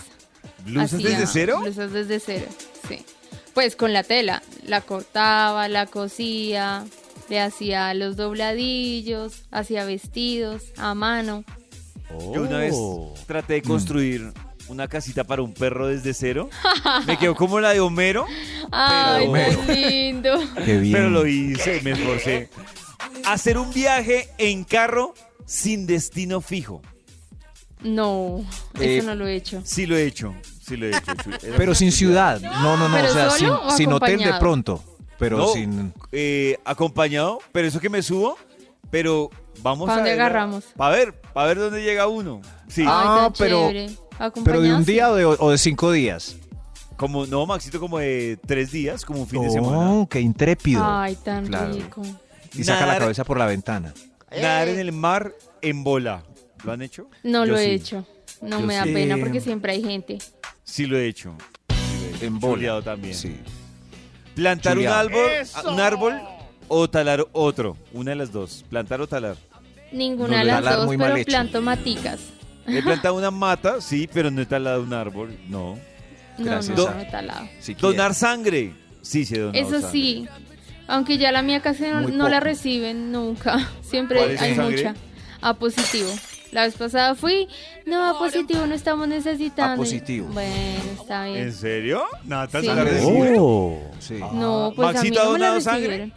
¿Blusas 0.64 0.95
Hacía 0.95 1.11
desde 1.11 1.27
cero? 1.27 1.59
Blusas 1.61 1.93
desde 1.93 2.20
cero, 2.20 2.47
sí. 2.89 3.05
Pues 3.55 3.74
con 3.77 3.93
la 3.93 4.03
tela, 4.05 4.43
la 4.64 4.81
cortaba, 4.81 5.66
la 5.68 5.87
cosía, 5.87 6.85
le 7.29 7.41
hacía 7.41 7.93
los 7.95 8.16
dobladillos, 8.16 9.43
hacía 9.51 9.85
vestidos 9.85 10.62
a 10.77 10.95
mano. 10.95 11.43
Yo 12.33 12.43
una 12.43 12.59
vez 12.59 12.74
Oh. 12.77 13.12
traté 13.27 13.55
de 13.55 13.62
construir 13.62 14.33
una 14.69 14.89
casita 14.89 15.25
para 15.25 15.43
un 15.43 15.53
perro 15.55 15.87
desde 15.89 16.14
cero. 16.14 16.49
Me 17.07 17.19
quedó 17.19 17.35
como 17.35 17.61
la 17.61 17.71
de 17.73 17.81
Homero, 17.81 18.27
Ay, 18.73 19.29
tan 19.33 19.67
lindo. 19.75 20.39
Qué 20.64 20.79
bien. 20.79 20.93
pero 20.93 21.11
lo 21.11 21.27
hice, 21.27 21.81
me 21.83 21.93
esforcé. 21.93 22.51
Hacer 23.25 23.59
un 23.59 23.73
viaje 23.73 24.29
en 24.39 24.64
carro 24.64 25.14
sin 25.45 25.87
destino 25.87 26.41
fijo. 26.41 26.83
No, 27.83 28.45
Eh, 28.81 28.99
eso 28.99 29.07
no 29.07 29.14
lo 29.14 29.27
he 29.27 29.37
hecho. 29.37 29.61
Sí 29.64 29.87
lo 29.87 29.97
he 29.97 30.07
hecho, 30.07 30.35
sí 30.67 30.77
lo 30.77 30.87
he 30.87 30.91
hecho. 30.91 31.12
Pero 31.57 31.75
sin 31.75 31.93
ciudad. 31.93 32.41
No, 32.41 32.77
no, 32.77 32.89
no. 32.89 32.97
¿Pero 32.97 33.11
O 33.11 33.12
sea, 33.12 33.29
o 33.53 33.71
sin, 33.77 33.93
hotel 33.93 34.19
de 34.19 34.33
pronto. 34.41 34.83
Pero 35.19 35.39
No, 35.39 35.49
sin. 35.49 35.93
eh, 36.12 36.59
acompañado, 36.64 37.39
pero 37.53 37.67
eso 37.69 37.81
que 37.81 37.89
me 37.89 38.03
subo, 38.03 38.37
pero 38.91 39.31
vamos 39.62 39.87
¿Pa 39.87 39.95
a 39.95 39.97
dónde 39.97 40.11
ver, 40.11 40.21
agarramos? 40.21 40.64
Para 40.77 40.95
ver, 40.95 41.14
para 41.33 41.47
ver 41.49 41.59
dónde 41.59 41.83
llega 41.83 42.07
uno. 42.07 42.43
Sí, 42.69 42.85
Ah, 42.87 43.01
Ay, 43.03 43.23
tan 43.25 43.33
pero- 43.39 43.69
chévere. 43.69 43.91
Pero 44.45 44.61
de 44.61 44.75
un 44.75 44.85
sí. 44.85 44.93
día 44.93 45.11
o 45.11 45.14
de, 45.14 45.25
o 45.25 45.51
de 45.51 45.59
cinco 45.59 45.93
días. 45.93 46.37
como 46.97 47.27
no, 47.27 47.45
Maxito, 47.47 47.79
como 47.79 47.99
de 47.99 48.39
tres 48.47 48.71
días, 48.73 49.05
como 49.05 49.21
un 49.21 49.27
fin 49.29 49.43
de 49.43 49.51
semana. 49.51 49.91
Oh, 49.93 50.09
qué 50.09 50.21
intrépido. 50.21 50.83
Ay, 50.85 51.14
tan 51.17 51.47
Claro. 51.47 51.73
rico. 51.75 52.03
y 52.55 52.64
saca 52.64 52.81
la 52.81 52.87
Nadar- 52.95 52.99
cabeza 53.01 53.25
por 53.25 53.39
la 53.39 53.47
ventana. 53.47 53.93
Nadar 54.31 54.69
en 54.69 54.79
el 54.79 54.93
mar 54.93 55.35
en 55.61 55.85
bola. 55.85 56.23
¿Lo 56.64 56.73
han 56.73 56.81
hecho? 56.83 57.09
No 57.23 57.45
Yo 57.45 57.53
lo 57.53 57.59
he 57.59 57.64
sí. 57.67 57.71
hecho. 57.73 58.07
No 58.41 58.61
Yo 58.61 58.67
me 58.67 58.75
da 58.77 58.85
sí. 58.85 58.93
pena 58.93 59.17
porque 59.19 59.41
siempre 59.41 59.73
hay 59.73 59.83
gente. 59.83 60.19
Sí 60.64 60.87
lo 60.87 60.97
he 60.99 61.07
hecho. 61.07 61.35
Sí 61.69 61.75
lo 61.77 62.07
he 62.07 62.09
hecho. 62.17 62.25
En 62.25 62.41
bola. 62.41 62.55
Chuleado 62.55 62.83
también. 62.83 63.14
Sí. 63.14 63.37
Plantar 64.35 64.79
un 64.79 64.87
árbol, 64.87 65.31
¡Eso! 65.41 65.71
un 65.73 65.81
árbol 65.81 66.21
o 66.69 66.89
talar 66.91 67.27
otro. 67.33 67.77
Una 67.93 68.11
de 68.12 68.17
las 68.17 68.33
dos. 68.33 68.64
Plantar 68.69 69.01
o 69.03 69.07
talar. 69.07 69.37
Ninguna 69.93 70.29
No, 70.33 70.39
de 70.39 70.45
las 70.45 70.57
talar 70.62 70.77
dos, 70.79 70.87
muy 70.87 70.97
mal 70.97 71.09
pero 71.09 71.19
hecho. 71.21 71.27
planto 71.29 71.62
maticas. 71.62 72.21
He 72.69 72.83
plantado 72.83 73.14
una 73.14 73.31
mata, 73.31 73.81
sí, 73.81 74.09
pero 74.12 74.31
no 74.31 74.41
he 74.43 74.47
talado 74.47 74.83
un 74.83 74.93
árbol. 74.93 75.37
No. 75.49 75.79
No, 76.39 76.45
Gracias. 76.45 76.77
no, 76.77 76.85
Do- 76.85 76.91
no 76.95 77.01
he 77.01 77.07
talado. 77.07 77.49
Si. 77.61 77.75
Donar 77.75 78.14
sangre. 78.14 78.75
Sí, 79.03 79.25
sí, 79.25 79.35
he 79.37 79.39
donado 79.41 79.59
Eso 79.69 79.81
sangre. 79.81 79.91
sí. 79.91 80.29
Aunque 80.89 81.19
ya 81.19 81.33
la 81.33 81.43
mía 81.43 81.61
casi 81.61 81.83
no, 81.85 82.01
no 82.03 82.29
la 82.29 82.41
reciben 82.41 83.11
nunca. 83.11 83.59
Siempre 83.83 84.19
¿Cuál 84.19 84.31
es 84.33 84.43
hay 84.43 84.55
sangre? 84.55 84.77
mucha. 84.77 84.95
A 85.41 85.55
positivo. 85.55 86.11
La 86.53 86.62
vez 86.62 86.75
pasada 86.77 87.14
fui, 87.17 87.49
no, 87.87 88.05
a 88.09 88.19
positivo 88.19 88.67
no 88.67 88.75
estamos 88.75 89.09
necesitando. 89.09 89.75
A 89.75 89.77
positivo. 89.77 90.29
Bueno, 90.33 90.53
está 91.01 91.27
¿En 91.27 91.35
bien. 91.35 91.53
serio? 91.53 92.05
Nata, 92.25 92.61
Sí. 92.61 92.69
¿no 92.69 92.75
la 92.77 92.83
Sangre. 92.85 92.99
recibe? 93.01 93.37
Oh, 93.39 93.91
sí. 93.99 94.14
No, 94.33 94.73
pues 94.77 94.89
a 94.89 94.93
mí 94.93 94.97
¿Maxito 95.11 95.21
ha 95.21 95.25
no 95.25 95.33
me 95.33 95.39
la 95.39 95.47
donado 95.47 95.61
sangre? 95.61 96.12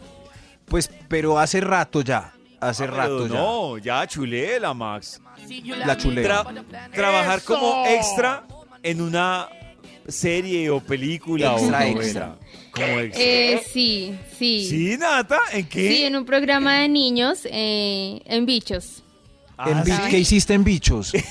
Pues, 0.66 0.88
pero 1.08 1.38
hace 1.38 1.60
rato 1.60 2.00
ya. 2.02 2.32
Hace 2.60 2.84
Ah, 2.84 2.86
rato 2.88 3.26
ya. 3.26 3.34
No, 3.34 3.78
ya 3.78 4.06
chulé 4.06 4.60
la 4.60 4.74
Max. 4.74 5.20
La 5.86 5.96
chulea. 5.96 6.42
Tra- 6.44 6.90
trabajar 6.92 7.38
¡Eso! 7.38 7.46
como 7.54 7.86
extra 7.86 8.44
en 8.82 9.00
una 9.00 9.48
serie 10.06 10.68
o 10.70 10.80
película 10.80 11.52
Extra, 11.52 11.66
o 11.66 11.70
novela. 11.80 12.02
extra. 12.04 12.36
Como 12.72 12.98
extra. 13.00 13.24
Eh, 13.24 13.62
sí, 13.72 14.14
sí. 14.38 14.66
¿Sí, 14.68 14.96
Nata? 14.98 15.38
¿En 15.52 15.66
qué? 15.68 15.88
Sí, 15.90 16.02
en 16.04 16.16
un 16.16 16.24
programa 16.24 16.80
de 16.80 16.88
niños 16.88 17.40
eh, 17.50 18.20
en 18.26 18.44
bichos. 18.46 19.02
Ah, 19.56 19.82
sí. 19.84 19.92
¿Qué 20.10 20.18
hiciste 20.18 20.54
en 20.54 20.64
bichos? 20.64 21.12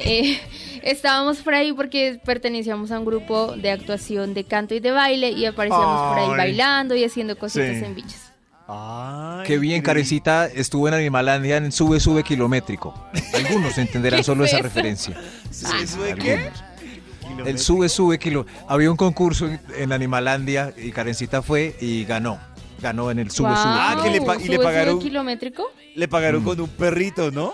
Eh, 0.00 0.38
estábamos 0.82 1.38
por 1.38 1.54
ahí 1.54 1.72
porque 1.72 2.20
pertenecíamos 2.24 2.90
a 2.92 2.98
un 2.98 3.06
grupo 3.06 3.56
de 3.56 3.70
actuación 3.70 4.34
de 4.34 4.44
canto 4.44 4.74
y 4.74 4.80
de 4.80 4.90
baile 4.90 5.30
y 5.30 5.46
aparecíamos 5.46 6.10
por 6.12 6.18
ahí 6.18 6.28
bailando 6.36 6.94
y 6.94 7.04
haciendo 7.04 7.36
cositas 7.38 7.78
Sí. 7.78 7.84
en 7.84 7.94
bichos. 7.94 8.20
Ay, 8.68 9.44
Qué 9.46 9.58
bien. 9.58 9.80
Carecita 9.82 10.46
estuvo 10.46 10.88
en 10.88 10.94
Animalandia 10.94 11.56
en 11.56 11.72
Sube 11.72 12.00
Sube 12.00 12.22
Kilométrico. 12.22 12.92
Algunos 13.34 13.78
entenderán 13.78 14.18
¿Qué 14.20 14.24
solo 14.24 14.44
es 14.44 14.52
esa 14.52 14.62
referencia. 14.62 15.18
¿Sí, 15.50 15.64
¿Eso 15.82 16.02
de 16.02 16.14
qué? 16.14 16.50
El 17.46 17.58
Sube 17.58 17.88
Sube 17.88 18.18
Kilo. 18.18 18.44
Había 18.68 18.90
un 18.90 18.96
concurso 18.96 19.48
en, 19.76 19.92
Animalandia 19.92 20.74
y 20.76 20.90
Karencita 20.92 21.40
fue 21.40 21.76
y 21.80 22.04
ganó. 22.04 22.38
Ganó 22.82 23.10
en 23.10 23.18
el 23.20 23.30
Sube 23.30 23.48
Sube. 23.48 23.56
Ah, 23.58 24.00
que 24.02 24.10
le 24.10 24.20
pa- 24.20 24.36
y 24.36 24.40
le 24.40 24.44
¿sube, 24.46 24.56
sube 24.56 24.64
pagaron- 24.64 24.98
kilométrico? 25.00 25.64
Le 25.94 26.06
Mm. 26.06 26.10
pagaron 26.10 26.44
con 26.44 26.60
un 26.60 26.68
perrito, 26.68 27.30
¿no? 27.30 27.52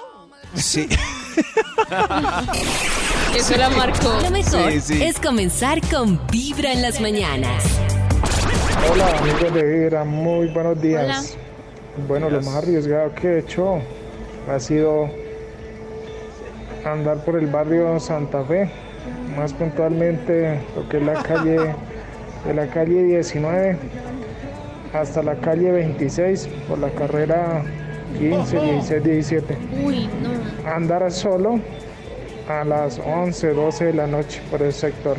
Sí. 0.54 0.88
Eso 3.36 3.56
la 3.56 3.70
marcó. 3.70 4.18
Lo 4.22 4.30
mejor 4.30 4.72
Sí, 4.72 4.80
sí. 4.80 5.02
es 5.02 5.18
comenzar 5.20 5.80
con 5.90 6.20
Vibra 6.30 6.72
en 6.72 6.82
las 6.82 7.00
mañanas. 7.00 7.64
Hola 8.76 9.18
amigos 9.18 9.54
de 9.54 9.62
Vibra, 9.62 10.04
muy 10.04 10.48
buenos 10.48 10.80
días. 10.80 11.36
Hola. 11.96 12.06
Bueno, 12.08 12.30
lo 12.30 12.40
más 12.42 12.56
arriesgado 12.56 13.14
que 13.14 13.28
he 13.28 13.38
hecho 13.38 13.78
ha 14.50 14.58
sido 14.58 15.08
andar 16.84 17.24
por 17.24 17.36
el 17.36 17.46
barrio 17.46 17.98
Santa 18.00 18.44
Fe, 18.44 18.68
más 19.36 19.52
puntualmente 19.52 20.60
lo 20.76 20.88
que 20.88 20.98
es 20.98 21.02
la 21.04 21.22
calle 21.22 21.74
de 22.46 22.54
la 22.54 22.66
calle 22.66 23.02
19 23.04 23.78
hasta 24.92 25.22
la 25.22 25.36
calle 25.36 25.70
26 25.70 26.48
por 26.68 26.78
la 26.78 26.90
carrera 26.90 27.62
15, 28.18 28.60
16, 28.60 29.04
17. 29.04 29.58
Uy, 29.84 30.08
no. 30.22 30.70
Andar 30.70 31.10
solo 31.10 31.60
a 32.48 32.64
las 32.64 32.98
11, 32.98 33.54
12 33.54 33.84
de 33.86 33.94
la 33.94 34.06
noche 34.06 34.42
por 34.50 34.62
el 34.62 34.72
sector. 34.72 35.16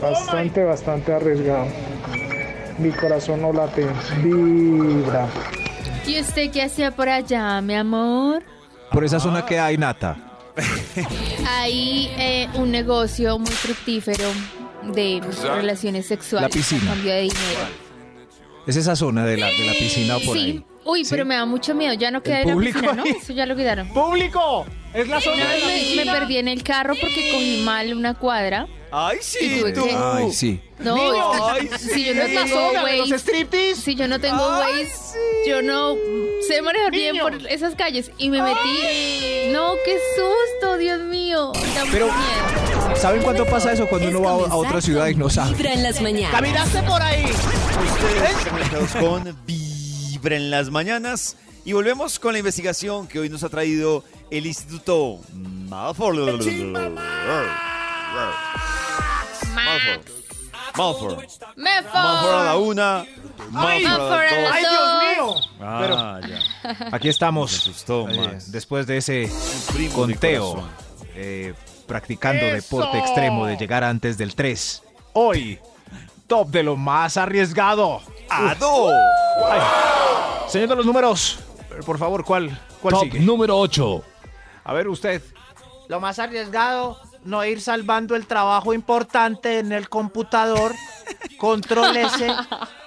Bastante, 0.00 0.62
bastante 0.64 1.12
arriesgado. 1.12 1.66
Mi 2.78 2.90
corazón 2.90 3.42
no 3.42 3.52
late, 3.52 3.86
vibra. 4.22 5.28
¿Y 6.06 6.20
usted 6.20 6.50
qué 6.50 6.62
hacía 6.62 6.90
por 6.90 7.08
allá, 7.08 7.60
mi 7.60 7.74
amor? 7.74 8.42
Por 8.90 9.04
esa 9.04 9.20
zona 9.20 9.46
que 9.46 9.58
hay 9.58 9.76
nata. 9.78 10.16
Hay 11.48 12.10
eh, 12.18 12.48
un 12.54 12.70
negocio 12.70 13.38
muy 13.38 13.50
fructífero 13.50 14.24
de 14.92 15.20
relaciones 15.54 16.06
sexuales. 16.06 16.48
La 16.50 16.52
piscina. 16.52 16.82
a 16.90 16.94
cambio 16.94 17.12
de 17.12 17.20
dinero. 17.22 17.84
Es 18.66 18.76
esa 18.76 18.96
zona 18.96 19.24
de 19.24 19.36
la, 19.36 19.46
de 19.46 19.66
la 19.66 19.72
piscina 19.72 20.16
o 20.16 20.20
por 20.20 20.36
sí. 20.36 20.44
ahí. 20.44 20.64
Uy, 20.86 21.04
¿Sí? 21.04 21.10
pero 21.10 21.24
me 21.24 21.34
da 21.34 21.46
mucho 21.46 21.74
miedo. 21.74 21.94
Ya 21.94 22.10
no 22.10 22.22
queda 22.22 22.40
¿El 22.42 22.48
la 22.48 22.52
público 22.54 22.80
piscina, 22.80 22.96
¿no? 22.96 23.02
ahí? 23.04 23.16
Eso 23.20 23.32
ya 23.32 23.46
lo 23.46 23.56
quitaron. 23.56 23.88
¡Público! 23.88 24.66
Es 24.92 25.08
la 25.08 25.20
zona 25.20 25.36
de 25.48 25.60
la 25.60 25.66
me, 25.66 25.72
me 25.72 25.78
piscina. 25.80 26.12
perdí 26.12 26.36
en 26.38 26.48
el 26.48 26.62
carro 26.62 26.94
porque 27.00 27.30
cogí 27.32 27.62
mal 27.64 27.94
una 27.94 28.14
cuadra. 28.14 28.66
Ay, 28.96 29.18
sí, 29.22 29.60
tú. 29.74 29.84
que- 29.86 29.96
Ay, 29.96 30.32
sí. 30.32 30.60
No, 30.78 30.94
Ay, 31.48 31.68
si 31.78 32.04
yo 32.04 32.14
no 32.14 32.22
tengo 32.26 32.70
Waze, 32.70 33.18
si 33.74 33.96
yo 33.96 34.06
no 34.06 34.20
tengo 34.20 34.48
Ay, 34.50 34.82
Waze, 34.84 35.18
yo 35.48 35.62
no 35.62 35.96
sé 36.46 36.62
manejar 36.62 36.92
bien 36.92 37.12
Niño. 37.14 37.24
por 37.24 37.34
esas 37.50 37.74
calles 37.74 38.12
y 38.18 38.30
me 38.30 38.40
metí. 38.40 39.50
No, 39.50 39.72
qué 39.84 39.98
susto, 40.14 40.78
Dios 40.78 41.00
mío. 41.00 41.52
Da 41.74 41.82
Pero- 41.90 42.06
miedo. 42.06 42.96
¿Saben 42.96 43.22
cuándo 43.22 43.44
pasa 43.46 43.72
eso? 43.72 43.88
Cuando 43.88 44.08
Es 44.08 44.14
uno 44.14 44.22
va 44.24 44.30
a- 44.46 44.54
otra 44.56 44.80
ciudad 44.80 45.08
y 45.08 45.16
no 45.16 45.28
sabe. 45.28 45.56
Vibra 45.56 45.72
en 45.72 45.82
las 45.82 46.00
mañanas. 46.00 46.30
¿Caminaste 46.30 46.82
por 46.84 47.02
ahí? 47.02 47.24
Ustedes 47.24 48.46
conectados 48.48 48.90
con 48.92 49.36
Vibra 49.44 50.36
en 50.36 50.50
las 50.52 50.70
mañanas. 50.70 51.36
Y 51.64 51.72
volvemos 51.72 52.18
con 52.20 52.34
la 52.34 52.38
investigación 52.38 53.08
que 53.08 53.18
hoy 53.18 53.28
nos 53.28 53.42
ha 53.42 53.48
traído 53.48 54.04
el 54.30 54.46
Instituto 54.46 55.18
Malfour. 59.78 60.04
Malfour. 60.76 61.16
Malfour. 61.56 62.34
A 62.34 62.44
la 62.44 62.56
una. 62.56 63.04
Malfour 63.50 63.88
Malfour 63.88 64.12
a 64.12 64.28
a 64.28 64.40
las 64.40 64.42
las 64.42 64.42
dos. 64.42 64.52
¡Ay, 64.52 64.64
Dios 64.70 65.16
mío! 65.16 65.50
Ah, 65.60 66.20
ya. 66.26 66.88
Aquí 66.92 67.08
estamos. 67.08 67.50
Me 67.52 67.56
asustó, 67.58 68.08
eh, 68.08 68.16
Max. 68.18 68.50
después 68.52 68.86
de 68.86 68.96
ese 68.98 69.24
Un 69.24 69.74
primo 69.74 69.88
de 69.90 69.94
conteo, 70.12 70.50
corazón. 70.54 70.70
eh, 71.14 71.54
practicando 71.86 72.46
¡Eso! 72.46 72.54
deporte 72.56 72.98
extremo 72.98 73.46
de 73.46 73.56
llegar 73.56 73.84
antes 73.84 74.16
del 74.18 74.34
3. 74.34 74.82
Hoy, 75.12 75.58
top 76.26 76.48
de 76.48 76.62
lo 76.62 76.76
más 76.76 77.16
arriesgado. 77.16 78.00
¡Ado! 78.30 78.88
Ay, 79.50 79.60
señor 80.48 80.68
de 80.70 80.76
los 80.76 80.86
números, 80.86 81.38
eh, 81.70 81.80
por 81.84 81.98
favor, 81.98 82.24
¿cuál, 82.24 82.58
cuál 82.80 82.94
Top 82.94 83.02
sigue? 83.04 83.20
número 83.20 83.56
8. 83.58 84.02
A 84.64 84.72
ver, 84.72 84.88
usted. 84.88 85.22
Lo 85.88 86.00
más 86.00 86.18
arriesgado, 86.18 86.98
no 87.24 87.44
ir 87.44 87.60
salvando 87.60 88.14
el 88.16 88.26
trabajo 88.26 88.72
importante 88.74 89.58
en 89.58 89.72
el 89.72 89.88
computador. 89.88 90.74
Control 91.38 91.96
S, 91.96 92.34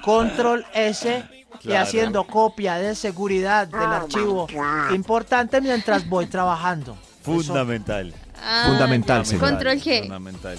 control 0.03 0.65
S 0.73 1.23
y 1.63 1.73
haciendo 1.73 2.23
copia 2.25 2.75
de 2.75 2.95
seguridad 2.95 3.67
del 3.67 3.81
archivo 3.81 4.47
importante 4.93 5.61
mientras 5.61 6.07
voy 6.07 6.27
trabajando. 6.27 6.97
Fundamental. 7.23 8.13
Ah, 8.41 8.65
Fundamental, 8.67 9.25
señor. 9.25 9.49
Control 9.49 9.77
G. 9.79 10.01
Fundamental. 10.01 10.57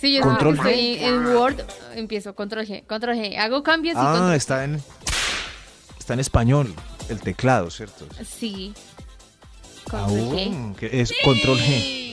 Si 0.00 0.14
yo 0.14 0.22
Control 0.22 0.54
que 0.60 0.68
estoy 0.68 1.04
en 1.04 1.26
Word, 1.26 1.60
empiezo 1.94 2.34
control 2.34 2.66
G. 2.66 2.86
Control 2.86 3.16
G. 3.16 3.36
Hago 3.38 3.62
cambios 3.62 3.96
y 3.96 3.98
Ah, 4.00 4.12
control 4.12 4.34
está 4.34 4.64
en, 4.64 4.82
está 5.98 6.14
en 6.14 6.20
español, 6.20 6.74
el 7.08 7.20
teclado, 7.20 7.70
¿cierto? 7.70 8.06
Sí. 8.24 8.74
Ah, 9.92 10.06
Control 10.06 10.30
G. 10.36 10.70
oh, 10.72 10.76
que 10.76 11.00
es 11.00 11.12
control 11.24 11.58
G. 11.58 12.05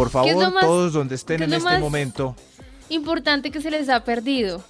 Por 0.00 0.08
¿Qué 0.08 0.12
favor, 0.32 0.52
más- 0.54 0.64
todos 0.64 0.92
donde 0.94 1.14
estén 1.14 1.36
qué 1.36 1.44
es 1.44 1.46
en 1.48 1.50
lo 1.50 1.56
este 1.58 1.68
más- 1.70 1.80
momento, 1.80 2.34
Importante 2.88 3.50
que 3.50 3.60
se 3.60 3.70
les 3.70 3.88
ha 3.90 4.02
perdido. 4.02 4.62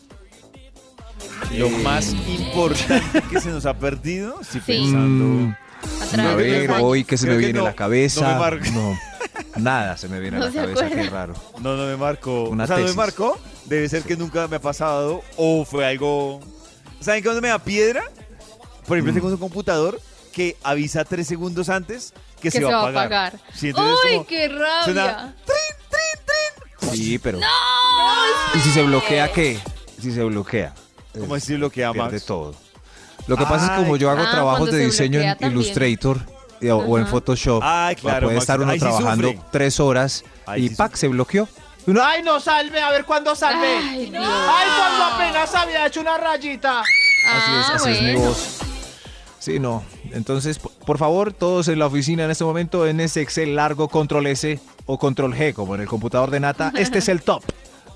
Lo 1.56 1.70
más 1.70 2.08
importante 2.28 3.22
que 3.30 3.40
se 3.40 3.50
nos 3.50 3.64
ha 3.64 3.74
perdido, 3.74 4.40
estoy 4.40 4.60
Sí. 4.60 4.66
pensando. 4.66 5.24
Mm, 5.24 5.54
A 6.00 6.04
a 6.04 6.06
través 6.08 6.52
de 6.52 6.66
ver, 6.66 6.70
hoy 6.82 7.04
que 7.04 7.16
se 7.16 7.26
Creo 7.26 7.36
me 7.38 7.44
viene 7.44 7.58
a 7.60 7.62
no, 7.62 7.68
la 7.68 7.74
cabeza. 7.76 8.38
no. 8.72 8.90
No, 8.90 8.98
nada 9.56 9.96
se 9.96 10.08
me 10.08 10.18
viene 10.20 10.38
No 10.38 10.46
a 10.46 10.48
la 10.48 10.54
cabeza, 10.54 10.86
qué 10.88 10.94
acuerda. 10.94 11.10
raro. 11.10 11.34
No, 11.60 11.76
no 11.76 11.86
me 11.86 11.96
marcó. 11.96 12.48
Una 12.50 12.64
o 12.64 12.66
sea, 12.66 12.78
no 12.78 12.84
me 12.86 12.92
marcó. 12.94 13.38
Debe 13.66 13.88
ser 13.88 14.02
que 14.02 14.16
nunca 14.16 14.48
me 14.48 14.56
ha 14.56 14.60
pasado 14.60 15.22
o 15.36 15.64
fue 15.64 15.86
algo. 15.86 16.40
¿Saben 17.00 17.22
cuándo 17.22 17.40
me 17.40 17.48
da 17.48 17.58
piedra? 17.60 18.02
Por 18.86 18.98
ejemplo, 18.98 19.12
Mm. 19.12 19.14
tengo 19.16 19.28
un 19.28 19.36
computador 19.38 20.00
que 20.32 20.56
avisa 20.62 21.04
tres 21.04 21.26
segundos 21.26 21.68
antes 21.70 22.12
que, 22.40 22.50
Que 22.50 22.58
se 22.58 22.64
va 22.64 22.86
a 22.86 22.88
apagar. 22.88 23.34
Sí, 23.54 23.68
entonces 23.68 23.98
¡Uy, 24.04 24.12
como- 24.14 24.26
qué 24.26 24.48
rabia! 24.48 24.84
suena- 24.84 25.34
Sí, 26.92 27.18
pero. 27.18 27.38
¿Y 28.54 28.58
si 28.60 28.70
se 28.72 28.82
bloquea 28.82 29.30
qué? 29.32 29.58
Si 30.00 30.10
se 30.12 30.22
bloquea. 30.24 30.74
¿Cómo 31.18 31.34
así 31.34 31.54
bloquea 31.54 31.92
pierde 31.92 32.12
Max? 32.12 32.24
todo. 32.24 32.54
Lo 33.26 33.36
que 33.36 33.44
pasa 33.44 33.66
es 33.66 33.70
que 33.72 33.76
como 33.76 33.96
yo 33.96 34.10
hago 34.10 34.22
Ah, 34.26 34.30
trabajos 34.30 34.66
de 34.70 34.78
se 34.78 34.84
diseño 34.86 35.20
en 35.20 35.26
bloquea 35.26 35.36
también. 35.36 35.52
Illustrator 35.62 36.18
eh, 36.60 36.70
o, 36.72 36.78
o 36.78 36.98
en. 36.98 37.06
Photoshop, 37.06 37.62
Ay, 37.64 37.96
claro, 37.96 38.26
puede 38.26 38.36
Max, 38.36 38.42
estar 38.44 38.60
uno 38.60 38.72
sí 38.72 38.78
trabajando 38.78 39.34
tres 39.52 39.78
horas 39.80 40.24
Ahí 40.46 40.64
y 40.64 40.68
sí 40.70 40.74
¡pac! 40.74 40.94
se 40.96 41.08
bloqueó. 41.08 41.48
Uno, 41.86 42.02
¡Ay, 42.04 42.22
no 42.22 42.40
salve! 42.40 42.80
A 42.80 42.90
ver 42.90 43.04
cuándo 43.04 43.34
salve. 43.36 43.66
Ay, 43.76 44.10
Dios. 44.10 44.24
¡Ay, 44.26 44.66
cuando 44.76 45.04
apenas 45.04 45.54
había 45.54 45.86
hecho 45.86 46.00
una 46.00 46.16
rayita! 46.18 46.80
Así 46.80 46.90
es, 47.60 47.66
Ah, 47.70 47.72
así 47.76 47.90
es 47.90 48.02
mi 48.02 48.14
voz. 48.16 48.58
Sí, 49.38 49.58
no. 49.58 49.84
Entonces, 50.12 50.58
por 50.86 50.98
favor, 50.98 51.32
todos 51.32 51.68
en 51.68 51.78
la 51.78 51.86
oficina 51.86 52.24
en 52.24 52.30
este 52.30 52.44
momento, 52.44 52.86
en 52.86 53.00
ese 53.00 53.20
Excel 53.22 53.54
largo, 53.56 53.88
control 53.88 54.26
S 54.26 54.58
o 54.86 54.98
control 54.98 55.34
G, 55.34 55.52
como 55.54 55.74
en 55.74 55.80
el 55.82 55.86
computador 55.88 56.30
de 56.30 56.40
Nata, 56.40 56.72
este 56.76 56.98
es 56.98 57.08
el 57.08 57.22
top 57.22 57.42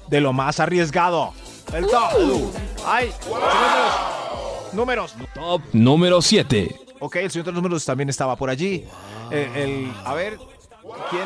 de 0.09 0.21
lo 0.21 0.33
más 0.33 0.61
arriesgado. 0.61 1.33
El 1.73 1.87
top. 1.87 2.53
¡Ay! 2.87 3.07
de 3.07 3.31
los 3.31 4.75
Números. 4.75 5.15
Top 5.35 5.63
número 5.73 6.21
7. 6.21 6.81
Ok, 7.01 7.17
el 7.17 7.31
señor 7.31 7.47
de 7.47 7.53
los 7.53 7.63
números 7.63 7.85
también 7.85 8.09
estaba 8.09 8.37
por 8.37 8.51
allí. 8.51 8.85
Eh, 9.31 9.51
el, 9.57 9.93
a 10.05 10.15
ver, 10.15 10.39
¿quién? 11.11 11.25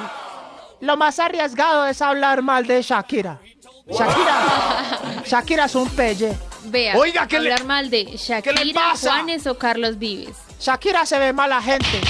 Lo 0.81 0.97
más 0.97 1.19
arriesgado 1.19 1.87
es 1.87 2.01
hablar 2.03 2.43
mal 2.43 2.67
de 2.67 2.83
Shakira. 2.83 3.41
Shakira. 3.89 5.23
Shakira 5.27 5.65
es 5.65 5.75
un 5.75 5.89
pelle. 5.91 6.37
Vea, 6.67 6.97
Oiga, 6.97 7.27
¿qué 7.27 7.41
le- 7.41 7.53
hablar 7.53 7.67
mal 7.67 7.91
de 7.91 8.05
Shakira, 8.17 8.63
pasa? 8.75 9.13
Juanes 9.15 9.47
o 9.47 9.57
Carlos 9.59 9.99
Vives. 9.99 10.37
Shakira 10.61 11.07
se 11.07 11.19
ve 11.19 11.33
mala 11.33 11.63
gente. 11.63 12.01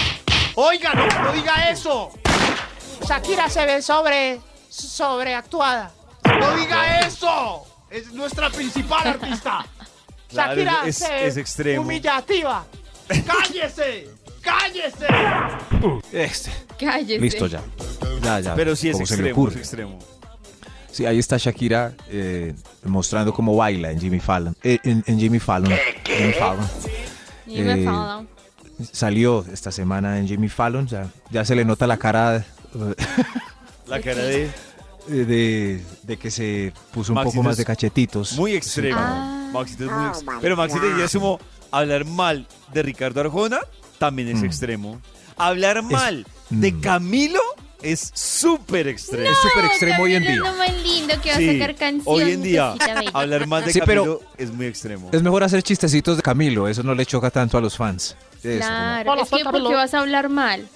Oiga, 0.55 0.93
no, 0.95 1.07
no 1.25 1.33
diga 1.33 1.71
eso. 1.71 2.11
Shakira 3.07 3.49
se 3.49 3.65
ve 3.67 3.83
sobre 3.83 4.41
sobreactuada. 4.69 5.91
No 6.41 6.57
diga 6.57 7.01
eso. 7.01 7.65
Es 7.91 8.13
nuestra 8.13 8.51
principal 8.51 9.07
artista. 9.21 9.65
Claro, 10.29 10.55
Shakira 10.55 10.83
es- 10.87 10.97
se 10.99 11.09
ve 11.09 11.27
es 11.27 11.37
extremo. 11.37 11.83
humillativa. 11.83 12.65
¡Cállese! 13.27 14.09
¡Cállese! 14.43 15.07
Este. 16.13 16.51
Cállese. 16.79 17.19
Listo 17.21 17.47
ya. 17.47 17.63
Ya, 18.23 18.41
ya. 18.41 18.55
Pero 18.55 18.77
sí 18.77 18.91
es 18.91 19.01
extremo, 19.01 19.49
es 19.49 19.57
extremo. 19.57 19.99
Sí, 20.91 21.07
ahí 21.07 21.19
está 21.19 21.37
Shakira 21.39 21.93
eh, 22.09 22.55
mostrando 22.85 23.33
cómo 23.33 23.57
baila 23.57 23.91
en 23.91 24.01
Jimmy 24.01 24.21
Fallon. 24.21 24.55
Eh, 24.63 24.79
en, 24.83 25.03
en 25.07 25.19
Jimmy 25.19 25.39
Fallon. 25.39 25.73
Jimmy 26.05 26.33
Fallon. 26.33 26.69
Y 27.47 27.61
me 27.61 27.81
Eh, 27.81 27.85
fala. 27.85 28.25
Salió 28.93 29.45
esta 29.53 29.73
semana 29.73 30.19
en 30.19 30.29
Jimmy 30.29 30.49
Fallon. 30.49 30.87
Ya, 30.87 31.09
ya 31.31 31.45
se 31.45 31.55
le 31.57 31.65
nota 31.65 31.87
la 31.87 31.97
cara 31.97 32.37
eh, 32.39 32.95
La 33.87 34.01
cara 34.01 34.23
de 34.23 34.51
de, 35.09 35.83
de 36.03 36.17
que 36.19 36.31
se 36.31 36.73
puso 36.93 37.13
un 37.13 37.17
Maxito 37.17 37.37
poco 37.37 37.43
más 37.49 37.57
de 37.57 37.65
cachetitos. 37.65 38.33
muy 38.35 38.53
extremo. 38.55 38.99
Ah. 39.01 39.49
Maxito 39.55 39.87
es 39.87 39.91
muy 39.91 40.07
extremo. 40.09 40.39
Pero 40.43 40.57
Maxito 40.57 40.99
ya 40.99 41.09
sumo 41.09 41.41
hablar 41.71 42.05
mal 42.05 42.47
de 42.75 42.83
Ricardo 42.83 43.21
Arjona 43.23 43.61
también 43.99 44.29
es 44.29 44.43
Mm. 44.43 44.45
extremo. 44.45 45.01
Hablar 45.37 45.83
mal 45.83 46.27
de 46.51 46.73
mm. 46.73 46.81
Camilo 46.81 47.41
es 47.81 48.11
súper 48.15 48.87
extremo. 48.89 49.31
es 49.31 49.39
súper 49.39 49.65
extremo 49.65 50.03
hoy 50.03 50.15
en 50.17 50.23
día. 50.25 50.33
Es 50.33 50.39
lo 50.41 50.53
más 50.57 50.83
lindo 50.83 51.15
que 51.23 51.31
va 51.31 51.37
a 51.37 51.53
sacar 51.53 51.75
canción. 51.77 52.03
hoy 52.07 52.31
en 52.33 52.43
día 52.43 52.75
hablar 53.15 53.47
mal 53.47 53.65
de 53.65 53.73
Sí, 53.73 53.81
pero- 53.87 54.03
Camilo 54.03 54.21
es 54.37 54.53
muy 54.53 54.67
extremo. 54.67 55.09
Es 55.13 55.23
mejor 55.23 55.43
hacer 55.43 55.63
chistecitos 55.63 56.17
de 56.19 56.23
Camilo, 56.23 56.69
eso 56.69 56.83
no 56.83 56.95
le 56.95 57.07
choca 57.07 57.31
tanto 57.31 57.57
a 57.57 57.61
los 57.63 57.77
fans. 57.79 58.15
Eso, 58.43 58.59
Claro, 58.59 59.13
Hola, 59.13 59.23
es 59.23 59.31
que 59.31 59.45
¿por 59.45 59.67
qué 59.69 59.75
vas 59.75 59.95
a 59.95 60.01
hablar 60.01 60.29
mal? 60.29 60.67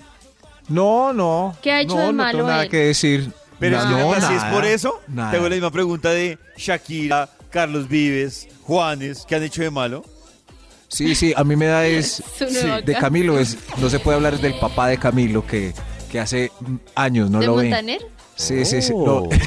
No, 0.69 1.13
no. 1.13 1.57
¿Qué 1.63 1.73
ha 1.73 1.81
hecho 1.81 1.95
no, 1.97 2.01
de 2.01 2.07
no 2.09 2.13
malo 2.13 2.39
tengo 2.39 2.49
nada 2.51 2.63
él? 2.65 2.71
que 2.71 2.77
decir. 2.79 3.33
Pero 3.59 3.77
es 3.79 3.85
que 3.85 3.91
no, 3.91 4.11
si 4.15 4.17
es 4.19 4.23
nada, 4.43 4.51
por 4.53 4.65
eso, 4.65 5.01
nada. 5.09 5.31
te 5.31 5.37
hago 5.37 5.49
la 5.49 5.55
misma 5.55 5.71
pregunta 5.71 6.11
de 6.11 6.39
Shakira, 6.57 7.29
Carlos 7.51 7.89
Vives, 7.89 8.49
Juanes, 8.63 9.25
¿qué 9.29 9.37
han 9.37 9.45
hecho 9.45 9.63
de 9.63 9.71
malo? 9.71 10.05
Sí, 10.89 11.15
sí, 11.15 11.33
a 11.37 11.45
mí 11.45 11.55
me 11.57 11.67
da 11.67 11.87
es... 11.87 12.23
Nueva 12.41 12.81
de. 12.83 12.95
Camilo 12.95 13.39
es... 13.39 13.57
No 13.79 13.89
se 13.89 13.99
puede 14.01 14.17
hablar 14.17 14.39
del 14.39 14.55
papá 14.59 14.89
de 14.89 14.99
Camilo 14.99 15.47
que, 15.47 15.73
que 16.11 16.19
hace 16.21 16.51
años 16.95 17.31
no 17.31 17.39
¿De 17.39 17.47
lo 17.47 17.55
ve. 17.57 17.65
Montaner? 17.65 18.01
Sí, 18.35 18.65
sí, 18.65 18.83
sí. 18.83 18.93
Oh. 18.95 19.29
No. 19.33 19.37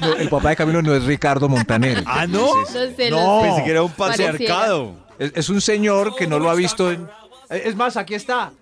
No, 0.00 0.12
el 0.16 0.28
papá 0.28 0.50
de 0.50 0.56
Camilo 0.56 0.82
no 0.82 0.94
es 0.94 1.04
Ricardo 1.04 1.48
Montaner. 1.48 2.02
Ah, 2.06 2.26
¿no? 2.26 2.46
Sí, 2.66 2.72
sí. 2.72 2.74
No 2.74 2.96
sé, 2.96 3.10
No. 3.10 3.16
lo 3.16 3.40
sé. 3.40 3.46
Pensé 3.48 3.64
que 3.64 3.70
era 3.70 3.82
un 3.82 3.90
Pareciera. 3.92 4.32
patriarcado. 4.32 4.94
Es, 5.18 5.32
es 5.34 5.48
un 5.48 5.60
señor 5.60 6.14
que 6.16 6.26
no 6.26 6.38
lo 6.38 6.50
ha 6.50 6.54
visto 6.54 6.90
en... 6.90 7.08
Es 7.50 7.74
más, 7.76 7.96
aquí 7.96 8.14
está. 8.14 8.52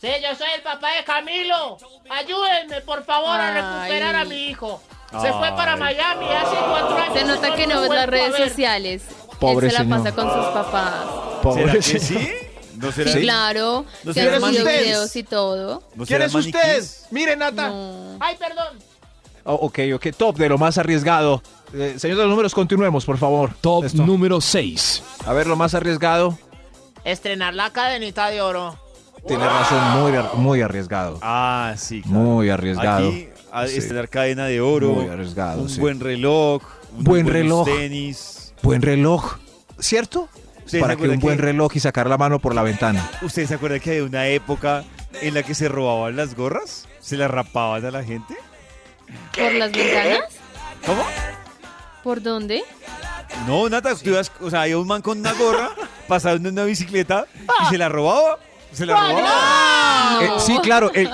Sí, 0.00 0.08
yo 0.22 0.34
soy 0.36 0.48
el 0.56 0.62
papá 0.62 0.88
de 0.96 1.04
Camilo. 1.04 1.78
Ayúdenme, 2.10 2.80
por 2.82 3.04
favor, 3.04 3.30
a 3.40 3.82
Ay. 3.84 3.90
recuperar 3.90 4.16
a 4.16 4.24
mi 4.24 4.46
hijo. 4.48 4.82
Se 5.20 5.32
fue 5.32 5.48
para. 5.50 5.76
Miami 5.76 6.24
hace 6.26 6.56
cuatro 6.56 6.96
años. 6.96 7.18
Se 7.18 7.24
nota 7.24 7.54
que 7.54 7.66
no 7.66 7.80
ves 7.82 7.90
las 7.90 8.06
redes 8.08 8.34
sociales. 8.36 9.02
Pobre 9.38 9.66
Él 9.66 9.72
se 9.72 9.78
la 9.78 9.84
señor. 9.84 10.02
pasa 10.02 10.14
con 10.16 10.24
sus 10.32 10.52
papás. 10.52 10.94
Pobre 11.42 11.62
¿Será 11.62 11.72
que 11.74 11.82
señor. 11.82 12.22
sí? 12.22 12.32
¿No 12.76 12.92
será 12.92 13.12
Sí, 13.12 13.18
Sí. 13.18 13.22
claro. 13.24 13.84
¿No 14.04 14.12
serán 14.14 14.34
han 14.34 14.40
subido 14.40 14.64
maniquís? 14.64 14.82
videos 14.86 15.16
y 15.16 15.22
todo. 15.22 15.82
¿No 15.94 16.06
¿Quién 16.06 16.22
es 16.22 16.34
usted? 16.34 16.84
Mire, 17.10 17.36
Nata. 17.36 17.68
No. 17.68 18.16
Ay, 18.20 18.36
perdón. 18.36 18.78
Oh, 19.44 19.54
ok, 19.54 19.78
ok, 19.94 20.06
top 20.16 20.36
de 20.36 20.48
lo 20.48 20.56
más 20.58 20.78
arriesgado. 20.78 21.42
Eh, 21.74 21.94
señor 21.98 22.16
de 22.18 22.22
los 22.24 22.30
números, 22.30 22.54
continuemos, 22.54 23.04
por 23.04 23.18
favor. 23.18 23.50
Top 23.60 23.84
Esto. 23.84 24.04
número 24.04 24.40
6. 24.40 25.02
A 25.26 25.32
ver, 25.32 25.46
lo 25.46 25.56
más 25.56 25.74
arriesgado. 25.74 26.38
Estrenar 27.04 27.54
la 27.54 27.70
cadenita 27.70 28.28
de 28.28 28.40
oro. 28.42 28.78
Tiene 29.26 29.44
razón, 29.46 30.00
muy, 30.00 30.12
muy 30.36 30.60
arriesgado. 30.62 31.18
Ah, 31.22 31.74
sí, 31.76 32.02
claro. 32.02 32.18
Muy 32.18 32.50
arriesgado. 32.50 33.08
Aquí, 33.08 33.28
a 33.52 33.66
Sí. 33.68 33.78
estrenar 33.78 34.08
cadena 34.08 34.46
de 34.46 34.60
oro, 34.60 34.90
Muy 34.92 35.06
arriesgado, 35.08 35.62
un 35.62 35.68
sí. 35.68 35.80
buen 35.80 36.00
reloj, 36.00 36.62
Buen 36.98 37.26
reloj. 37.26 37.64
tenis. 37.66 38.52
Buen 38.62 38.82
reloj, 38.82 39.36
¿cierto? 39.78 40.28
¿Ustedes 40.64 40.82
Para 40.82 40.96
que 40.96 41.08
un 41.08 41.18
buen 41.20 41.36
que- 41.36 41.42
reloj 41.42 41.72
y 41.76 41.80
sacar 41.80 42.08
la 42.08 42.18
mano 42.18 42.38
por 42.40 42.54
la 42.54 42.62
ventana. 42.62 43.08
¿Ustedes 43.22 43.48
se 43.48 43.54
acuerdan 43.54 43.80
que 43.80 43.90
había 43.90 44.04
una 44.04 44.26
época 44.28 44.84
en 45.20 45.34
la 45.34 45.42
que 45.42 45.54
se 45.54 45.68
robaban 45.68 46.16
las 46.16 46.34
gorras? 46.34 46.88
¿Se 47.00 47.16
las 47.16 47.30
rapaban 47.30 47.84
a 47.84 47.90
la 47.90 48.02
gente? 48.04 48.34
¿Por 49.36 49.52
las 49.54 49.70
ventanas? 49.72 50.20
¿Cómo? 50.86 51.02
¿Por 52.02 52.20
dónde? 52.22 52.62
No, 53.46 53.68
Nata, 53.68 53.94
tú 53.94 54.10
ibas, 54.10 54.30
o 54.40 54.50
sea, 54.50 54.62
había 54.62 54.78
un 54.78 54.86
man 54.86 55.02
con 55.02 55.18
una 55.18 55.32
gorra 55.32 55.70
pasando 56.08 56.48
en 56.48 56.54
una 56.54 56.64
bicicleta 56.64 57.26
y 57.62 57.70
se 57.70 57.78
la 57.78 57.88
robaba. 57.88 58.38
Se 58.72 58.86
la 58.86 58.94
robaba. 58.94 60.18
Eh, 60.24 60.30
sí, 60.38 60.58
claro. 60.62 60.90
el- 60.94 61.10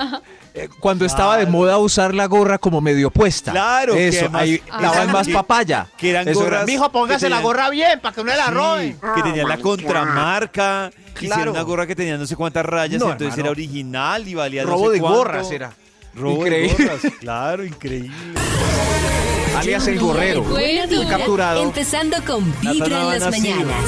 eh, 0.55 0.67
cuando 0.79 1.05
estaba 1.05 1.37
de 1.37 1.45
moda 1.45 1.77
usar 1.77 2.13
la 2.15 2.25
gorra 2.25 2.57
como 2.57 2.81
medio 2.81 3.11
puesta. 3.11 3.51
Claro, 3.51 3.93
que 3.93 4.07
Eso, 4.07 4.21
además- 4.21 4.41
ahí 4.41 4.61
Ah. 4.71 4.81
daban 4.81 5.11
más 5.11 5.27
papaya. 5.29 5.87
que 5.95 6.09
eran 6.09 6.27
Eso 6.27 6.41
era- 6.41 6.59
gorras- 6.61 6.65
Mijo, 6.65 6.91
póngase 6.91 7.25
que 7.25 7.29
la 7.29 7.35
tenían- 7.37 7.43
gorra 7.43 7.69
bien 7.69 7.99
para 7.99 8.15
que 8.15 8.23
no 8.23 8.31
le 8.31 8.37
la 8.37 8.45
Sí, 8.45 8.51
roben. 8.51 8.99
que 9.15 9.21
tenía 9.23 9.43
la 9.45 9.57
contramarca, 9.57 10.91
era 11.21 11.51
una 11.51 11.61
gorra 11.61 11.85
que 11.85 11.95
tenía 11.95 12.17
no 12.17 12.25
sé 12.25 12.35
cuántas 12.35 12.65
rayas, 12.65 12.99
No, 12.99 13.11
entonces 13.11 13.27
hermano. 13.37 13.41
era 13.43 13.51
original 13.51 14.27
y 14.27 14.33
valía 14.33 14.63
no 14.63 14.69
Robo 14.71 14.87
sé 14.87 14.93
de 14.95 14.99
cuánto. 15.01 15.17
gorras 15.19 15.51
era. 15.51 15.71
Robo 16.15 16.45
Increíble. 16.45 16.75
de 16.77 16.83
gorras, 16.85 17.13
claro, 17.19 17.63
increíble. 17.63 18.11
Alias 19.59 19.87
el 19.87 19.99
gorrero. 19.99 20.41
Vibra, 20.43 21.17
capturado. 21.17 21.63
Empezando 21.63 22.23
con 22.23 22.45
Vibra 22.61 23.01
en 23.01 23.19
las 23.19 23.29
mañanas. 23.29 23.85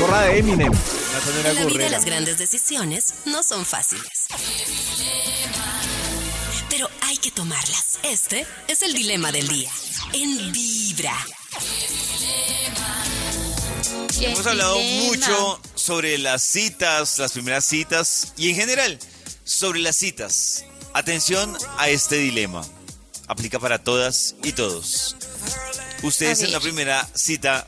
Gorra 0.00 0.22
de 0.22 0.38
Eminem. 0.38 0.72
Era 1.38 1.50
En 1.50 1.54
la 1.54 1.64
vida 1.66 1.88
las 1.88 2.04
grandes 2.04 2.38
decisiones 2.38 3.14
no 3.26 3.44
son 3.44 3.64
fáciles. 3.64 4.26
Pero 6.68 6.90
hay 7.02 7.16
que 7.18 7.30
tomarlas. 7.30 8.00
Este 8.02 8.44
es 8.66 8.82
el 8.82 8.92
dilema 8.92 9.30
del 9.30 9.46
día. 9.46 9.70
En 10.14 10.50
Vibra. 10.50 11.14
Hemos 14.20 14.46
hablado 14.48 14.74
dilema. 14.74 15.04
mucho 15.04 15.60
sobre 15.76 16.18
las 16.18 16.42
citas, 16.42 17.20
las 17.20 17.30
primeras 17.30 17.64
citas 17.64 18.32
y 18.36 18.50
en 18.50 18.56
general 18.56 18.98
sobre 19.44 19.78
las 19.78 19.94
citas. 19.94 20.64
Atención 20.92 21.56
a 21.78 21.88
este 21.88 22.16
dilema. 22.16 22.66
Aplica 23.30 23.60
para 23.60 23.78
todas 23.78 24.34
y 24.42 24.50
todos. 24.52 25.14
Ustedes 26.02 26.42
en 26.42 26.50
la 26.50 26.58
primera 26.58 27.08
cita 27.14 27.64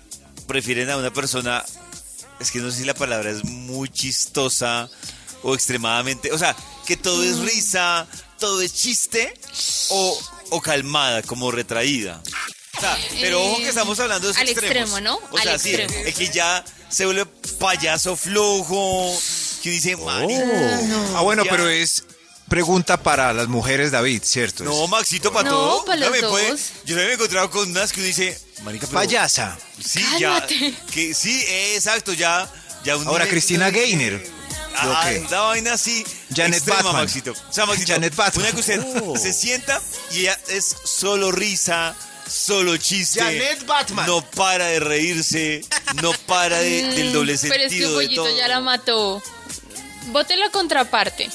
prefieren 0.49 0.91
a 0.91 0.97
una 0.97 1.13
persona, 1.13 1.65
es 2.41 2.51
que 2.51 2.59
no 2.59 2.71
sé 2.73 2.79
si 2.79 2.85
la 2.85 2.95
palabra 2.95 3.31
es 3.31 3.45
muy 3.45 3.89
chistosa 3.89 4.91
o 5.45 5.55
extremadamente, 5.55 6.33
o 6.33 6.39
sea, 6.39 6.57
que 6.85 6.97
todo 6.97 7.23
Mm. 7.23 7.29
es 7.31 7.39
risa, 7.39 8.09
todo 8.41 8.61
es 8.61 8.75
chiste 8.75 9.33
o, 9.91 10.19
o 10.51 10.61
calmada, 10.61 11.23
como 11.23 11.53
retraída. 11.53 12.21
O 12.77 12.81
sea, 12.81 12.99
pero 13.21 13.41
ojo 13.45 13.59
que 13.59 13.67
Eh, 13.67 13.69
estamos 13.69 14.01
hablando 14.01 14.27
de 14.27 14.33
esos 14.33 14.43
al 14.43 14.49
extremos. 14.49 14.77
extremo, 14.95 15.01
¿no? 15.01 15.17
O 15.31 15.37
Al 15.37 15.43
sea, 15.45 15.59
sí, 15.61 15.75
extremo. 15.77 16.05
el 16.07 16.15
que 16.15 16.29
ya 16.31 16.65
se 16.89 17.05
vuelve 17.05 17.27
payaso 17.61 18.17
flojo, 18.17 19.17
que 19.63 19.71
dice, 19.71 19.97
marica, 19.97 20.81
Ah, 21.15 21.21
bueno, 21.23 21.45
ya". 21.45 21.51
pero 21.53 21.69
es 21.69 22.05
pregunta 22.53 23.03
para 23.03 23.33
las 23.33 23.49
mujeres, 23.49 23.91
David, 23.93 24.23
¿cierto? 24.23 24.63
No, 24.63 24.87
Maxito, 24.87 25.33
para 25.33 25.49
No, 25.49 25.57
todo. 25.57 25.85
pa' 25.87 25.97
los 25.97 26.11
puede- 26.11 26.51
dos. 26.51 26.61
yo 26.85 26.95
también 26.95 27.07
me 27.07 27.11
he 27.13 27.15
encontrado 27.15 27.51
con 27.51 27.71
unas 27.71 27.91
que 27.95 28.01
uno 28.01 28.07
dice, 28.09 28.39
marica, 28.63 28.87
pero... 28.87 28.99
Payasa. 29.01 29.57
Sí, 29.83 30.03
Cálmate. 30.21 30.71
ya. 30.71 30.87
Que, 30.93 31.15
sí, 31.15 31.43
exacto, 31.75 32.13
ya. 32.13 32.47
ya 32.85 32.97
un 32.99 33.07
Ahora 33.09 33.27
Cristina 33.27 33.71
Gaynor. 33.71 34.21
Ah, 34.77 34.87
¿Lo 34.87 35.01
qué? 35.11 35.27
una 35.29 35.41
vaina 35.41 35.73
así. 35.73 36.05
Janet 36.35 36.57
extrema, 36.59 36.83
Batman. 36.83 37.03
Maxito. 37.05 37.33
O 37.33 37.53
sea, 37.53 37.65
Maxito, 37.65 37.93
Janet 37.95 38.15
Batman. 38.15 38.45
Una 38.45 38.53
que 38.55 38.61
usted 38.61 38.85
Oh. 39.03 39.17
se 39.17 39.33
sienta 39.33 39.81
y 40.13 40.21
ella 40.21 40.39
es 40.49 40.77
solo 40.85 41.33
risa, 41.33 41.95
solo 42.31 42.77
chiste. 42.77 43.21
Janet 43.21 43.65
Batman. 43.65 44.07
No 44.07 44.23
para 44.31 44.67
de 44.67 44.79
reírse, 44.81 45.65
no 46.03 46.13
para 46.27 46.59
de- 46.59 46.83
Mm, 46.93 46.95
del 46.97 47.13
doble 47.15 47.39
sentido 47.39 47.55
Pero 47.55 47.65
es 47.67 47.73
que 47.73 47.87
de 47.89 47.95
Pollito 47.95 48.37
ya 48.37 48.49
la 48.49 48.61
mató. 48.61 49.23
Vote 50.09 50.37
la 50.37 50.51
contraparte. 50.51 51.31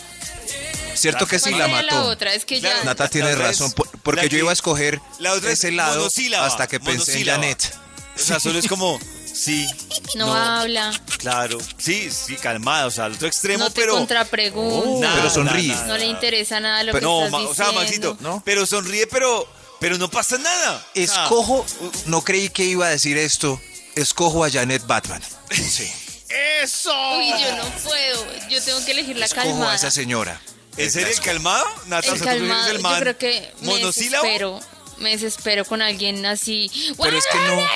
Cierto 0.97 1.25
que 1.27 1.39
sí 1.39 1.49
¿Cuál 1.51 1.59
la 1.59 1.65
sería 1.65 1.81
la 1.83 1.93
mató. 1.93 2.07
otra? 2.09 2.33
Es 2.33 2.45
que 2.45 2.59
Claro. 2.59 2.79
ya... 2.79 2.83
Nata 2.85 3.07
tiene 3.09 3.35
razón, 3.35 3.73
porque 4.03 4.23
yo 4.23 4.29
que- 4.29 4.37
iba 4.39 4.49
a 4.49 4.53
escoger 4.53 4.99
la 5.19 5.33
otra 5.33 5.51
es 5.51 5.59
ese 5.59 5.71
lado 5.71 6.09
hasta 6.41 6.67
que 6.67 6.79
pensé 6.79 7.19
en. 7.19 7.25
Janet. 7.25 7.75
O 8.15 8.19
sea, 8.19 8.39
solo 8.39 8.57
es 8.57 8.67
como, 8.67 8.99
sí, 9.31 9.67
No, 10.15 10.33
habla, 10.33 10.91
claro, 11.19 11.59
sí, 11.77 12.09
sí, 12.09 12.35
calmada, 12.35 12.87
o 12.87 12.91
sea, 12.91 13.05
al 13.05 13.13
otro 13.13 13.27
extremo, 13.27 13.65
no 13.65 13.69
te 13.69 13.81
pero... 13.81 13.93
contrapregunta, 13.93 15.07
Nada, 15.07 15.17
Pero 15.21 15.29
sonríe. 15.29 15.67
nada, 15.67 15.85
no 15.85 15.93
le 15.97 15.99
nada. 16.07 16.11
interesa 16.13 16.59
nada 16.59 16.81
lo 16.83 16.93
Pero 16.93 16.99
que 16.99 17.05
no, 17.05 17.25
estás 17.25 17.31
ma- 17.31 17.37
o 17.49 17.53
sea, 17.53 17.65
diciendo. 17.79 18.13
Maxito, 18.13 18.17
¿no? 18.21 18.41
pero 18.43 18.65
sonríe, 18.65 19.05
pero, 19.05 19.47
pero 19.79 19.99
no 19.99 20.09
pasa 20.09 20.39
nada. 20.39 20.83
Escojo, 20.95 21.63
no 22.07 22.23
creí 22.23 22.49
que 22.49 22.63
iba 22.63 22.87
a 22.87 22.89
decir 22.89 23.17
esto, 23.19 23.61
escojo 23.95 24.43
a 24.43 24.49
Janet 24.49 24.85
Batman. 24.87 25.21
Sí, 25.51 25.87
¡Eso! 26.63 26.91
Uy, 27.19 27.29
yo 27.39 27.55
no 27.55 27.63
puedo, 27.83 28.25
yo 28.49 28.61
tengo 28.63 28.83
que 28.83 28.91
elegir 28.93 29.15
la 29.17 29.25
escojo 29.27 29.47
a 29.47 29.51
calmada. 29.51 29.75
esa 29.75 29.91
señora. 29.91 30.41
¿En 30.77 30.91
serio 30.91 31.07
el 31.09 31.19
calmado? 31.21 31.65
Nata, 31.87 32.09
o 32.11 32.13
El 32.13 32.19
sea, 32.19 32.33
¿tú 32.33 32.39
prefieres 32.39 32.49
calmado, 32.49 32.67
el 32.71 32.77
yo 32.77 32.83
man 32.83 32.99
creo 33.01 33.17
que 33.17 33.51
me 33.61 33.67
monosílabo? 33.67 34.23
desespero, 34.25 34.59
me 34.97 35.09
desespero 35.11 35.65
con 35.65 35.81
alguien 35.81 36.25
así. 36.25 36.71
Pero 37.01 37.17
es 37.17 37.25
que 37.31 37.37
no- 37.39 37.67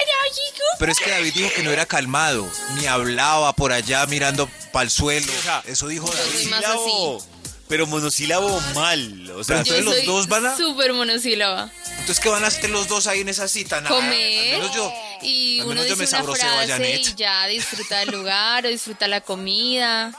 Pero 0.80 0.92
es 0.92 0.98
que 1.00 1.10
David 1.12 1.34
dijo 1.34 1.50
que 1.56 1.64
no 1.64 1.72
era 1.72 1.86
calmado, 1.86 2.50
ni 2.76 2.86
hablaba 2.88 3.54
por 3.54 3.72
allá 3.72 4.06
mirando 4.08 4.50
para 4.72 4.84
el 4.84 4.90
suelo. 4.92 5.32
O 5.38 5.42
sea, 5.44 5.64
Eso 5.66 5.88
dijo 5.88 6.10
David. 6.12 6.50
Pero 7.68 7.88
monosílabo 7.88 8.60
mal, 8.76 9.32
o 9.32 9.44
sea, 9.46 9.64
Pero 9.64 9.64
Yo 9.64 9.76
entonces 9.76 9.86
los 9.86 9.96
soy 9.96 10.06
dos 10.06 10.28
van 10.28 10.46
a- 10.46 10.58
súper 10.58 10.92
monosílaba. 10.92 11.72
Entonces, 12.00 12.20
¿qué 12.20 12.28
van 12.28 12.44
a 12.44 12.48
hacer 12.48 12.70
los 12.70 12.88
dos 12.90 13.08
ahí 13.08 13.22
en 13.22 13.30
esa 13.30 13.48
cita? 13.48 13.80
Nada, 13.80 13.96
Comer 13.96 14.56
Al 14.56 14.62
menos 14.62 14.76
yo. 14.76 14.94
y 15.22 15.60
al 15.62 15.68
uno 15.68 15.76
menos 15.76 15.88
yo 15.88 15.96
dice 15.96 16.16
me 16.18 16.22
una 16.24 16.32
a 16.34 16.36
frase 16.36 16.68
Janet. 16.68 17.08
y 17.08 17.16
ya 17.16 17.46
disfruta 17.48 18.00
del 18.00 18.10
lugar 18.10 18.66
o 18.66 18.70
disfruta 18.70 19.08
la 19.08 19.22
comida. 19.22 20.12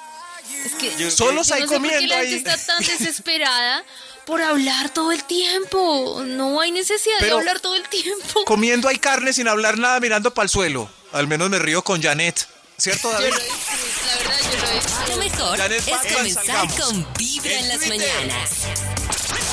Es 0.65 0.73
que 0.75 0.95
Yo- 0.97 1.11
Solos 1.11 1.35
no 1.35 1.45
sé 1.45 1.55
por 1.61 1.69
qué 1.69 1.75
comiendo 1.75 2.07
la 2.07 2.17
gente 2.25 2.29
ahí. 2.29 2.35
está 2.35 2.57
tan 2.57 2.79
desesperada 2.99 3.85
por 4.27 4.41
hablar 4.43 4.91
todo 4.91 5.13
el 5.13 5.25
tiempo. 5.25 6.23
No 6.27 6.61
hay 6.61 6.71
necesidad 6.73 7.17
Pero- 7.21 7.37
de 7.37 7.41
hablar 7.41 7.61
todo 7.61 7.75
el 7.77 7.89
tiempo. 7.89 8.45
Comiendo 8.45 8.89
hay 8.89 8.99
carne 8.99 9.33
sin 9.33 9.49
hablar 9.49 9.79
nada, 9.79 9.99
mirando 10.01 10.33
para 10.33 10.45
el 10.45 10.51
suelo. 10.51 10.89
Al 11.13 11.27
menos 11.27 11.51
me 11.51 11.59
río 11.59 11.83
con 11.83 12.01
Janet. 12.03 12.47
¿Cierto, 12.79 13.11
Yo 13.13 13.19
David? 13.21 13.33
lo 13.35 13.39
disfruto, 13.39 14.07
la 14.07 14.17
verdad 14.17 14.39
yo 14.41 14.67
lo 14.67 14.73
disfruto. 14.75 15.11
Lo 15.11 15.17
mejor 15.19 15.59
Janet 15.59 15.79
es 15.89 16.13
comenzar 16.15 16.45
salgamos. 16.45 16.81
con 16.81 17.07
Vibra 17.19 17.53
en 17.53 17.69
las 17.69 17.79
Twitter. 17.79 17.99
mañanas. 17.99 18.51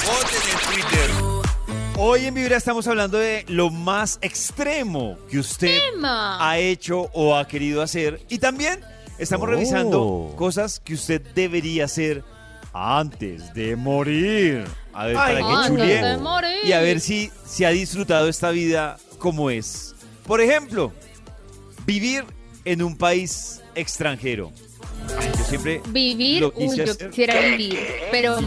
Voten 0.06 0.42
en 0.52 0.74
Twitter. 0.74 1.12
Hoy 1.98 2.26
en 2.26 2.34
Vibra 2.34 2.56
estamos 2.58 2.88
hablando 2.88 3.18
de 3.18 3.44
lo 3.50 3.70
más 3.70 4.20
extremo 4.22 5.18
que 5.30 5.38
usted 5.40 5.80
Tema. 5.92 6.38
ha 6.40 6.58
hecho 6.58 7.10
o 7.14 7.36
ha 7.36 7.46
querido 7.48 7.82
hacer. 7.82 8.22
Y 8.30 8.40
también 8.40 8.84
estamos 9.20 9.48
Oh. 9.48 9.52
revisando 9.52 10.34
cosas 10.36 10.80
que 10.80 10.94
usted 10.96 11.22
debería 11.36 11.86
hacer 11.86 12.24
antes 12.74 13.54
de 13.54 13.76
morir. 13.76 14.66
A 14.94 15.06
ver, 15.06 15.18
Ay, 15.18 15.44
para 15.44 15.76
que. 15.76 16.68
Y 16.68 16.72
a 16.74 16.80
ver 16.82 17.00
si, 17.00 17.32
si 17.46 17.64
ha 17.66 17.70
disfrutado 17.70 18.28
esta 18.28 18.50
vida 18.52 18.98
como 19.18 19.50
es. 19.50 19.96
Por 20.26 20.42
ejemplo, 20.42 20.92
vivir 21.86 22.26
en 22.66 22.82
un 22.84 22.98
país 22.98 23.62
extranjero. 23.76 24.52
Ay, 25.20 25.30
yo 25.38 25.44
siempre 25.46 25.82
Vivir, 25.90 26.42
lo 26.42 26.54
quise 26.54 26.68
uy, 26.70 26.78
yo 26.78 26.84
hacer 26.84 27.10
quisiera 27.10 27.40
vivir, 27.42 27.80
pero 28.12 28.38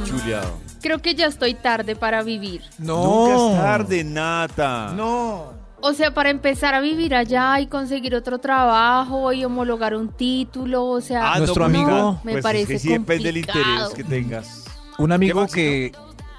creo 0.80 1.00
que 1.00 1.14
ya 1.14 1.26
estoy 1.26 1.54
tarde 1.54 1.96
para 1.96 2.22
vivir. 2.22 2.62
Nunca 2.78 3.34
es 3.34 3.60
tarde, 3.60 4.04
Nata. 4.04 4.92
No. 4.94 5.61
O 5.84 5.94
sea, 5.94 6.14
para 6.14 6.30
empezar 6.30 6.74
a 6.74 6.80
vivir 6.80 7.14
allá 7.14 7.58
y 7.60 7.66
conseguir 7.66 8.14
otro 8.14 8.38
trabajo 8.38 9.32
y 9.32 9.44
homologar 9.44 9.96
un 9.96 10.08
título, 10.08 10.84
o 10.86 11.00
sea, 11.00 11.32
Ah, 11.32 11.38
Nuestro 11.38 11.64
pues, 11.64 11.74
amigo- 11.76 11.90
no, 11.90 12.20
me 12.24 12.32
pues, 12.32 12.42
parece 12.42 12.62
es 12.62 12.68
que 12.68 12.78
sí 12.78 12.88
depende 12.90 13.32
del 13.32 13.44
complicado. 13.44 13.72
interés 13.90 13.94
que 13.94 14.04
tengas. 14.04 14.64
Un 14.98 15.10
amigo 15.12 15.46
que 15.48 15.92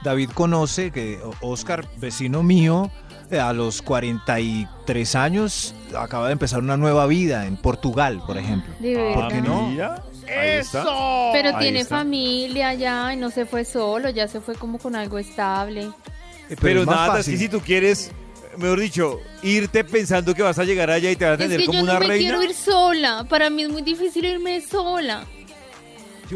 David 0.04 0.30
conoce, 0.34 0.92
que 0.92 1.20
Oscar, 1.42 1.86
vecino 1.98 2.42
mío, 2.42 2.90
eh, 3.32 3.40
a 3.40 3.52
los 3.52 3.82
43 3.82 5.16
años, 5.16 5.76
acaba 5.98 6.28
de 6.28 6.34
empezar 6.34 6.60
una 6.60 6.78
nueva 6.78 7.06
vida 7.08 7.46
en 7.46 7.58
Portugal, 7.58 8.22
por 8.26 8.38
ejemplo. 8.38 8.74
¿Por 9.14 9.28
qué 9.28 9.42
no? 9.42 9.70
Está. 9.72 10.04
¡Eso! 10.28 11.30
Pero 11.34 11.50
Ahí 11.50 11.64
tiene 11.64 11.80
está. 11.82 11.98
familia 11.98 12.70
allá 12.70 13.14
y 13.14 13.18
no 13.18 13.30
se 13.30 13.46
fue 13.46 13.66
solo, 13.66 14.10
ya 14.10 14.28
se 14.30 14.40
fue 14.40 14.56
como 14.56 14.78
con 14.80 14.96
algo 14.96 15.18
estable. 15.20 15.90
Eh, 16.50 16.56
Pero 16.62 16.82
es 16.82 16.88
nada, 16.88 17.08
es 17.08 17.12
fácil. 17.18 17.34
que 17.34 17.40
si 17.40 17.50
tú 17.50 17.60
quieres, 17.60 18.12
mejor 18.58 18.80
dicho, 18.80 19.20
irte 19.42 19.84
pensando 19.84 20.34
que 20.34 20.42
vas 20.42 20.58
a 20.60 20.64
llegar 20.64 20.90
allá 20.92 21.10
y 21.12 21.16
te 21.16 21.26
vas 21.26 21.32
a 21.40 21.44
Es 21.44 21.50
tener 21.50 21.60
que 21.60 21.66
como 21.66 21.80
yo 21.80 21.84
una 21.84 21.94
no 21.96 22.00
me 22.02 22.08
reina. 22.08 22.22
quiero 22.30 22.44
ir 22.44 22.54
sola, 22.56 23.26
para 23.30 23.50
mí 23.50 23.64
es 23.64 23.70
muy 23.70 23.82
difícil 23.82 24.26
irme 24.26 24.62
sola. 24.62 25.24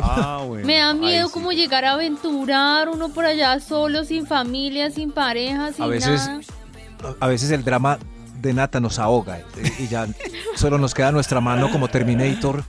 Ah, 0.02 0.44
bueno, 0.48 0.66
Me 0.66 0.78
da 0.78 0.94
miedo 0.94 1.28
sí. 1.28 1.34
como 1.34 1.52
llegar 1.52 1.86
a 1.86 1.94
aventurar 1.94 2.90
uno 2.90 3.10
por 3.10 3.26
allá 3.26 3.60
solo, 3.60 4.04
sin 4.04 4.28
familia, 4.28 4.92
sin 4.92 5.12
pareja, 5.12 5.72
sin 5.74 5.84
A 5.84 5.88
veces, 5.88 6.28
nada. 6.28 7.16
a 7.20 7.28
veces 7.28 7.52
el 7.52 7.64
drama 7.64 7.98
de 8.42 8.54
Nata 8.54 8.80
nos 8.80 9.00
ahoga 9.00 9.40
eh, 9.40 9.44
y 9.80 9.88
ya 9.88 10.08
solo 10.56 10.78
nos 10.78 10.94
queda 10.94 11.12
nuestra 11.12 11.42
mano 11.42 11.72
como 11.72 11.88
Terminator. 11.88 12.64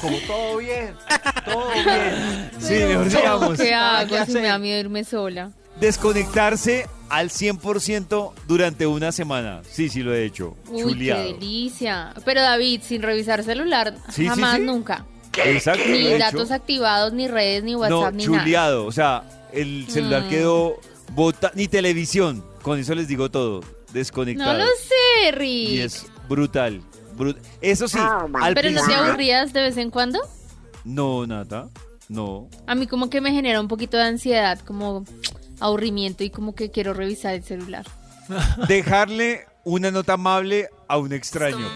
como 0.00 0.16
todo 0.26 0.56
bien, 0.58 0.94
todo 1.44 1.70
bien. 1.72 2.50
Sí, 2.58 2.74
mejor 2.74 3.08
digamos, 3.08 3.58
¿Qué 3.58 3.70
nada 3.70 4.00
hago 4.00 4.16
que 4.16 4.26
si 4.26 4.32
me 4.32 4.42
da 4.48 4.58
miedo 4.58 4.80
irme 4.80 5.04
sola? 5.04 5.50
Desconectarse 5.80 6.86
al 7.08 7.30
100% 7.30 8.32
durante 8.46 8.86
una 8.86 9.10
semana. 9.12 9.62
Sí, 9.68 9.88
sí 9.88 10.02
lo 10.02 10.14
he 10.14 10.24
hecho. 10.24 10.56
Uy, 10.68 10.82
Chuleado. 10.82 11.24
qué 11.24 11.32
delicia. 11.34 12.14
Pero 12.24 12.40
David, 12.40 12.82
sin 12.84 13.02
revisar 13.02 13.42
celular, 13.42 13.96
Sí, 14.10 14.26
jamás, 14.26 14.56
sí. 14.58 14.62
nunca. 14.62 15.06
Exacto. 15.44 15.82
Ni 15.88 16.06
he 16.06 16.18
datos 16.18 16.44
hecho. 16.46 16.54
activados, 16.54 17.12
ni 17.12 17.28
redes, 17.28 17.62
ni 17.64 17.72
No, 17.72 17.78
WhatsApp, 17.80 18.14
ni 18.14 18.26
nada. 18.26 18.38
chuleado. 18.40 18.86
O 18.86 18.92
sea, 18.92 19.22
el 19.52 19.86
celular 19.88 20.24
Mm. 20.24 20.28
quedó 20.28 20.76
bota, 21.14 21.50
ni 21.54 21.66
televisión. 21.68 22.44
Con 22.62 22.78
eso 22.78 22.94
les 22.94 23.08
digo 23.08 23.30
todo. 23.30 23.60
Desconectado. 23.92 24.52
No 24.52 24.58
lo 24.58 24.64
sé, 24.66 25.32
Rick. 25.32 25.68
Y 25.70 25.80
es 25.80 26.06
brutal. 26.28 26.80
brut- 27.16 27.38
Eso 27.60 27.88
sí, 27.88 27.98
al 27.98 28.54
¿Pero 28.54 28.70
no 28.70 28.86
te 28.86 28.94
aburrías 28.94 29.52
de 29.52 29.62
vez 29.62 29.76
en 29.76 29.90
cuando? 29.90 30.20
No, 30.84 31.26
nada. 31.26 31.68
No. 32.08 32.48
A 32.66 32.74
mí 32.74 32.86
como 32.86 33.10
que 33.10 33.20
me 33.20 33.30
genera 33.32 33.60
un 33.60 33.68
poquito 33.68 33.96
de 33.96 34.04
ansiedad, 34.04 34.58
como 34.60 35.04
aburrimiento 35.60 36.24
y 36.24 36.30
como 36.30 36.54
que 36.54 36.70
quiero 36.70 36.92
revisar 36.94 37.34
el 37.34 37.44
celular. 37.44 37.86
Dejarle 38.68 39.46
una 39.64 39.90
nota 39.90 40.14
amable 40.14 40.68
a 40.88 40.96
un 40.98 41.12
extraño. 41.12 41.66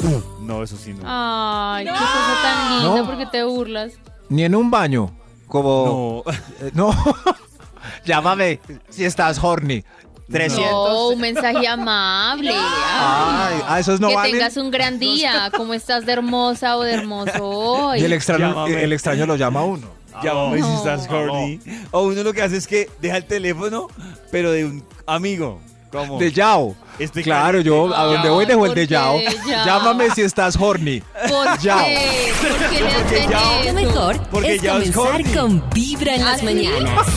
No, 0.40 0.62
eso 0.62 0.76
sí 0.76 0.92
no. 0.94 1.02
Ay, 1.04 1.84
qué 1.84 1.90
cosa 1.90 2.38
tan 2.42 2.78
linda, 2.82 3.00
No. 3.02 3.06
porque 3.06 3.26
te 3.26 3.44
burlas. 3.44 3.92
Ni 4.28 4.44
en 4.44 4.54
un 4.54 4.70
baño. 4.70 5.14
Como. 5.48 6.24
Eh, 6.60 6.70
No. 6.74 6.90
Llámame 8.04 8.60
si 8.88 9.04
estás 9.04 9.38
horny. 9.42 9.84
300. 10.30 10.70
No, 10.70 11.08
un 11.10 11.20
mensaje 11.20 11.68
amable. 11.68 12.50
Ay, 12.54 12.56
Ay, 12.56 13.62
ah, 13.66 13.78
esos 13.78 14.00
no 14.00 14.08
que 14.08 14.14
valen. 14.14 14.32
tengas 14.32 14.56
un 14.56 14.70
gran 14.70 14.98
día, 14.98 15.50
como 15.54 15.74
estás 15.74 16.06
de 16.06 16.12
hermosa 16.14 16.78
o 16.78 16.82
de 16.82 16.94
hermoso 16.94 17.44
hoy. 17.46 18.00
Y 18.00 18.04
el 18.04 18.12
extraño, 18.14 18.48
Llámame. 18.48 18.82
el 18.84 18.92
extraño 18.94 19.26
lo 19.26 19.36
llama 19.36 19.60
a 19.60 19.64
uno. 19.64 19.86
Llámame 20.22 20.62
si 20.62 20.72
estás 20.72 21.08
horny. 21.10 21.60
O 21.90 22.02
uno 22.04 22.22
lo 22.22 22.32
que 22.32 22.42
hace 22.42 22.56
es 22.56 22.66
que 22.66 22.88
deja 23.00 23.16
el 23.16 23.24
teléfono, 23.26 23.88
pero 24.30 24.50
de 24.52 24.64
un 24.64 24.84
amigo. 25.06 25.60
Como 25.90 26.18
De 26.18 26.32
Yao. 26.32 26.74
Estoy 26.98 27.22
Claro, 27.22 27.58
caliente. 27.58 27.68
yo 27.68 27.94
a 27.94 28.02
donde 28.04 28.28
voy 28.28 28.46
dejo 28.46 28.66
el 28.66 28.74
de 28.74 28.82
¿por 28.82 28.88
qué 28.88 28.92
Yao. 28.92 29.20
Yao? 29.46 29.64
Llámame 29.66 30.10
si 30.10 30.22
estás 30.22 30.56
horny. 30.56 31.00
¿Por 31.28 31.58
Yao. 31.60 31.78
qué? 31.84 32.32
¿Por 32.40 32.70
qué 32.70 32.80
le 32.80 32.90
Porque 32.90 33.16
hacen 33.16 33.30
ya- 33.30 33.64
Lo 33.64 33.72
mejor 33.74 34.28
Porque 34.28 34.54
es 34.56 34.62
ya 34.62 34.76
es 34.78 34.90
comenzar 34.90 35.34
con 35.36 35.70
Vibra 35.70 36.14
en 36.16 36.24
las 36.24 36.40
¿Ah, 36.40 36.44
mañanas. 36.44 37.06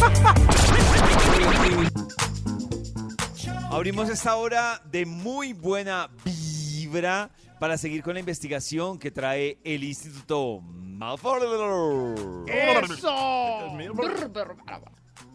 Abrimos 3.71 4.09
esta 4.09 4.35
hora 4.35 4.81
de 4.91 5.05
muy 5.05 5.53
buena 5.53 6.09
vibra 6.23 7.29
para 7.59 7.77
seguir 7.77 8.03
con 8.03 8.13
la 8.13 8.19
investigación 8.19 8.97
que 8.99 9.11
trae 9.11 9.57
el 9.63 9.83
Instituto. 9.83 10.61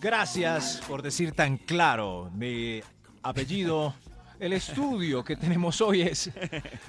Gracias 0.01 0.81
por 0.89 1.03
decir 1.03 1.33
tan 1.33 1.57
claro 1.57 2.31
mi 2.35 2.81
apellido. 3.23 3.95
El 4.41 4.53
estudio 4.55 5.23
que 5.23 5.37
tenemos 5.37 5.81
hoy 5.81 6.03
es 6.03 6.29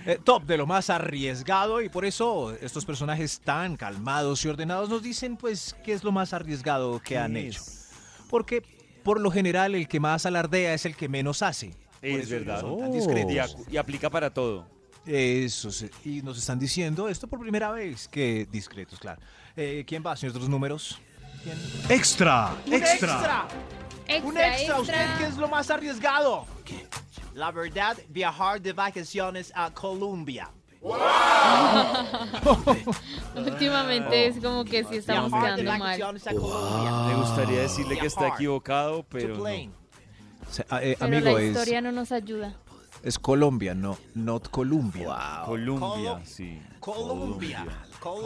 eh, 0.07 0.17
top 0.23 0.43
de 0.45 0.57
lo 0.57 0.65
más 0.65 0.89
arriesgado 0.89 1.81
y 1.83 1.89
por 1.89 2.03
eso 2.03 2.51
estos 2.51 2.83
personajes 2.83 3.39
tan 3.41 3.77
calmados 3.77 4.43
y 4.43 4.47
ordenados 4.47 4.89
nos 4.89 5.03
dicen 5.03 5.37
pues 5.37 5.75
qué 5.83 5.93
es 5.93 6.03
lo 6.03 6.11
más 6.11 6.33
arriesgado 6.33 6.99
que 6.99 7.15
han 7.19 7.33
¿Qué 7.33 7.49
hecho. 7.49 7.61
es? 7.61 7.91
Porque 8.27 8.63
por 9.03 9.21
lo 9.21 9.29
general 9.29 9.75
el 9.75 9.87
que 9.87 9.99
más 9.99 10.25
alardea 10.25 10.73
es 10.73 10.87
el 10.87 10.95
que 10.95 11.07
menos 11.09 11.43
hace. 11.43 11.75
Por 12.01 12.09
Es 12.09 12.27
verdad. 12.29 12.63
acu- 12.63 13.71
y 13.71 13.77
aplica 13.77 14.09
para 14.09 14.33
todo. 14.33 14.65
Eso, 15.05 15.69
sí. 15.71 15.89
y 16.05 16.21
nos 16.21 16.37
están 16.37 16.57
diciendo 16.59 17.09
esto 17.09 17.27
por 17.27 17.39
primera 17.39 17.71
vez, 17.71 18.07
que 18.07 18.47
discretos, 18.49 18.99
claro. 18.99 19.21
Eh, 19.55 19.83
¿Quién 19.87 20.01
va, 20.05 20.15
señor 20.15 20.35
los 20.37 20.47
números? 20.49 20.99
¿Quién? 21.43 21.57
Extra, 21.89 22.55
Un 22.65 22.73
extra. 22.73 23.47
Extra, 24.07 24.27
Un 24.27 24.37
extra, 24.37 24.57
extra. 24.57 24.79
¿usted 24.79 25.17
qué 25.17 25.25
es 25.25 25.35
lo 25.37 25.47
más 25.49 25.69
arriesgado? 25.69 26.45
La 27.33 27.51
verdad, 27.51 27.97
viajar 28.09 28.61
de 28.61 28.71
vacaciones 28.73 29.51
a 29.55 29.71
Colombia. 29.73 30.49
Últimamente 33.35 34.27
es 34.27 34.39
como 34.39 34.63
que 34.65 34.83
sí 34.83 34.97
estamos 34.97 35.31
quedando 35.31 35.63
mal. 35.63 35.79
vacaciones 35.79 36.27
a 36.27 36.33
Colombia. 36.33 36.91
Me 37.07 37.15
gustaría 37.15 37.61
decirle 37.61 37.97
que 37.97 38.07
está 38.07 38.27
equivocado, 38.29 39.03
pero 39.09 39.35
no. 39.35 39.41
plane. 39.41 39.71
Se- 40.49 40.65
ah, 40.69 40.83
eh, 40.83 40.95
Pero 40.99 41.17
amigo, 41.17 41.31
la 41.37 41.41
es, 41.41 41.47
historia 41.55 41.81
no 41.81 41.91
nos 41.91 42.11
ayuda. 42.11 42.55
Es 43.03 43.19
Colombia, 43.19 43.73
no, 43.75 43.97
not 44.15 44.49
Colombia. 44.49 45.43
Colombia, 45.45 46.13
Colo- 46.13 46.25
sí. 46.25 46.61
Colombia. 46.79 47.65
Colo- 47.99 48.21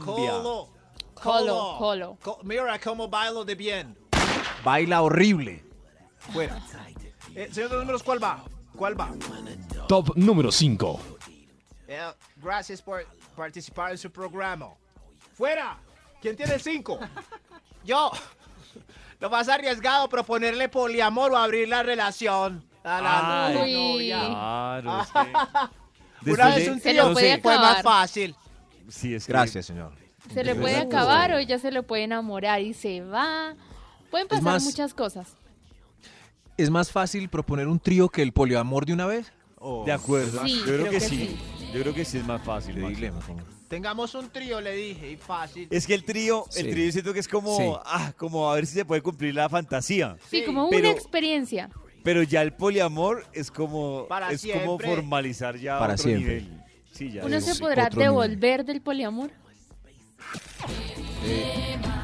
Colombia. 0.00 0.32
Colo- 0.32 0.68
Colo, 1.14 1.74
colo. 1.78 2.18
Co- 2.22 2.40
Mira 2.42 2.78
cómo 2.80 3.08
bailo 3.08 3.44
de 3.44 3.54
bien. 3.54 3.96
Baila 4.64 5.02
horrible. 5.02 5.64
Fuera. 6.18 6.60
Eh, 7.34 7.48
señor 7.52 7.70
de 7.70 7.76
los 7.76 7.84
números, 7.84 8.02
¿cuál 8.02 8.22
va? 8.22 8.44
¿Cuál 8.76 8.98
va? 8.98 9.10
Top 9.88 10.16
número 10.16 10.50
5. 10.50 11.00
Eh, 11.88 12.00
gracias 12.36 12.80
por 12.82 13.04
participar 13.36 13.92
en 13.92 13.98
su 13.98 14.10
programa. 14.10 14.68
¡Fuera! 15.34 15.78
¿Quién 16.20 16.36
tiene 16.36 16.54
el 16.54 16.60
5? 16.60 16.98
Yo. 17.84 18.10
Lo 19.20 19.30
más 19.30 19.48
arriesgado 19.48 20.08
proponerle 20.08 20.68
poliamor 20.68 21.32
o 21.32 21.36
abrir 21.36 21.68
la 21.68 21.82
relación. 21.82 22.64
A 22.84 23.00
la 23.00 23.46
Ay, 23.46 23.54
novia. 23.54 24.18
Claro, 24.26 25.02
es 25.02 25.08
que- 25.08 26.30
Una 26.32 26.48
vez 26.54 26.68
un 26.68 26.80
Se 26.80 26.92
tío 26.92 27.08
lo 27.08 27.12
puede 27.12 27.40
fue 27.40 27.56
más 27.58 27.82
fácil. 27.82 28.34
Sí, 28.88 29.14
es 29.14 29.26
que- 29.26 29.32
Gracias, 29.32 29.66
señor. 29.66 29.92
Se 30.32 30.44
le 30.44 30.54
puede 30.54 30.76
acabar 30.76 31.32
o 31.32 31.38
ella 31.38 31.58
se 31.58 31.70
le 31.72 31.82
puede 31.82 32.04
enamorar 32.04 32.60
y 32.60 32.74
se 32.74 33.00
va. 33.02 33.54
Pueden 34.10 34.28
pasar 34.28 34.42
más- 34.44 34.64
muchas 34.64 34.94
cosas. 34.94 35.36
¿Es 36.56 36.70
más 36.70 36.90
fácil 36.92 37.28
proponer 37.28 37.66
un 37.66 37.80
trío 37.80 38.08
que 38.08 38.22
el 38.22 38.32
poliamor 38.32 38.84
de 38.86 38.92
una 38.92 39.06
vez? 39.06 39.32
¿O- 39.58 39.84
De 39.84 39.92
acuerdo. 39.92 40.44
Sí, 40.44 40.56
Yo 40.58 40.64
creo, 40.64 40.74
creo 40.80 40.84
que, 40.90 40.98
que 40.98 41.00
sí. 41.00 41.36
sí. 41.58 41.66
Yo 41.72 41.80
creo 41.80 41.94
que 41.94 42.04
sí 42.04 42.18
es 42.18 42.26
más 42.26 42.42
fácil. 42.42 42.74
Dilema, 42.74 43.20
Tengamos 43.68 44.14
un 44.14 44.28
trío, 44.28 44.60
le 44.60 44.72
dije, 44.74 45.12
y 45.12 45.16
fácil. 45.16 45.66
Es 45.70 45.86
que 45.86 45.94
el 45.94 46.04
trío, 46.04 46.44
el 46.56 46.64
Sí. 46.66 46.70
trío 46.70 46.92
siento 46.92 47.14
que 47.14 47.20
es 47.20 47.28
como, 47.28 47.56
Sí. 47.56 47.64
ah, 47.86 48.12
como 48.18 48.50
a 48.50 48.54
ver 48.56 48.66
si 48.66 48.74
se 48.74 48.84
puede 48.84 49.00
cumplir 49.00 49.34
la 49.34 49.48
fantasía. 49.48 50.16
Sí, 50.28 50.40
Sí, 50.40 50.44
como 50.44 50.68
pero- 50.68 50.90
una 50.90 50.90
experiencia. 50.90 51.70
Pero 52.04 52.22
ya 52.22 52.42
el 52.42 52.52
poliamor 52.52 53.24
es 53.32 53.50
como, 53.50 54.06
Para 54.08 54.30
es 54.32 54.42
como 54.42 54.52
siempre. 54.78 54.88
formalizar 54.88 55.56
ya 55.56 55.78
Para 55.78 55.94
otro 55.94 56.02
siempre. 56.04 56.40
nivel. 56.42 56.62
Sí, 56.92 57.10
ya 57.12 57.24
¿Uno 57.24 57.36
es- 57.36 57.44
se 57.44 57.54
podrá 57.60 57.86
otro 57.86 58.00
nivel. 58.00 58.08
devolver 58.10 58.64
del 58.64 58.80
poliamor? 58.82 59.30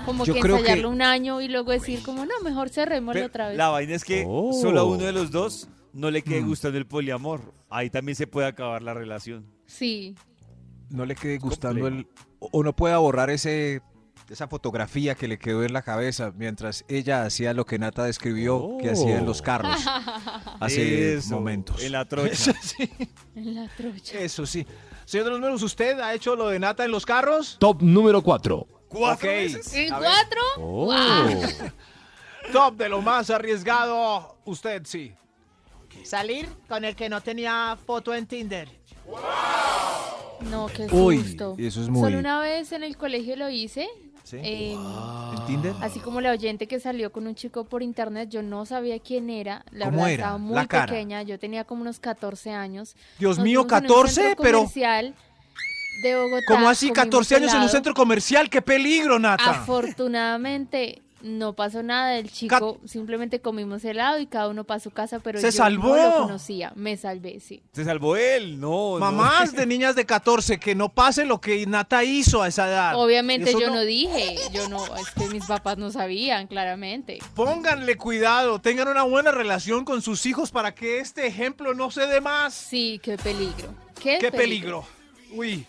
como 0.04 0.24
yo 0.24 0.34
que 0.34 0.40
creo 0.40 0.56
ensayarlo 0.56 0.88
que- 0.88 0.94
un 0.94 1.02
año 1.02 1.40
y 1.42 1.48
luego 1.48 1.70
decir 1.72 2.02
como, 2.02 2.24
no, 2.24 2.32
mejor 2.42 2.70
cerrémoslo 2.70 3.12
Pero 3.14 3.26
otra 3.26 3.48
vez. 3.48 3.56
La 3.58 3.68
vaina 3.68 3.94
es 3.94 4.04
que 4.04 4.24
Oh. 4.26 4.52
solo 4.54 4.80
a 4.80 4.84
uno 4.84 5.04
de 5.04 5.12
los 5.12 5.30
dos 5.30 5.68
no 5.92 6.10
le 6.10 6.22
quede 6.22 6.40
Mm. 6.42 6.46
gustando 6.48 6.78
el 6.78 6.86
poliamor. 6.86 7.52
Ahí 7.68 7.90
también 7.90 8.16
se 8.16 8.26
puede 8.26 8.46
acabar 8.46 8.82
la 8.82 8.94
relación. 8.94 9.46
Sí. 9.66 10.14
no 10.90 11.04
le 11.04 11.14
quede 11.14 11.36
gustando 11.36 11.86
el 11.86 12.06
o 12.38 12.48
o 12.50 12.62
no 12.62 12.74
pueda 12.74 12.96
borrar 12.96 13.28
ese 13.28 13.82
esa 14.30 14.46
fotografía 14.48 15.14
que 15.14 15.26
le 15.28 15.38
quedó 15.38 15.64
en 15.64 15.72
la 15.72 15.82
cabeza 15.82 16.32
mientras 16.36 16.84
ella 16.88 17.22
hacía 17.24 17.54
lo 17.54 17.64
que 17.64 17.78
Nata 17.78 18.04
describió 18.04 18.76
que 18.80 18.90
hacía 18.90 19.18
en 19.18 19.26
los 19.26 19.40
carros 19.42 19.80
hace 20.60 21.14
Eso, 21.14 21.34
momentos. 21.34 21.82
En 21.82 21.92
la 21.92 22.04
trocha. 22.08 22.52
Sí, 22.60 22.90
En 23.34 23.54
la 23.54 23.68
trocha. 23.68 24.18
eso 24.20 24.44
sí. 24.46 24.66
Señor 25.06 25.24
de 25.24 25.30
los 25.30 25.40
números, 25.40 25.62
¿usted 25.62 25.98
ha 26.00 26.12
hecho 26.12 26.36
lo 26.36 26.48
de 26.48 26.58
Nata 26.58 26.84
en 26.84 26.90
los 26.90 27.06
carros? 27.06 27.56
Top 27.58 27.80
número 27.82 28.22
4. 28.22 28.66
¿Cuatro 28.88 29.28
veces? 29.30 29.72
¿En 29.74 29.88
cuatro? 29.88 30.40
Wow. 30.58 30.92
Top 32.52 32.76
de 32.76 32.88
lo 32.88 33.00
más 33.02 33.30
arriesgado, 33.30 34.36
usted 34.44 34.82
sí. 34.84 35.14
Salir 36.04 36.48
con 36.68 36.84
el 36.84 36.94
que 36.94 37.08
no 37.08 37.20
tenía 37.22 37.76
foto 37.86 38.14
en 38.14 38.26
Tinder. 38.26 38.68
No, 40.50 40.66
qué 40.68 40.86
Uy, 40.92 41.22
susto. 41.22 41.56
eso 41.58 41.82
es 41.82 41.88
muy- 41.88 42.02
Solo 42.02 42.18
una 42.18 42.40
vez 42.40 42.70
en 42.72 42.82
el 42.84 42.96
colegio 42.96 43.34
lo 43.36 43.48
hice. 43.50 43.88
¿Sí? 44.28 44.36
eh, 44.42 44.72
¿En 44.74 45.46
Tinder? 45.46 45.74
Así 45.80 46.00
como 46.00 46.20
la 46.20 46.32
oyente 46.32 46.66
que 46.66 46.80
salió 46.80 47.10
con 47.12 47.26
un 47.26 47.34
chico 47.34 47.64
por 47.64 47.82
internet, 47.82 48.28
yo 48.28 48.42
no 48.42 48.66
sabía 48.66 48.98
quién 48.98 49.30
era. 49.30 49.64
La 49.70 49.86
¿Cómo 49.86 49.98
verdad 49.98 50.12
era? 50.12 50.22
estaba 50.24 50.38
muy 50.38 50.54
La 50.54 50.66
cara. 50.66 50.86
pequeña, 50.86 51.22
yo 51.22 51.38
tenía 51.38 51.64
como 51.64 51.82
unos 51.82 51.98
14 52.00 52.50
años. 52.52 52.94
Dios 53.18 53.38
Nos 53.38 53.44
mío, 53.44 53.64
vimos 53.64 53.72
en 53.72 53.76
un 53.76 53.88
14, 53.88 54.12
centro 54.14 54.42
pero 54.42 54.58
comercial 54.58 55.14
de 56.02 56.14
Bogotá. 56.16 56.44
¿cómo 56.48 56.68
así 56.68 56.88
comimos 56.88 57.04
14 57.04 57.36
años 57.36 57.54
en 57.54 57.60
un 57.62 57.68
centro 57.68 57.94
comercial? 57.94 58.50
¡Qué 58.50 58.60
peligro, 58.62 59.18
Nata! 59.18 59.50
Afortunadamente 59.50 61.02
no 61.22 61.54
pasó 61.54 61.82
nada 61.82 62.10
del 62.10 62.30
chico, 62.30 62.78
simplemente 62.84 63.40
comimos 63.40 63.84
helado 63.84 64.18
y 64.18 64.26
cada 64.26 64.48
uno 64.48 64.64
para 64.64 64.80
su 64.80 64.90
casa, 64.90 65.18
pero 65.18 65.40
¡Se 65.40 65.46
yo 65.46 65.52
salvó! 65.52 65.96
no 65.96 66.02
lo 66.02 66.14
conocía, 66.22 66.72
me 66.76 66.96
salvé, 66.96 67.40
sí. 67.40 67.62
Se 67.72 67.84
salvó 67.84 68.16
él, 68.16 68.60
no. 68.60 68.94
no. 68.94 68.98
Mamás 68.98 69.52
de 69.52 69.66
niñas 69.66 69.96
de 69.96 70.06
14, 70.06 70.58
que 70.58 70.74
no 70.74 70.90
pase 70.90 71.24
lo 71.24 71.40
que 71.40 71.66
Nata 71.66 72.04
hizo 72.04 72.42
a 72.42 72.48
esa 72.48 72.68
edad. 72.68 72.96
Obviamente 72.96 73.50
Eso 73.50 73.60
yo 73.60 73.70
no... 73.70 73.80
dije, 73.80 74.36
yo 74.52 74.68
no, 74.68 74.84
es 74.96 75.10
que 75.10 75.26
mis 75.28 75.44
papás 75.46 75.78
no 75.78 75.90
sabían, 75.90 76.46
claramente. 76.46 77.18
Pónganle 77.34 77.96
cuidado, 77.96 78.60
tengan 78.60 78.88
una 78.88 79.02
buena 79.02 79.30
relación 79.30 79.84
con 79.84 80.02
sus 80.02 80.24
hijos 80.26 80.50
para 80.50 80.74
que 80.74 81.00
este 81.00 81.26
ejemplo 81.26 81.74
no 81.74 81.90
se 81.90 82.06
dé 82.06 82.20
más. 82.20 82.54
Sí, 82.54 83.00
qué 83.02 83.16
peligro. 83.16 83.74
Qué, 84.00 84.18
¡Qué 84.18 84.30
peligro! 84.30 84.84
Uy, 85.32 85.66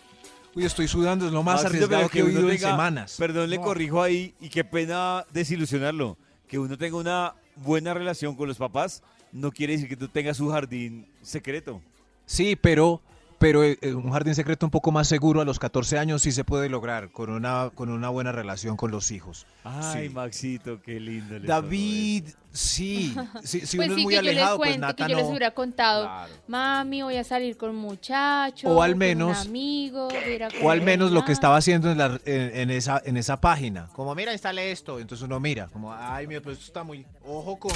uy, 0.54 0.64
estoy 0.64 0.88
sudando, 0.88 1.26
es 1.26 1.32
lo 1.32 1.42
más 1.42 1.62
Maxito, 1.62 1.68
arriesgado 1.86 2.02
pero 2.02 2.10
que 2.10 2.18
he 2.20 2.22
oído 2.22 2.50
en 2.50 2.58
semanas. 2.58 3.16
Perdón, 3.18 3.50
le 3.50 3.56
No. 3.56 3.62
corrijo 3.62 4.02
ahí 4.02 4.34
y 4.40 4.48
qué 4.48 4.64
pena 4.64 5.24
desilusionarlo. 5.32 6.16
Que 6.48 6.58
uno 6.58 6.76
tenga 6.76 6.96
una 6.96 7.34
buena 7.56 7.94
relación 7.94 8.34
con 8.34 8.48
los 8.48 8.58
papás 8.58 9.02
no 9.32 9.52
quiere 9.52 9.74
decir 9.74 9.88
que 9.88 9.96
tú 9.96 10.08
tengas 10.08 10.36
su 10.36 10.48
jardín 10.48 11.06
secreto. 11.22 11.80
Sí, 12.26 12.56
pero 12.56 13.00
Pero 13.40 13.64
eh, 13.64 13.78
eh, 13.80 13.94
un 13.94 14.12
jardín 14.12 14.34
secreto 14.34 14.66
un 14.66 14.70
poco 14.70 14.92
más 14.92 15.08
seguro 15.08 15.40
a 15.40 15.46
los 15.46 15.58
14 15.58 15.98
años 15.98 16.20
sí 16.20 16.30
se 16.30 16.44
puede 16.44 16.68
lograr 16.68 17.10
con 17.10 17.30
una, 17.30 17.70
con 17.74 17.88
una 17.88 18.10
buena 18.10 18.32
relación 18.32 18.76
con 18.76 18.90
los 18.90 19.10
hijos. 19.10 19.46
Ay, 19.64 20.08
Sí. 20.08 20.14
Maxito, 20.14 20.82
qué 20.82 21.00
lindo. 21.00 21.38
le 21.38 21.46
David, 21.48 22.24
sí. 22.52 23.14
sí, 23.42 23.60
si 23.66 23.76
pues 23.78 23.88
uno 23.88 23.94
sí, 23.96 24.00
es 24.02 24.04
muy 24.04 24.12
que 24.12 24.16
yo 24.16 24.22
les 24.22 24.32
alejado, 24.36 24.56
pues 24.58 24.68
cuento, 24.72 24.86
Nata 24.86 25.06
que 25.06 25.12
yo 25.12 25.16
les 25.18 25.26
hubiera 25.26 25.50
contado, 25.52 26.02
Claro. 26.04 26.32
mami, 26.48 27.00
voy 27.00 27.16
a 27.16 27.24
salir 27.24 27.56
con 27.56 27.70
un 27.70 27.76
muchacho, 27.76 28.68
O 28.68 28.82
al 28.82 28.90
con 28.90 28.98
menos- 28.98 29.40
un 29.40 29.48
amigo, 29.48 30.08
ir 30.30 30.44
a 30.44 30.48
O 30.62 30.70
al 30.70 30.82
menos 30.82 31.10
lo 31.10 31.20
que 31.20 31.24
helado". 31.24 31.32
estaba 31.32 31.56
haciendo 31.56 31.90
en, 31.90 31.96
la- 31.96 32.20
en- 32.26 32.56
en 32.56 32.70
esa, 32.70 33.00
en 33.02 33.16
esa 33.16 33.40
página. 33.40 33.88
Como 33.94 34.14
mira, 34.14 34.34
instale 34.34 34.70
esto. 34.70 34.98
Entonces 35.00 35.24
uno 35.24 35.40
mira, 35.40 35.66
como, 35.68 35.94
ay, 35.94 36.26
mira, 36.26 36.42
pues 36.42 36.58
esto 36.58 36.66
está 36.66 36.84
muy... 36.84 37.06
Ojo 37.24 37.58
con... 37.58 37.72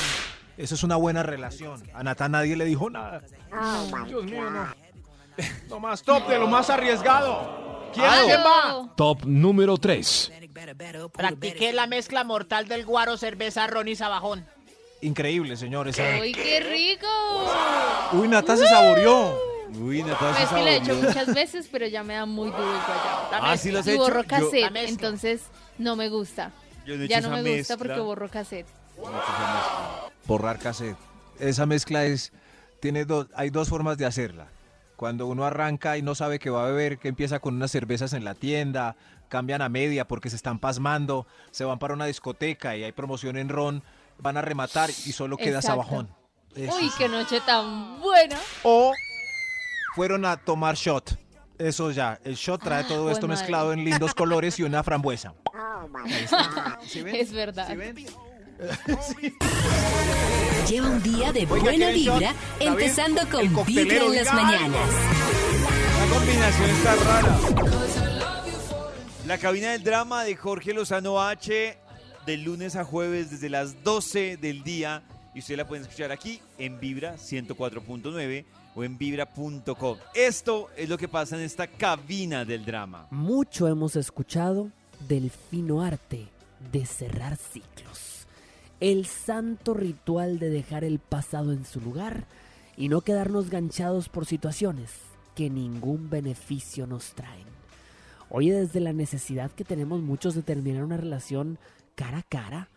Eso 0.58 0.74
es 0.74 0.82
una 0.84 0.96
buena 0.96 1.22
relación. 1.22 1.82
A 1.94 2.02
Nata 2.04 2.28
nadie 2.28 2.54
le 2.54 2.66
dijo 2.66 2.90
nada. 2.90 3.22
Dios 4.06 4.24
mío, 4.24 4.50
no. 4.50 4.83
No 5.68 5.80
más 5.80 6.02
top 6.02 6.26
de 6.28 6.38
lo 6.38 6.46
más 6.46 6.70
arriesgado. 6.70 7.90
¿Quién, 7.92 8.04
va? 8.06 8.92
Top 8.96 9.24
número 9.24 9.76
3. 9.76 10.32
Practiqué 11.12 11.72
la 11.72 11.86
mezcla 11.86 12.24
mortal 12.24 12.66
del 12.66 12.84
guaro, 12.84 13.16
cerveza, 13.16 13.66
ron 13.68 13.86
y 13.88 13.94
sabajón. 13.96 14.44
Increíble, 15.00 15.56
señor. 15.56 15.86
esa- 15.88 16.02
¡Uy, 16.20 16.32
qué 16.32 16.60
rico! 16.60 17.06
Uy, 18.12 18.26
Nata 18.28 18.56
se 18.56 18.66
saboreó. 18.66 19.36
Uy, 19.78 20.02
Pues 20.02 20.48
se 20.48 20.54
que 20.54 20.60
lo 20.62 20.66
he 20.68 20.76
hecho 20.76 20.94
muchas 20.94 21.34
veces, 21.34 21.68
pero 21.70 21.86
ya 21.86 22.02
me 22.04 22.14
da 22.14 22.26
muy 22.26 22.48
duro 22.50 22.62
el 22.62 22.78
guayabo. 22.86 23.28
La 23.30 23.38
Ah, 23.38 23.40
mezcla. 23.50 23.56
sí 23.58 23.70
los 23.72 23.86
Y 23.86 23.90
he 23.90 23.92
hecho. 23.94 24.02
borro 24.02 24.22
Yo- 24.22 24.28
cassette, 24.28 24.60
La 24.62 24.70
mezcla. 24.70 24.90
entonces 24.90 25.42
no 25.78 25.96
me 25.96 26.08
gusta. 26.08 26.52
Yo 26.86 26.96
no 26.96 27.04
he 27.04 27.08
Ya 27.08 27.20
no 27.20 27.28
esa 27.34 27.42
me 27.42 27.56
gusta 27.58 27.76
porque 27.76 28.00
borro 28.00 28.28
cassette. 28.28 28.66
Borrar 30.26 30.58
cassette. 30.58 30.96
Esa 31.38 31.66
mezcla 31.66 32.04
es... 32.04 32.32
Tiene 32.80 33.04
dos, 33.04 33.26
hay 33.34 33.50
dos 33.50 33.68
formas 33.68 33.98
de 33.98 34.06
hacerla. 34.06 34.46
Cuando 34.96 35.26
uno 35.26 35.44
arranca 35.44 35.98
y 35.98 36.02
no 36.02 36.14
sabe 36.14 36.38
que 36.38 36.50
va 36.50 36.64
a 36.64 36.70
beber, 36.70 36.98
que 36.98 37.08
empieza 37.08 37.40
con 37.40 37.54
unas 37.54 37.70
cervezas 37.70 38.12
en 38.12 38.24
la 38.24 38.34
tienda, 38.34 38.96
cambian 39.28 39.60
a 39.62 39.68
media 39.68 40.06
porque 40.06 40.30
se 40.30 40.36
están 40.36 40.58
pasmando, 40.58 41.26
se 41.50 41.64
van 41.64 41.78
para 41.78 41.94
una 41.94 42.06
discoteca 42.06 42.76
y 42.76 42.84
hay 42.84 42.92
promoción 42.92 43.36
en 43.36 43.48
ron, 43.48 43.82
van 44.18 44.36
a 44.36 44.42
rematar 44.42 44.90
y 44.90 45.12
solo 45.12 45.36
queda 45.36 45.58
Exacto. 45.58 45.82
sabajón. 45.82 46.08
Eso 46.54 46.76
Uy, 46.76 46.88
sí. 46.88 46.94
qué 46.98 47.08
noche 47.08 47.40
tan 47.44 48.00
buena. 48.00 48.38
O 48.62 48.92
fueron 49.96 50.24
a 50.24 50.36
tomar 50.36 50.76
shot. 50.76 51.18
Eso 51.58 51.90
ya, 51.90 52.18
el 52.24 52.34
shot 52.36 52.62
trae 52.62 52.84
todo 52.84 53.04
jue 53.04 53.12
esto 53.12 53.26
madre. 53.26 53.40
mezclado 53.40 53.72
en 53.72 53.84
lindos 53.84 54.14
colores 54.14 54.58
y 54.58 54.62
una 54.62 54.82
frambuesa. 54.84 55.34
¿Sí 56.86 57.02
ven? 57.02 57.16
Es 57.16 57.32
verdad. 57.32 57.66
¿Sí 57.68 57.76
ven? 57.76 57.96
Lleva 60.68 60.88
un 60.88 61.02
día 61.02 61.30
de 61.30 61.40
Oiga, 61.40 61.62
buena 61.62 61.90
vibra, 61.90 62.34
empezando 62.58 63.20
con 63.30 63.66
Vibra 63.66 63.96
en 63.96 64.14
las 64.14 64.32
mañanas. 64.32 64.88
La 65.98 66.14
combinación 66.14 66.70
está 66.70 66.96
rara. 66.96 67.38
La 69.26 69.38
cabina 69.38 69.72
del 69.72 69.82
drama 69.82 70.24
de 70.24 70.36
Jorge 70.36 70.72
Lozano 70.72 71.20
H, 71.20 71.76
del 72.24 72.44
lunes 72.44 72.76
a 72.76 72.84
jueves 72.84 73.30
desde 73.30 73.50
las 73.50 73.84
12 73.84 74.38
del 74.38 74.62
día. 74.62 75.02
Y 75.34 75.40
usted 75.40 75.56
la 75.56 75.66
pueden 75.66 75.84
escuchar 75.84 76.12
aquí 76.12 76.40
en 76.56 76.80
Vibra 76.80 77.16
104.9 77.16 78.44
o 78.74 78.84
en 78.84 78.96
vibra.com. 78.96 79.98
Esto 80.14 80.70
es 80.76 80.88
lo 80.88 80.96
que 80.96 81.08
pasa 81.08 81.36
en 81.36 81.42
esta 81.42 81.66
cabina 81.66 82.44
del 82.46 82.64
drama. 82.64 83.06
Mucho 83.10 83.68
hemos 83.68 83.96
escuchado 83.96 84.70
del 85.08 85.30
fino 85.30 85.82
arte 85.82 86.26
de 86.72 86.86
cerrar 86.86 87.36
ciclos. 87.36 88.13
El 88.80 89.06
santo 89.06 89.74
ritual 89.74 90.38
de 90.38 90.50
dejar 90.50 90.84
el 90.84 90.98
pasado 90.98 91.52
en 91.52 91.64
su 91.64 91.80
lugar 91.80 92.26
y 92.76 92.88
no 92.88 93.00
quedarnos 93.00 93.50
ganchados 93.50 94.08
por 94.08 94.26
situaciones 94.26 94.90
que 95.34 95.50
ningún 95.50 96.10
beneficio 96.10 96.86
nos 96.86 97.14
traen. 97.14 97.46
Oye, 98.30 98.52
desde 98.52 98.80
la 98.80 98.92
necesidad 98.92 99.50
que 99.52 99.64
tenemos 99.64 100.00
muchos 100.02 100.34
de 100.34 100.42
terminar 100.42 100.82
una 100.84 100.96
relación 100.96 101.58
cara 101.94 102.18
a 102.18 102.22
cara, 102.22 102.68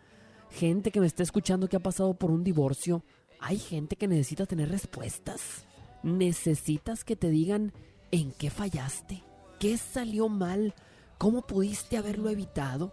gente 0.50 0.90
que 0.90 1.00
me 1.00 1.06
está 1.06 1.22
escuchando 1.22 1.68
que 1.68 1.76
ha 1.76 1.80
pasado 1.80 2.14
por 2.14 2.30
un 2.30 2.44
divorcio, 2.44 3.02
hay 3.40 3.58
gente 3.58 3.96
que 3.96 4.08
necesita 4.08 4.46
tener 4.46 4.68
respuestas. 4.68 5.64
Necesitas 6.02 7.04
que 7.04 7.16
te 7.16 7.28
digan 7.28 7.72
en 8.12 8.32
qué 8.32 8.50
fallaste, 8.50 9.22
qué 9.58 9.76
salió 9.76 10.28
mal, 10.28 10.74
cómo 11.18 11.42
pudiste 11.42 11.96
haberlo 11.96 12.30
evitado. 12.30 12.92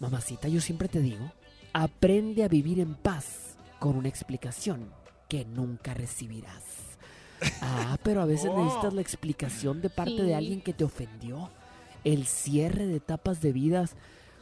Mamacita, 0.00 0.48
yo 0.48 0.60
siempre 0.60 0.88
te 0.88 1.00
digo, 1.00 1.30
aprende 1.82 2.42
a 2.42 2.48
vivir 2.48 2.80
en 2.80 2.94
paz 2.94 3.56
con 3.78 3.94
una 3.96 4.08
explicación 4.08 4.90
que 5.28 5.44
nunca 5.44 5.94
recibirás. 5.94 6.64
Ah, 7.62 7.96
pero 8.02 8.20
a 8.20 8.24
veces 8.24 8.50
necesitas 8.52 8.92
la 8.94 9.00
explicación 9.00 9.80
de 9.80 9.90
parte 9.90 10.16
Sí. 10.16 10.22
de 10.22 10.34
alguien 10.34 10.60
que 10.60 10.72
te 10.72 10.82
ofendió. 10.82 11.50
El 12.02 12.26
cierre 12.26 12.86
de 12.88 12.96
etapas 12.96 13.40
de 13.40 13.52
vidas. 13.52 13.94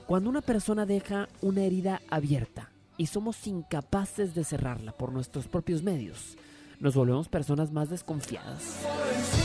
Cuando 0.07 0.31
una 0.31 0.41
persona 0.41 0.87
deja 0.87 1.29
una 1.43 1.63
herida 1.63 2.01
abierta 2.09 2.71
y 2.97 3.09
somos 3.09 3.47
incapaces 3.47 4.35
de 4.35 4.45
cerrarla 4.45 4.93
por 4.93 5.13
nuestros 5.13 5.47
propios 5.47 5.83
medios, 5.83 6.39
nos 6.81 6.95
volvemos 6.95 7.29
personas 7.29 7.71
más 7.71 7.91
desconfiadas. 7.91 8.63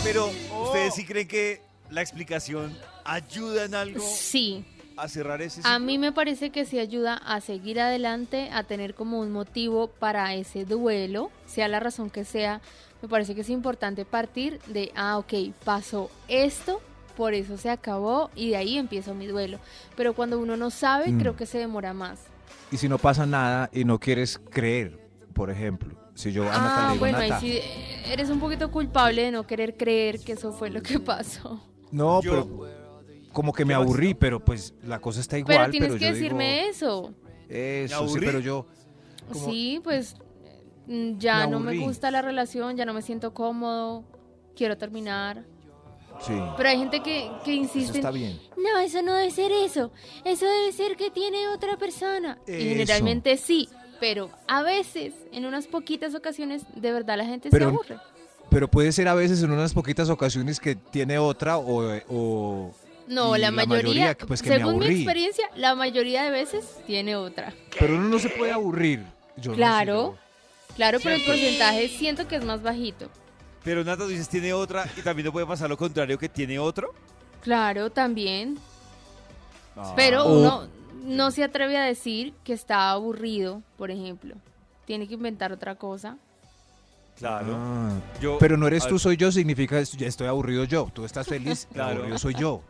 Pero, 0.04 0.30
¿ustedes 0.64 0.96
sí 0.96 1.04
creen 1.06 1.28
que 1.28 1.62
la 1.90 2.02
explicación 2.02 2.74
ayuda 3.04 3.66
en 3.66 3.76
algo 3.76 4.00
Sí, 4.02 4.64
a 5.02 5.08
cerrar 5.08 5.42
ese 5.42 5.62
a 5.62 5.64
ciclo? 5.64 5.80
mí 5.80 5.98
me 5.98 6.12
parece 6.12 6.50
que 6.52 6.66
sí 6.66 6.80
ayuda 6.80 7.16
a 7.16 7.42
seguir 7.42 7.80
adelante, 7.80 8.50
a 8.54 8.64
tener 8.64 8.94
como 8.96 9.20
un 9.20 9.32
motivo 9.32 9.88
para 9.88 10.34
ese 10.36 10.66
duelo, 10.66 11.32
sea 11.46 11.68
la 11.68 11.80
razón 11.80 12.10
que 12.10 12.24
sea. 12.26 12.62
Me 13.02 13.08
parece 13.10 13.34
que 13.36 13.42
es 13.42 13.50
importante 13.50 14.06
partir 14.06 14.60
de, 14.68 14.92
ah, 14.96 15.18
ok, 15.18 15.34
pasó 15.66 16.10
esto, 16.28 16.82
por 17.18 17.34
eso 17.34 17.58
se 17.58 17.70
acabó 17.70 18.30
y 18.36 18.50
de 18.52 18.58
ahí 18.58 18.78
empiezo 18.78 19.14
mi 19.16 19.28
duelo. 19.28 19.60
Pero 19.96 20.14
cuando 20.14 20.40
uno 20.40 20.56
no 20.58 20.70
sabe, 20.70 21.10
Mm. 21.12 21.20
creo 21.20 21.36
que 21.36 21.46
se 21.46 21.58
demora 21.58 21.94
más. 21.94 22.20
Y 22.72 22.78
si 22.78 22.88
no 22.88 22.98
pasa 22.98 23.26
nada 23.26 23.70
y 23.74 23.84
no 23.86 24.00
quieres 24.00 24.40
creer, 24.50 25.00
por 25.34 25.50
ejemplo, 25.50 25.96
si 26.14 26.32
yo 26.32 26.44
a 26.44 26.92
Ah, 26.92 26.96
bueno, 27.00 27.18
ahí 27.18 27.30
"Nata, 27.30 27.42
sí 27.42 27.60
eres 28.06 28.30
un 28.30 28.40
poquito 28.40 28.70
culpable 28.72 29.24
de 29.24 29.32
no 29.32 29.48
querer 29.48 29.76
creer 29.78 30.20
que 30.20 30.34
eso 30.34 30.54
fue 30.54 30.70
lo 30.70 30.82
que 30.82 31.00
pasó. 31.00 31.60
no, 31.92 32.22
Yo- 32.22 32.32
pero 32.32 32.46
como 33.34 33.54
que 33.54 33.66
me 33.66 33.74
aburrí, 33.74 34.14
pero 34.14 34.44
pues 34.44 34.74
la 34.84 35.00
cosa 35.00 35.20
está 35.20 35.38
igual, 35.38 35.58
pero 35.58 35.72
tienes 35.72 35.90
pero 35.90 36.00
que 36.00 36.06
yo 36.06 36.12
decirme 36.14 36.54
digo, 36.60 36.70
eso. 36.72 37.14
¿Me 37.50 37.84
Eso, 37.84 38.08
sí, 38.08 38.20
pero 38.20 38.40
yo 38.40 38.66
Como- 39.32 39.46
Sí, 39.46 39.80
pues 39.84 40.16
mm, 40.88 41.18
ya 41.18 41.46
Me 41.46 41.52
no 41.52 41.60
me 41.60 41.78
gusta 41.80 42.12
la 42.12 42.22
relación, 42.22 42.76
ya 42.78 42.86
no 42.86 42.94
me 42.94 43.02
siento 43.02 43.34
cómodo, 43.34 44.04
quiero 44.56 44.78
terminar. 44.78 45.46
sí, 46.26 46.34
Pero 46.58 46.70
hay 46.70 46.78
gente 46.78 47.02
que, 47.02 47.32
que 47.46 47.52
eso 47.54 47.62
insiste, 47.62 47.98
está 48.00 48.12
bien. 48.12 48.40
no, 48.58 48.80
eso 48.80 49.02
no 49.02 49.14
debe 49.16 49.32
ser 49.32 49.52
eso, 49.52 49.92
eso 50.26 50.46
debe 50.46 50.72
ser 50.74 50.96
que 50.98 51.10
tiene 51.10 51.48
otra 51.50 51.78
persona. 51.78 52.38
Y 52.48 52.52
Eso. 52.52 52.60
generalmente 52.70 53.38
sí, 53.38 53.70
pero 54.00 54.30
a 54.48 54.62
veces, 54.64 55.14
en 55.32 55.46
unas 55.46 55.68
poquitas 55.68 56.14
ocasiones, 56.16 56.64
de 56.76 56.92
verdad 56.92 57.18
la 57.18 57.26
gente 57.26 57.50
Pero- 57.50 57.66
se 57.66 57.70
aburre. 57.70 57.98
Pero 58.50 58.70
puede 58.70 58.92
ser 58.92 59.08
a 59.08 59.14
veces 59.14 59.42
en 59.44 59.52
unas 59.52 59.74
poquitas 59.74 60.10
ocasiones 60.10 60.60
que 60.60 60.76
tiene 60.76 61.18
otra 61.18 61.58
o, 61.58 61.96
o- 62.10 62.72
No, 63.12 63.36
la 63.38 63.52
mayoría, 63.52 64.18
pues 64.18 64.42
que 64.42 64.50
me 64.50 64.56
según 64.58 64.80
mi 64.80 64.86
experiencia, 64.88 65.50
la 65.56 65.76
mayoría 65.76 66.24
de 66.24 66.32
veces 66.32 66.66
tiene 66.88 67.16
otra. 67.16 67.54
Pero 67.78 67.96
uno 67.96 68.08
no 68.08 68.20
se 68.20 68.30
puede 68.30 68.52
aburrir. 68.54 69.04
Yo 69.38 69.52
no 69.52 69.56
sé, 69.56 69.58
Claro. 69.58 70.18
Claro, 70.76 71.00
pero 71.04 71.16
el 71.16 71.24
porcentaje 71.26 71.90
siento 71.90 72.28
que 72.28 72.38
es 72.38 72.46
más 72.46 72.62
bajito. 72.64 73.10
Pero 73.64 73.84
Nata, 73.84 74.04
tú 74.04 74.10
dices, 74.10 74.30
tiene 74.30 74.54
otra 74.54 74.90
y 74.98 75.02
también 75.02 75.26
no 75.26 75.32
puede 75.34 75.46
pasar 75.46 75.70
lo 75.70 75.78
contrario, 75.78 76.18
que 76.18 76.30
tiene 76.30 76.58
otro. 76.58 76.94
Claro, 77.42 77.90
también. 77.92 78.58
Ah. 79.76 79.94
Pero 79.96 80.26
uno 80.26 80.68
no 81.04 81.32
se 81.32 81.44
atreve 81.44 81.78
a 81.78 81.84
decir 81.84 82.34
que 82.46 82.54
está 82.54 82.92
aburrido, 82.92 83.62
por 83.78 83.92
ejemplo. 83.92 84.36
Tiene 84.86 85.08
que 85.08 85.16
inventar 85.16 85.52
otra 85.52 85.76
cosa. 85.76 86.18
Claro. 87.18 87.56
Ah. 87.58 87.92
Yo- 88.22 88.38
Pero 88.40 88.56
no 88.58 88.68
eres 88.68 88.88
tú, 88.88 88.98
soy 88.98 89.18
yo, 89.18 89.32
significa 89.32 89.80
estoy 89.80 90.28
aburrido 90.28 90.64
yo. 90.64 90.90
Tú 90.94 91.04
estás 91.06 91.28
feliz, 91.28 91.68
Claro. 91.74 91.98
aburrido 91.98 92.18
soy 92.18 92.34
yo. 92.36 92.62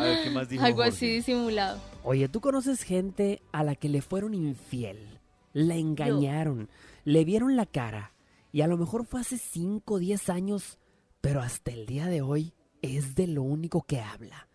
A 0.00 0.04
ver, 0.04 0.24
¿qué 0.24 0.30
más 0.30 0.48
dijo 0.48 0.64
Algo 0.64 0.78
Jorge? 0.78 0.90
así 0.90 1.06
disimulado. 1.08 1.80
Oye, 2.02 2.28
¿tú 2.28 2.40
conoces 2.40 2.82
gente 2.82 3.42
a 3.52 3.62
la 3.64 3.74
que 3.74 3.88
le 3.88 4.00
fueron 4.02 4.34
infiel? 4.34 5.18
La 5.52 5.74
engañaron, 5.76 6.68
le 7.04 7.24
vieron 7.24 7.56
la 7.56 7.66
cara 7.66 8.12
y 8.52 8.62
a 8.62 8.66
lo 8.66 8.76
mejor 8.76 9.04
fue 9.04 9.20
hace 9.20 9.38
5 9.38 9.94
o 9.94 9.98
10 9.98 10.28
años, 10.30 10.78
pero 11.20 11.40
hasta 11.40 11.70
el 11.72 11.86
día 11.86 12.06
de 12.06 12.22
hoy 12.22 12.54
es 12.82 13.14
de 13.14 13.26
lo 13.26 13.42
único 13.42 13.82
que 13.82 14.00
habla. 14.00 14.48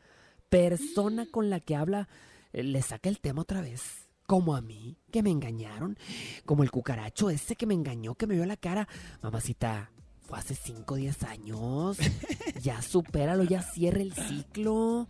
Persona 0.50 1.26
con 1.30 1.50
la 1.50 1.60
que 1.60 1.76
habla 1.76 2.08
eh, 2.54 2.64
le 2.64 2.82
saca 2.82 3.10
el 3.10 3.20
tema 3.20 3.42
otra 3.42 3.62
vez. 3.62 4.08
Como 4.26 4.56
a 4.56 4.62
mí, 4.62 4.98
que 5.12 5.22
me 5.22 5.30
engañaron. 5.30 5.98
Como 6.46 6.64
el 6.64 6.72
cucaracho 6.72 7.30
ese 7.30 7.56
que 7.56 7.68
me 7.68 7.76
engañó, 7.76 8.16
que 8.16 8.26
me 8.26 8.34
vio 8.34 8.46
la 8.46 8.58
cara. 8.58 8.88
Mamacita, 9.22 9.92
fue 10.36 10.40
hace 10.40 10.56
5 10.56 10.94
o 10.94 10.98
10 10.98 11.24
años. 11.24 11.98
Ya 12.62 12.82
supéralo, 12.82 13.44
ya 13.44 13.62
cierra 13.62 14.02
el 14.02 14.14
ciclo. 14.14 15.08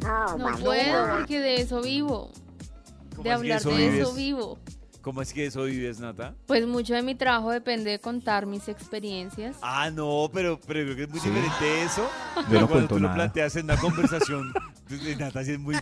No 0.00 0.56
puedo 0.60 1.16
porque 1.18 1.40
de 1.40 1.60
eso 1.60 1.82
vivo. 1.82 2.30
¿Cómo 3.10 3.22
De 3.24 3.32
hablar 3.32 3.58
eso 3.60 3.70
de 3.70 3.76
vives? 3.76 4.00
eso 4.00 4.14
vivo. 4.14 4.58
¿Cómo 5.08 5.22
es 5.22 5.32
que 5.32 5.46
eso 5.46 5.62
vives, 5.64 6.00
Nata? 6.00 6.34
Pues 6.46 6.66
mucho 6.66 6.92
de 6.92 7.00
mi 7.00 7.14
trabajo 7.14 7.50
depende 7.50 7.90
de 7.92 7.98
contar 7.98 8.44
mis 8.44 8.68
experiencias. 8.68 9.56
Ah, 9.62 9.88
no, 9.90 10.28
pero, 10.30 10.60
pero 10.66 10.84
creo 10.84 10.96
que 10.96 11.02
es 11.04 11.08
muy 11.08 11.18
Sí. 11.18 11.30
diferente 11.30 11.82
eso. 11.82 12.10
Yo 12.36 12.42
no 12.42 12.46
Cuando 12.48 12.68
cuento 12.68 12.94
tú 12.96 13.00
lo 13.00 13.14
planteas 13.14 13.56
en 13.56 13.64
una 13.64 13.78
conversación, 13.78 14.52
Nata 15.18 15.42
sí 15.44 15.52
es 15.52 15.58
muy 15.58 15.76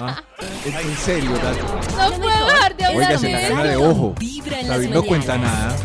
Ah, 0.00 0.20
en, 0.66 0.74
en 0.74 0.96
serio, 0.96 1.30
Nata. 1.30 1.52
No 2.10 2.20
puedo 2.20 2.46
dejar 2.46 2.76
de 2.76 2.84
hablar 2.84 3.06
Oiga, 3.10 3.18
se 3.20 3.30
gana 3.30 3.62
de 3.62 3.76
ojo. 3.76 4.14
Vibra 4.18 4.58
en 4.60 4.66
David 4.66 4.88
no 4.90 5.02
cuenta 5.04 5.38
nada. 5.38 5.76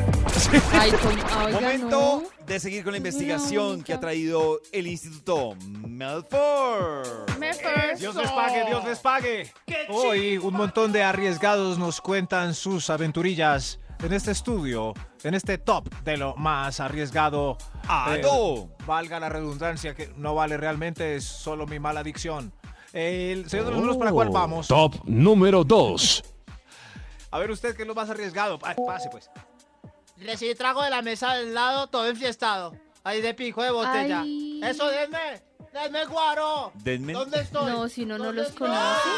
Ay, 0.73 0.91
con- 0.93 1.11
oiga, 1.45 1.51
Momento 1.61 1.89
no. 1.91 2.23
De 2.45 2.59
seguir 2.59 2.83
con 2.83 2.91
la 2.91 2.97
investigación 2.97 3.83
que 3.83 3.93
ha 3.93 3.99
traído 3.99 4.59
el 4.71 4.87
Instituto 4.87 5.55
Melford. 5.87 7.07
Dios 7.97 8.15
les 8.15 8.31
pague, 8.31 8.65
Dios 8.65 8.85
les 8.85 8.99
pague. 8.99 9.51
Hoy 9.89 10.37
un 10.37 10.53
montón 10.53 10.91
de 10.91 11.03
arriesgados 11.03 11.77
nos 11.77 12.01
cuentan 12.01 12.53
sus 12.53 12.89
aventurillas 12.89 13.79
en 14.03 14.13
este 14.13 14.31
estudio, 14.31 14.93
en 15.23 15.33
este 15.33 15.57
top 15.57 15.89
de 16.03 16.17
lo 16.17 16.35
más 16.35 16.79
arriesgado. 16.79 17.57
¡Ah, 17.87 18.15
Eh, 18.17 18.21
no! 18.21 18.69
Valga 18.85 19.19
la 19.19 19.29
redundancia, 19.29 19.95
que 19.95 20.11
no 20.17 20.35
vale 20.35 20.57
realmente, 20.57 21.15
es 21.15 21.23
solo 21.23 21.65
mi 21.65 21.79
mala 21.79 22.01
adicción. 22.01 22.53
El 22.93 23.49
señor 23.49 23.65
de 23.65 23.71
los 23.71 23.79
números 23.79 23.97
para 23.97 24.11
cuál 24.11 24.29
vamos. 24.29 24.67
Top 24.67 24.95
número 25.05 25.63
2. 25.63 26.23
A 27.31 27.39
ver 27.39 27.51
usted 27.51 27.75
qué 27.75 27.81
es 27.81 27.87
lo 27.87 27.95
más 27.95 28.09
arriesgado. 28.09 28.59
Ay, 28.61 28.75
pase 28.85 29.09
pues. 29.11 29.29
Recibí 30.17 30.55
trago 30.55 30.81
de 30.83 30.89
la 30.89 31.01
mesa 31.01 31.33
del 31.35 31.53
lado, 31.53 31.87
todo 31.87 32.07
enfiestado. 32.07 32.75
Ahí 33.03 33.21
de 33.21 33.33
pico 33.33 33.61
de 33.61 33.71
botella. 33.71 34.21
Ay. 34.21 34.61
Eso, 34.63 34.87
denme. 34.87 35.41
Denme 35.73 36.05
guaro. 36.05 36.71
Denme. 36.75 37.13
¿Dónde 37.13 37.41
estoy? 37.41 37.71
No, 37.71 37.89
si 37.89 38.05
no 38.05 38.17
¿Dónde 38.17 38.41
los 38.41 38.49
estoy? 38.49 38.67
conoce, 38.69 39.09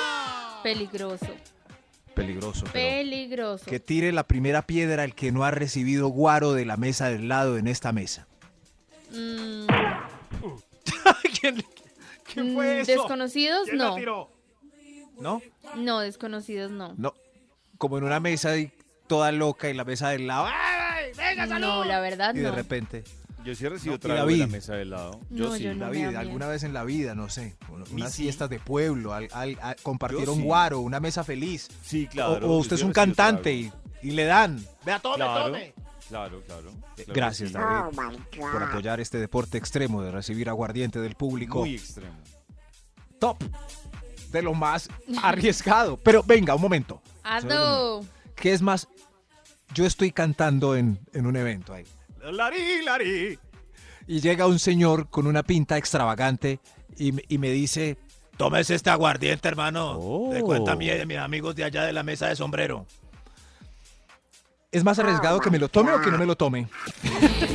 peligroso. 0.64 1.28
Peligroso. 2.16 2.66
Peligroso. 2.74 3.66
Que 3.66 3.80
tire 3.80 4.12
la 4.12 4.24
primera 4.24 4.64
piedra 4.64 5.04
el 5.04 5.14
que 5.14 5.32
no 5.32 5.43
ha 5.45 5.52
recibido 5.52 6.08
guaro 6.08 6.54
de 6.54 6.66
la 6.66 6.76
mesa 6.76 7.10
del 7.10 7.28
lado 7.30 7.58
en 7.60 7.68
esta 7.68 7.91
mesa. 7.91 8.26
Mm, 9.12 9.68
¿Quién, 11.39 11.64
quién 12.34 12.52
mm, 12.52 12.56
fue 12.56 12.80
eso? 12.82 12.91
Desconocidos, 12.91 13.66
¿Quién 13.66 13.78
la 13.78 13.86
no. 13.89 13.95
tiró? 13.95 14.30
¿No? 15.20 15.41
No, 15.76 16.00
desconocidos, 16.00 16.72
no. 16.72 16.93
No. 16.98 17.14
Como 17.78 18.00
en 18.00 18.04
una 18.04 18.20
mesa 18.20 18.58
y 18.58 18.72
toda 19.06 19.32
loca 19.32 19.70
y 19.70 19.76
la 19.76 19.86
mesa 19.86 20.10
del 20.10 20.26
lado. 20.26 20.48
¡Ay, 21.18 21.30
venga, 21.36 21.47
salud! 21.47 21.68
No, 21.68 21.84
la 21.86 21.99
verdad 21.99 22.34
Y 22.36 22.39
de 22.39 22.49
no. 22.49 22.55
repente. 22.55 23.03
Yo 23.45 23.55
sí 23.55 23.66
he 23.66 23.70
recibido 23.70 23.93
No, 23.93 23.97
y 23.97 23.99
trago 23.99 24.26
de 24.28 24.32
la 24.34 24.38
David. 24.39 24.51
mesa 24.51 24.74
del 24.76 24.89
lado. 24.89 25.20
Yo 25.30 25.45
No, 25.49 25.55
sí. 25.55 25.64
yo 25.64 25.74
no. 25.74 25.86
David, 25.86 26.12
da 26.12 26.20
alguna 26.20 26.45
miedo. 26.45 26.49
vez 26.49 26.64
en 26.64 26.74
la 26.74 26.84
vida, 26.84 27.16
no 27.16 27.30
sé, 27.30 27.55
unas 27.91 28.12
sí. 28.14 28.24
fiestas 28.24 28.49
de 28.49 28.60
pueblo, 28.60 29.14
al- 29.14 29.30
al- 29.32 29.58
Yo 30.26 30.36
sí. 30.36 30.41
guaro, 30.41 30.80
una 30.82 30.99
mesa 30.99 31.24
feliz. 31.24 31.70
Sí, 31.84 32.08
O- 32.08 32.10
claro. 32.12 32.36
o, 32.36 32.39
yo 32.39 32.47
usted 32.58 32.76
sí 32.76 32.82
es 32.82 32.82
he 32.82 32.86
un 32.86 32.93
recibido 32.93 33.16
cantante 33.16 33.53
y, 33.53 33.70
trago. 33.70 33.84
y 34.03 34.12
le 34.12 34.26
dan. 34.26 34.66
Vea, 34.86 34.99
tome, 34.99 35.16
Claro. 35.16 35.45
tome. 35.45 35.74
Claro, 36.10 36.41
claro. 36.45 36.72
claro 36.95 37.14
Gracias, 37.14 37.51
que 37.51 37.58
sí. 37.58 37.64
David, 37.64 38.20
por 38.51 38.64
apoyar 38.64 38.99
este 38.99 39.18
deporte 39.18 39.58
extremo 39.58 40.01
de 40.01 40.12
recibir 40.12 40.49
aguardiente 40.49 40.99
del 40.99 41.16
público. 41.16 41.60
Muy 41.60 41.76
extremo. 41.76 42.16
top 43.20 43.38
de 44.32 44.41
lo 44.41 44.53
más 44.53 44.89
arriesgado. 45.24 45.97
Pero 45.97 46.22
venga, 46.24 46.53
un 46.55 46.62
momento. 46.62 47.01
Ado. 47.24 48.03
¿Qué 48.36 48.53
es 48.53 48.62
más? 48.62 48.88
Yo 49.74 49.86
estoy 49.86 50.11
cantando 50.11 50.76
en, 50.76 50.99
en 51.13 51.26
un 51.26 51.36
evento 51.36 51.74
ahí. 51.74 51.86
Lari, 52.24 52.84
lari. 52.84 53.39
Y 54.07 54.22
llega 54.22 54.47
un 54.47 54.59
señor 54.59 55.09
con 55.09 55.28
una 55.28 55.43
pinta 55.43 55.78
extravagante 55.78 56.59
y, 56.97 57.11
me- 57.11 57.24
y 57.28 57.38
me 57.38 57.49
dice, 57.51 57.97
tómese 58.38 58.76
este 58.76 58.89
aguardiente, 58.89 59.47
hermano. 59.47 60.30
De 60.32 60.41
cuenta 60.41 60.76
mía 60.76 60.95
y 60.95 60.99
de 60.99 61.05
mis 61.05 61.18
amigos 61.18 61.55
de 61.55 61.63
allá 61.65 61.84
de 61.84 61.93
la 61.93 62.03
mesa 62.03 62.28
de 62.28 62.36
sombrero. 62.36 62.86
¿Es 64.72 64.84
más 64.84 64.99
arriesgado 64.99 65.39
que 65.39 65.49
me 65.49 65.59
lo 65.59 65.70
tome 65.70 65.91
o 65.91 66.01
que 66.01 66.11
no 66.11 66.18
me 66.18 66.26
lo 66.26 66.36
tome? 66.36 66.68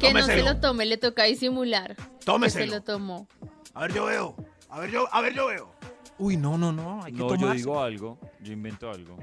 Que 0.00 0.12
no 0.12 0.22
se 0.26 0.42
lo 0.42 0.60
tome, 0.60 0.84
le 0.84 0.98
toca 0.98 1.24
disimular. 1.24 1.96
Tómeselo. 2.26 2.64
Que 2.64 2.70
se 2.70 2.76
lo 2.76 2.82
tomó. 2.82 3.26
A 3.72 3.82
ver, 3.82 3.94
yo 3.94 4.04
veo. 4.04 4.36
A 4.68 4.78
ver, 4.80 4.90
yo, 4.90 5.06
a 5.12 5.20
ver, 5.22 5.32
yo 5.34 5.46
veo. 5.46 5.72
Uy, 6.18 6.36
no, 6.36 6.58
no, 6.58 6.72
no. 6.72 7.02
Hay 7.02 7.12
que 7.12 7.18
No, 7.18 7.34
yo 7.36 7.52
digo 7.54 7.80
algo. 7.80 8.18
Yo 8.42 8.52
invento 8.52 8.90
algo. 8.90 9.16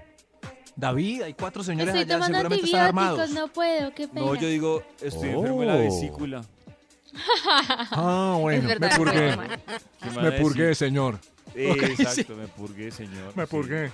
David, 0.75 1.21
hay 1.23 1.33
cuatro 1.33 1.63
señores 1.63 1.93
Estoy 1.93 2.15
allá, 2.15 2.25
seguramente 2.25 2.65
están 2.65 2.81
armados. 2.81 3.29
no 3.31 3.47
puedo, 3.49 3.93
qué 3.93 4.07
pena. 4.07 4.25
No, 4.25 4.35
yo 4.35 4.47
digo, 4.47 4.83
estoy 5.01 5.29
enfermo 5.29 5.61
de 5.61 5.65
la 5.67 5.75
Oh. 5.75 5.79
vesícula. 5.79 6.41
Ah, 7.91 8.37
bueno, 8.39 8.67
verdad, 8.69 8.89
me 8.91 8.95
purgué. 8.97 9.31
tomar. 9.31 9.59
¿Qué 10.01 10.09
me 10.21 10.31
purgué, 10.33 10.75
señor. 10.75 11.19
Eh, 11.53 11.75
sí. 11.95 12.01
exacto, 12.03 12.35
me 12.35 12.47
purgué, 12.47 12.89
señor. 12.91 13.35
Me 13.35 13.43
sí. 13.43 13.49
purgué. 13.49 13.91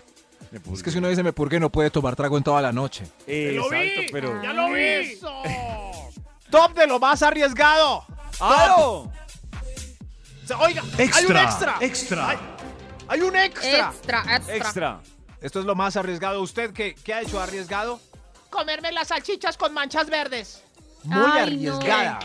Me 0.52 0.60
purgué. 0.60 0.78
Es 0.78 0.84
que 0.84 0.92
si 0.92 1.00
uno 1.00 1.10
dice 1.10 1.24
me 1.24 1.34
purgué, 1.34 1.60
no 1.60 1.72
puede 1.72 1.90
tomar 1.90 2.16
trago 2.16 2.38
en 2.38 2.44
toda 2.44 2.62
la 2.62 2.72
noche. 2.72 3.06
Eh, 3.26 3.54
¡Lo 3.56 3.70
vi! 3.70 3.78
exacto, 3.78 4.10
pero... 4.12 4.44
¡Ya 4.44 4.54
lo 4.54 4.72
vi! 4.72 4.82
¡Eso! 4.82 5.34
Top 6.52 6.74
de 6.76 6.86
lo 6.88 7.00
más 7.00 7.22
arriesgado. 7.24 8.06
¡Claro! 8.38 9.12
Oiga, 10.60 10.84
hay 10.98 11.26
un 11.26 11.38
extra. 11.38 11.76
Extra. 11.82 12.30
Hay, 12.30 12.38
hay 13.10 13.22
un 13.22 13.36
extra. 13.36 13.90
Extra, 13.90 14.24
extra. 14.38 14.56
Extra. 14.56 15.00
Esto 15.42 15.60
es 15.60 15.66
lo 15.66 15.76
más 15.76 15.96
arriesgado. 15.98 16.42
¿Usted 16.42 16.72
qué, 16.74 16.96
qué 17.04 17.14
ha 17.14 17.22
hecho 17.22 17.40
arriesgado? 17.40 18.00
Comerme 18.50 18.92
las 18.92 19.10
salchichas 19.10 19.58
con 19.58 19.74
manchas 19.74 20.10
verdes. 20.10 20.64
Muy 21.04 21.18
Ay, 21.18 21.58
no. 21.64 21.74
arriesgada. 21.76 22.20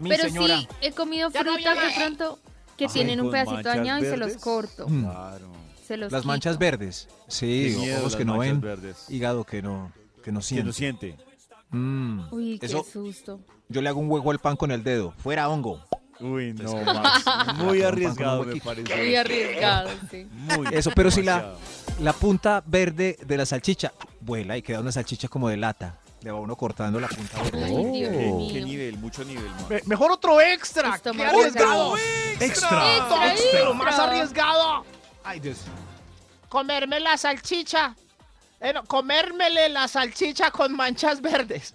Mi 0.00 0.10
Pero 0.10 0.24
señora. 0.24 0.58
sí, 0.60 0.68
he 0.80 0.92
comido 0.92 1.28
no 1.30 1.40
frutas 1.40 1.76
de 1.78 1.94
pronto 2.00 2.38
que 2.76 2.84
Ay, 2.86 2.90
tienen 2.92 3.20
un 3.20 3.30
pedacito 3.30 3.62
dañado 3.62 4.02
y 4.02 4.06
se 4.08 4.16
los 4.16 4.36
corto. 4.36 4.88
Mm. 4.88 5.02
Claro. 5.04 5.52
Se 5.86 5.96
los 5.98 6.10
Las 6.10 6.22
quito. 6.22 6.28
manchas 6.28 6.58
verdes. 6.58 7.08
Sí, 7.28 7.74
miedo 7.78 8.00
ojos 8.00 8.16
que 8.16 8.24
no 8.24 8.36
manchas 8.36 8.52
ven. 8.54 8.60
verdes. 8.62 9.06
Hígado 9.10 9.44
que 9.44 9.60
no, 9.60 9.92
que 10.22 10.32
no 10.32 10.40
¿Quién 10.40 10.66
lo 10.66 10.72
siente. 10.72 11.08
siente? 11.12 11.24
Mm. 11.70 12.32
Uy, 12.32 12.58
qué 12.58 12.66
Eso, 12.66 12.82
susto. 12.90 13.40
yo 13.68 13.82
le 13.82 13.88
hago 13.90 14.00
un 14.00 14.10
hueco 14.10 14.30
al 14.30 14.38
pan 14.38 14.56
con 14.56 14.70
el 14.70 14.82
dedo. 14.82 15.12
Fuera 15.18 15.48
hongo. 15.50 15.84
Uy, 16.20 16.52
no, 16.54 16.76
Max. 16.84 17.24
Muy 17.56 17.82
arriesgado, 17.82 18.44
me 18.44 18.60
parece. 18.60 18.94
Muy 18.96 19.16
arriesgado, 19.16 19.90
sí. 20.10 20.26
Muy 20.30 20.68
Eso, 20.72 20.90
pero 20.94 21.10
si 21.10 21.22
la, 21.22 21.54
la 22.00 22.12
punta 22.12 22.62
verde 22.66 23.18
de 23.24 23.36
la 23.36 23.44
salchicha 23.46 23.92
vuela 24.20 24.56
y 24.56 24.62
queda 24.62 24.80
una 24.80 24.92
salchicha 24.92 25.28
como 25.28 25.48
de 25.48 25.56
lata. 25.56 25.98
Le 26.22 26.30
va 26.30 26.40
uno 26.40 26.56
cortando 26.56 26.98
la 27.00 27.08
punta 27.08 27.42
verde. 27.42 27.66
¿Qué, 28.52 28.62
nivel? 28.62 28.96
Mucho 28.96 29.24
nivel, 29.24 29.50
Max. 29.50 29.68
Me- 29.68 29.82
mejor 29.86 30.10
otro 30.12 30.40
extra. 30.40 30.94
Esto 30.94 31.12
¡Qué 31.12 31.18
más 31.18 31.34
arriesgado! 31.34 31.96
Extra. 31.98 32.96
Extra, 32.96 33.32
Extra, 33.32 33.64
lo 33.64 33.74
más 33.74 33.86
extra. 33.88 34.04
arriesgado. 34.04 34.84
Ay, 35.22 35.40
Dios. 35.40 35.58
Comerme 36.48 37.00
la 37.00 37.18
salchicha. 37.18 37.94
Eh, 38.60 38.72
no, 38.72 38.84
comérmele 38.84 39.68
la 39.68 39.86
salchicha 39.88 40.50
con 40.50 40.74
manchas 40.74 41.20
verdes. 41.20 41.74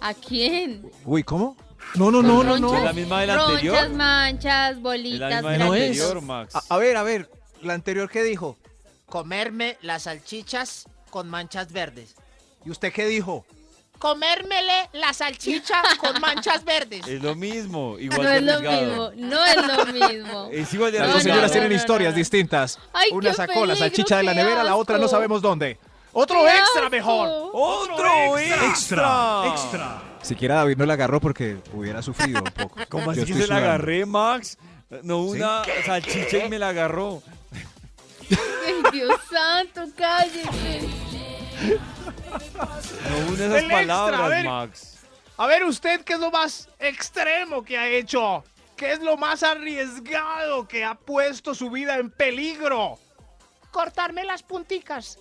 ¿A 0.00 0.12
quién? 0.14 0.90
Uy, 1.04 1.22
¿cómo? 1.22 1.56
No, 1.94 2.10
no, 2.10 2.22
no, 2.22 2.42
no, 2.44 2.58
no. 2.58 2.76
¿Es 2.76 2.82
la 2.84 2.92
misma 2.92 3.20
de 3.22 3.26
la 3.28 3.36
Ronchas, 3.36 3.52
anterior? 3.54 3.88
manchas, 3.90 4.70
Es 4.72 4.82
bolitas. 4.82 5.30
la 5.30 5.36
misma 5.36 5.52
de 5.52 5.58
la 5.58 5.64
No 5.64 5.74
es. 5.74 5.82
anterior, 6.00 6.22
Max. 6.22 6.54
A, 6.56 6.62
a 6.68 6.76
ver, 6.78 6.96
a 6.96 7.02
ver. 7.02 7.30
La 7.62 7.72
anterior, 7.74 8.10
¿qué 8.10 8.22
dijo? 8.22 8.56
Comerme 9.06 9.78
las 9.82 10.02
salchichas 10.02 10.84
con 11.10 11.28
manchas 11.28 11.72
verdes. 11.72 12.14
¿Y 12.64 12.70
usted 12.70 12.92
qué 12.92 13.06
dijo? 13.06 13.46
Comérmele 13.98 14.90
la 14.92 15.14
salchicha 15.14 15.80
con 15.98 16.20
manchas 16.20 16.64
verdes. 16.64 17.06
Es 17.06 17.22
lo 17.22 17.34
mismo, 17.34 17.98
igual 17.98 18.22
No 18.24 18.28
de 18.28 18.36
es 18.36 18.42
lo 18.42 18.60
mismo, 18.60 19.10
no 19.16 19.44
es 19.44 19.56
lo 19.66 19.86
mismo. 19.86 20.48
Es 20.52 20.74
igual 20.74 20.92
de 20.92 20.98
Las 20.98 21.12
dos 21.14 21.22
señoras 21.22 21.50
tienen 21.50 21.72
historias 21.72 22.14
distintas. 22.14 22.78
Ay, 22.92 23.08
Una 23.12 23.32
sacó 23.32 23.64
la 23.64 23.74
salchicha 23.74 24.18
de 24.18 24.24
la 24.24 24.34
nevera, 24.34 24.62
la 24.62 24.76
otra 24.76 24.98
no 24.98 25.08
sabemos 25.08 25.40
dónde. 25.40 25.78
Otro 26.12 26.40
¡Qué 26.44 26.58
extra 26.58 26.90
mejor. 26.90 27.50
¡Otro 27.54 28.38
extra! 28.38 29.44
Extra. 29.46 30.02
Siquiera 30.26 30.56
David 30.56 30.76
no 30.76 30.86
la 30.86 30.94
agarró 30.94 31.20
porque 31.20 31.58
hubiera 31.72 32.02
sufrido 32.02 32.42
un 32.42 32.50
poco. 32.50 32.80
¿Cómo 32.88 33.12
Yo 33.12 33.22
así 33.22 33.32
que 33.32 33.42
se 33.42 33.46
la 33.46 33.58
agarré, 33.58 34.04
Max? 34.04 34.58
No 35.04 35.22
una 35.22 35.62
salchicha 35.84 36.46
y 36.46 36.48
me 36.48 36.58
la 36.58 36.70
agarró. 36.70 37.22
Ay, 38.30 38.82
Dios 38.92 39.20
santo, 39.30 39.84
cállese. 39.96 40.88
No 43.08 43.32
una 43.32 43.44
El 43.44 43.52
esas 43.52 43.62
extra, 43.62 43.76
a 43.76 43.80
palabras, 43.80 44.28
ver. 44.30 44.44
Max. 44.44 44.96
A 45.36 45.46
ver, 45.46 45.62
usted, 45.62 46.00
¿qué 46.02 46.14
es 46.14 46.18
lo 46.20 46.32
más 46.32 46.68
extremo 46.80 47.62
que 47.62 47.78
ha 47.78 47.86
hecho? 47.88 48.42
¿Qué 48.76 48.92
es 48.92 49.00
lo 49.00 49.16
más 49.16 49.44
arriesgado 49.44 50.66
que 50.66 50.84
ha 50.84 50.96
puesto 50.96 51.54
su 51.54 51.70
vida 51.70 51.98
en 51.98 52.10
peligro? 52.10 52.98
Cortarme 53.70 54.24
las 54.24 54.42
punticas. 54.42 55.20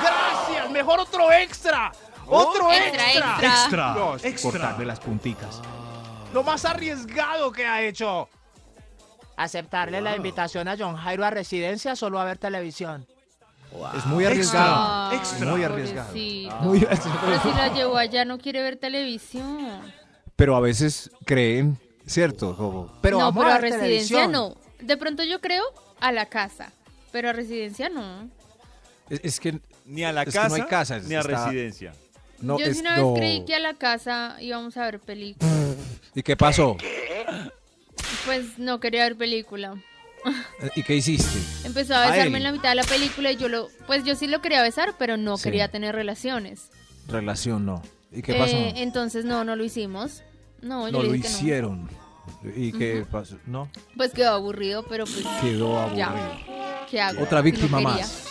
Gracias, 0.00 0.70
mejor 0.70 1.00
otro 1.00 1.32
extra. 1.32 1.90
Otro 2.28 2.70
Extra, 2.72 3.06
extra. 3.12 3.38
extra. 3.42 3.94
Dios, 3.94 4.42
Cortarle 4.42 4.84
las 4.86 5.00
punticas. 5.00 5.60
Lo 6.32 6.42
más 6.42 6.64
arriesgado 6.64 7.50
que 7.52 7.66
ha 7.66 7.82
hecho. 7.82 8.28
Aceptarle 9.36 10.00
la 10.00 10.16
invitación 10.16 10.66
a 10.68 10.76
John 10.76 10.96
Jairo 10.96 11.24
a 11.24 11.30
residencia 11.30 11.94
solo 11.94 12.18
a 12.18 12.24
ver 12.24 12.38
televisión. 12.38 13.06
Es 13.96 14.04
muy 14.06 14.24
arriesgado. 14.24 15.10
Ay, 15.10 15.20
Muy 15.46 15.62
arriesgado. 15.62 16.12
Muy 16.62 16.80
Pero 16.80 17.42
si 17.42 17.48
la 17.52 17.72
llevó 17.72 17.96
allá 17.96 18.24
no 18.24 18.38
quiere 18.38 18.62
ver 18.62 18.76
televisión. 18.76 19.80
Pero 20.34 20.56
a 20.56 20.60
veces 20.60 21.10
creen, 21.24 21.78
¿cierto? 22.06 22.56
Como, 22.56 22.92
pero 23.00 23.18
no, 23.18 23.24
vamos 23.26 23.44
pero 23.44 23.54
a 23.54 23.58
residencia 23.58 24.16
televisión. 24.16 24.32
no. 24.32 24.54
De 24.80 24.96
pronto 24.96 25.22
yo 25.24 25.40
creo 25.40 25.62
a 26.00 26.12
la 26.12 26.26
casa, 26.26 26.72
pero 27.12 27.28
a 27.28 27.32
residencia 27.32 27.88
no. 27.88 28.28
Es, 29.10 29.20
es 29.22 29.40
que 29.40 29.60
Ni 29.84 30.04
a 30.04 30.12
la 30.12 30.24
casa, 30.24 30.48
no 30.48 30.54
hay 30.54 30.62
casas, 30.62 31.04
ni 31.04 31.14
a 31.14 31.20
está- 31.20 31.46
residencia. 31.46 31.92
No 32.40 32.58
Yo 32.58 32.66
es 32.66 32.78
una 32.80 32.96
vez 32.96 33.02
no. 33.04 33.14
creí 33.14 33.44
que 33.44 33.54
a 33.54 33.58
la 33.60 33.74
casa 33.74 34.36
íbamos 34.40 34.76
a 34.76 34.84
ver 34.84 35.00
película. 35.00 35.50
¿Y 36.14 36.22
qué 36.22 36.36
pasó? 36.36 36.76
Pues 38.24 38.58
no 38.58 38.80
quería 38.80 39.02
ver 39.04 39.16
película. 39.16 39.74
¿Y 40.74 40.82
qué 40.82 40.96
hiciste? 40.96 41.38
Empezó 41.64 41.94
a 41.94 42.10
besarme 42.10 42.38
en 42.38 42.44
la 42.44 42.52
mitad 42.52 42.70
de 42.70 42.74
la 42.74 42.82
película 42.84 43.30
y 43.32 43.36
yo 43.36 43.48
lo, 43.48 43.68
pues 43.86 44.04
yo 44.04 44.14
sí 44.16 44.26
lo 44.26 44.40
quería 44.42 44.62
besar, 44.62 44.94
pero 44.98 45.16
no 45.16 45.36
Sí. 45.36 45.44
quería 45.44 45.68
tener 45.68 45.94
relaciones. 45.94 46.70
Relación 47.06 47.64
no. 47.64 47.82
¿Y 48.12 48.22
qué 48.22 48.34
pasó? 48.34 48.56
Eh, 48.56 48.72
entonces 48.76 49.24
no, 49.24 49.44
no 49.44 49.54
lo 49.56 49.64
hicimos. 49.64 50.22
No, 50.60 50.88
yo 50.88 50.92
no 50.92 51.02
lo 51.04 51.08
no. 51.10 51.14
hicieron. 51.14 51.88
¿Y 52.56 52.72
qué 52.72 53.06
pasó? 53.10 53.38
No, 53.46 53.70
Pues 53.96 54.12
quedó 54.12 54.32
aburrido, 54.32 54.84
pero 54.88 55.04
pues 55.04 55.24
quedó 55.40 55.78
aburrido. 55.78 55.98
ya. 55.98 56.86
¿Qué 56.90 57.00
hago? 57.00 57.22
Otra 57.22 57.40
víctima 57.40 57.80
más 57.80 58.24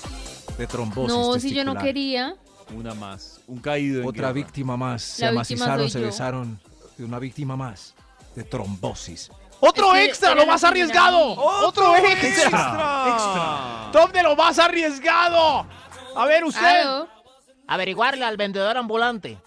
de 0.58 0.68
trombosis 0.68 1.16
No, 1.16 1.40
si 1.40 1.54
yo 1.54 1.64
no 1.64 1.76
quería. 1.78 2.36
Una 2.74 2.94
más. 2.94 3.42
Un 3.48 3.60
caído 3.60 4.02
en 4.02 4.08
Otra 4.08 4.28
guerra. 4.28 4.34
víctima 4.34 4.78
más. 4.78 5.02
Se 5.02 5.24
La 5.26 5.30
amacizaron, 5.30 5.90
se 5.90 6.00
besaron. 6.00 6.60
De 6.98 7.06
una 7.06 7.20
víctima 7.20 7.56
más 7.56 7.94
de 8.36 8.44
trombosis. 8.44 9.32
¡Otro 9.60 9.96
Es 9.96 10.00
que 10.02 10.06
extra, 10.06 10.36
lo 10.36 10.46
más 10.46 10.64
arriesgado! 10.64 11.34
¡Otro 11.66 11.96
extra! 11.96 13.06
Extra. 13.08 13.90
¡Top 13.92 14.12
de 14.12 14.22
lo 14.22 14.36
más 14.36 14.60
arriesgado! 14.60 15.66
A 16.16 16.26
ver, 16.28 16.44
usted. 16.44 16.82
Aló, 16.82 17.08
Averiguarle 17.68 18.24
al 18.24 18.38
vendedor 18.38 18.78
ambulante. 18.78 19.40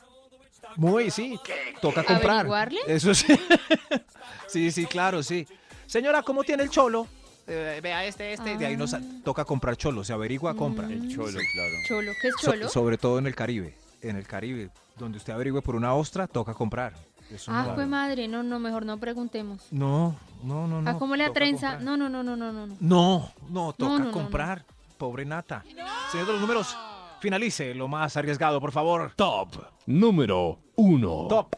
Muy, 0.77 1.11
sí. 1.11 1.39
Toca 1.81 2.03
comprar. 2.03 2.31
¿Averiguarle? 2.31 2.81
Eso 2.89 3.15
sí. 3.15 3.27
sí, 4.49 4.71
sí, 4.73 4.87
claro, 4.87 5.23
sí. 5.23 5.47
Señora, 5.87 6.23
¿cómo 6.23 6.43
tiene 6.43 6.65
el 6.65 6.71
cholo? 6.71 7.07
Eh, 7.53 7.81
vea 7.83 8.05
este, 8.05 8.33
este. 8.33 8.57
De 8.57 8.65
ahí 8.67 8.77
nos 8.77 8.95
Ah. 8.95 9.01
toca 9.25 9.45
comprar 9.45 9.77
cholo. 9.77 10.05
Se 10.05 10.13
averigua, 10.13 10.55
compra. 10.55 10.87
El 10.87 11.09
cholo, 11.13 11.39
claro. 11.53 11.75
Cholo, 11.89 12.13
¿qué 12.23 12.29
es 12.29 12.35
So- 12.41 12.53
cholo? 12.53 12.69
sobre 12.69 12.97
todo 12.97 13.19
en 13.19 13.27
el 13.27 13.35
Caribe. 13.35 13.77
En 14.03 14.17
el 14.17 14.27
Caribe, 14.27 14.71
donde 14.97 15.19
usted 15.19 15.33
averigüe 15.33 15.61
por 15.61 15.75
una 15.75 15.95
ostra, 15.95 16.27
toca 16.29 16.55
comprar. 16.55 16.95
Eso 17.31 17.51
ah, 17.53 17.65
no- 17.69 17.75
fue 17.75 17.87
madre, 17.87 18.29
no, 18.29 18.43
no, 18.43 18.59
mejor 18.59 18.85
no 18.87 18.99
preguntemos. 18.99 19.67
No, 19.73 20.17
no, 20.43 20.67
no, 20.67 20.81
no. 20.83 20.91
¿A 20.91 20.99
cómo 20.99 21.15
atrenza? 21.15 21.77
comprar. 21.77 21.83
No, 21.83 21.97
no, 21.97 22.09
no, 22.09 22.23
no, 22.23 22.37
no, 22.37 22.53
no. 22.53 22.67
no. 22.67 22.77
No, 22.81 23.31
no, 23.49 23.73
toca 23.73 23.91
no, 23.93 23.99
no, 23.99 24.05
no. 24.07 24.11
comprar. 24.13 24.65
Pobre 24.97 25.25
nata. 25.25 25.65
Señor 26.13 26.27
de 26.27 26.33
los 26.33 26.41
números, 26.41 26.77
finalice 27.21 27.75
lo 27.75 27.89
más 27.89 28.17
arriesgado, 28.17 28.61
por 28.61 28.71
favor. 28.73 29.13
Top 29.17 29.49
número 29.87 30.59
1. 30.77 31.27
Top 31.29 31.57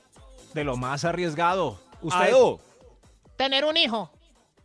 de 0.55 0.65
lo 0.65 0.77
más 0.77 1.05
arriesgado. 1.05 1.79
Usted. 2.01 2.21
Aló. 2.29 2.61
Tener 3.37 3.65
un 3.65 3.77
hijo. 3.77 4.11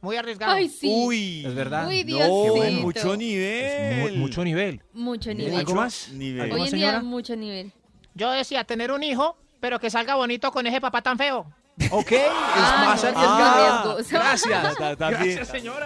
Muy 0.01 0.15
arriesgado. 0.15 0.53
Ay, 0.53 0.69
sí. 0.69 0.87
Uy. 0.93 1.43
Es 1.45 1.55
verdad. 1.55 1.87
Uy, 1.87 2.01
No, 2.03 2.05
Diosito. 2.07 2.43
qué 2.43 2.49
bueno. 2.51 2.79
Mucho 2.81 3.17
nivel. 3.17 4.11
mu- 4.13 4.17
mucho 4.19 4.43
nivel. 4.43 4.81
Mucho 4.93 5.29
¿Algo 5.31 5.43
nivel. 5.49 5.75
más? 5.75 6.09
Nivel. 6.13 6.41
¿Algo 6.43 6.55
Hoy 6.55 6.61
en 6.61 6.65
día, 6.75 6.87
señora? 6.87 7.01
mucho 7.03 7.35
nivel. 7.35 7.71
Yo 8.13 8.31
decía 8.31 8.63
tener 8.63 8.91
un 8.91 9.03
hijo, 9.03 9.37
pero 9.59 9.79
que 9.79 9.89
salga 9.89 10.15
bonito 10.15 10.51
con 10.51 10.65
ese 10.67 10.79
papá 10.81 11.01
tan 11.01 11.17
feo. 11.17 11.45
Ok, 11.91 12.11
es 12.11 12.21
Ah, 12.31 12.83
más 12.87 13.03
no, 13.03 13.09
es 13.09 13.15
arriesgado. 13.15 13.97
Gracias. 14.09 14.97
Gracias, 14.99 15.47
señora. 15.47 15.85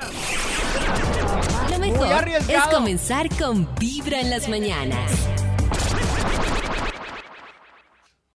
Lo 1.70 1.80
mejor 1.80 2.06
es 2.08 2.12
arriesgado. 2.14 2.72
comenzar 2.78 3.28
con 3.38 3.68
Vibra 3.76 4.20
en 4.22 4.30
las 4.30 4.48
mañanas. 4.48 5.12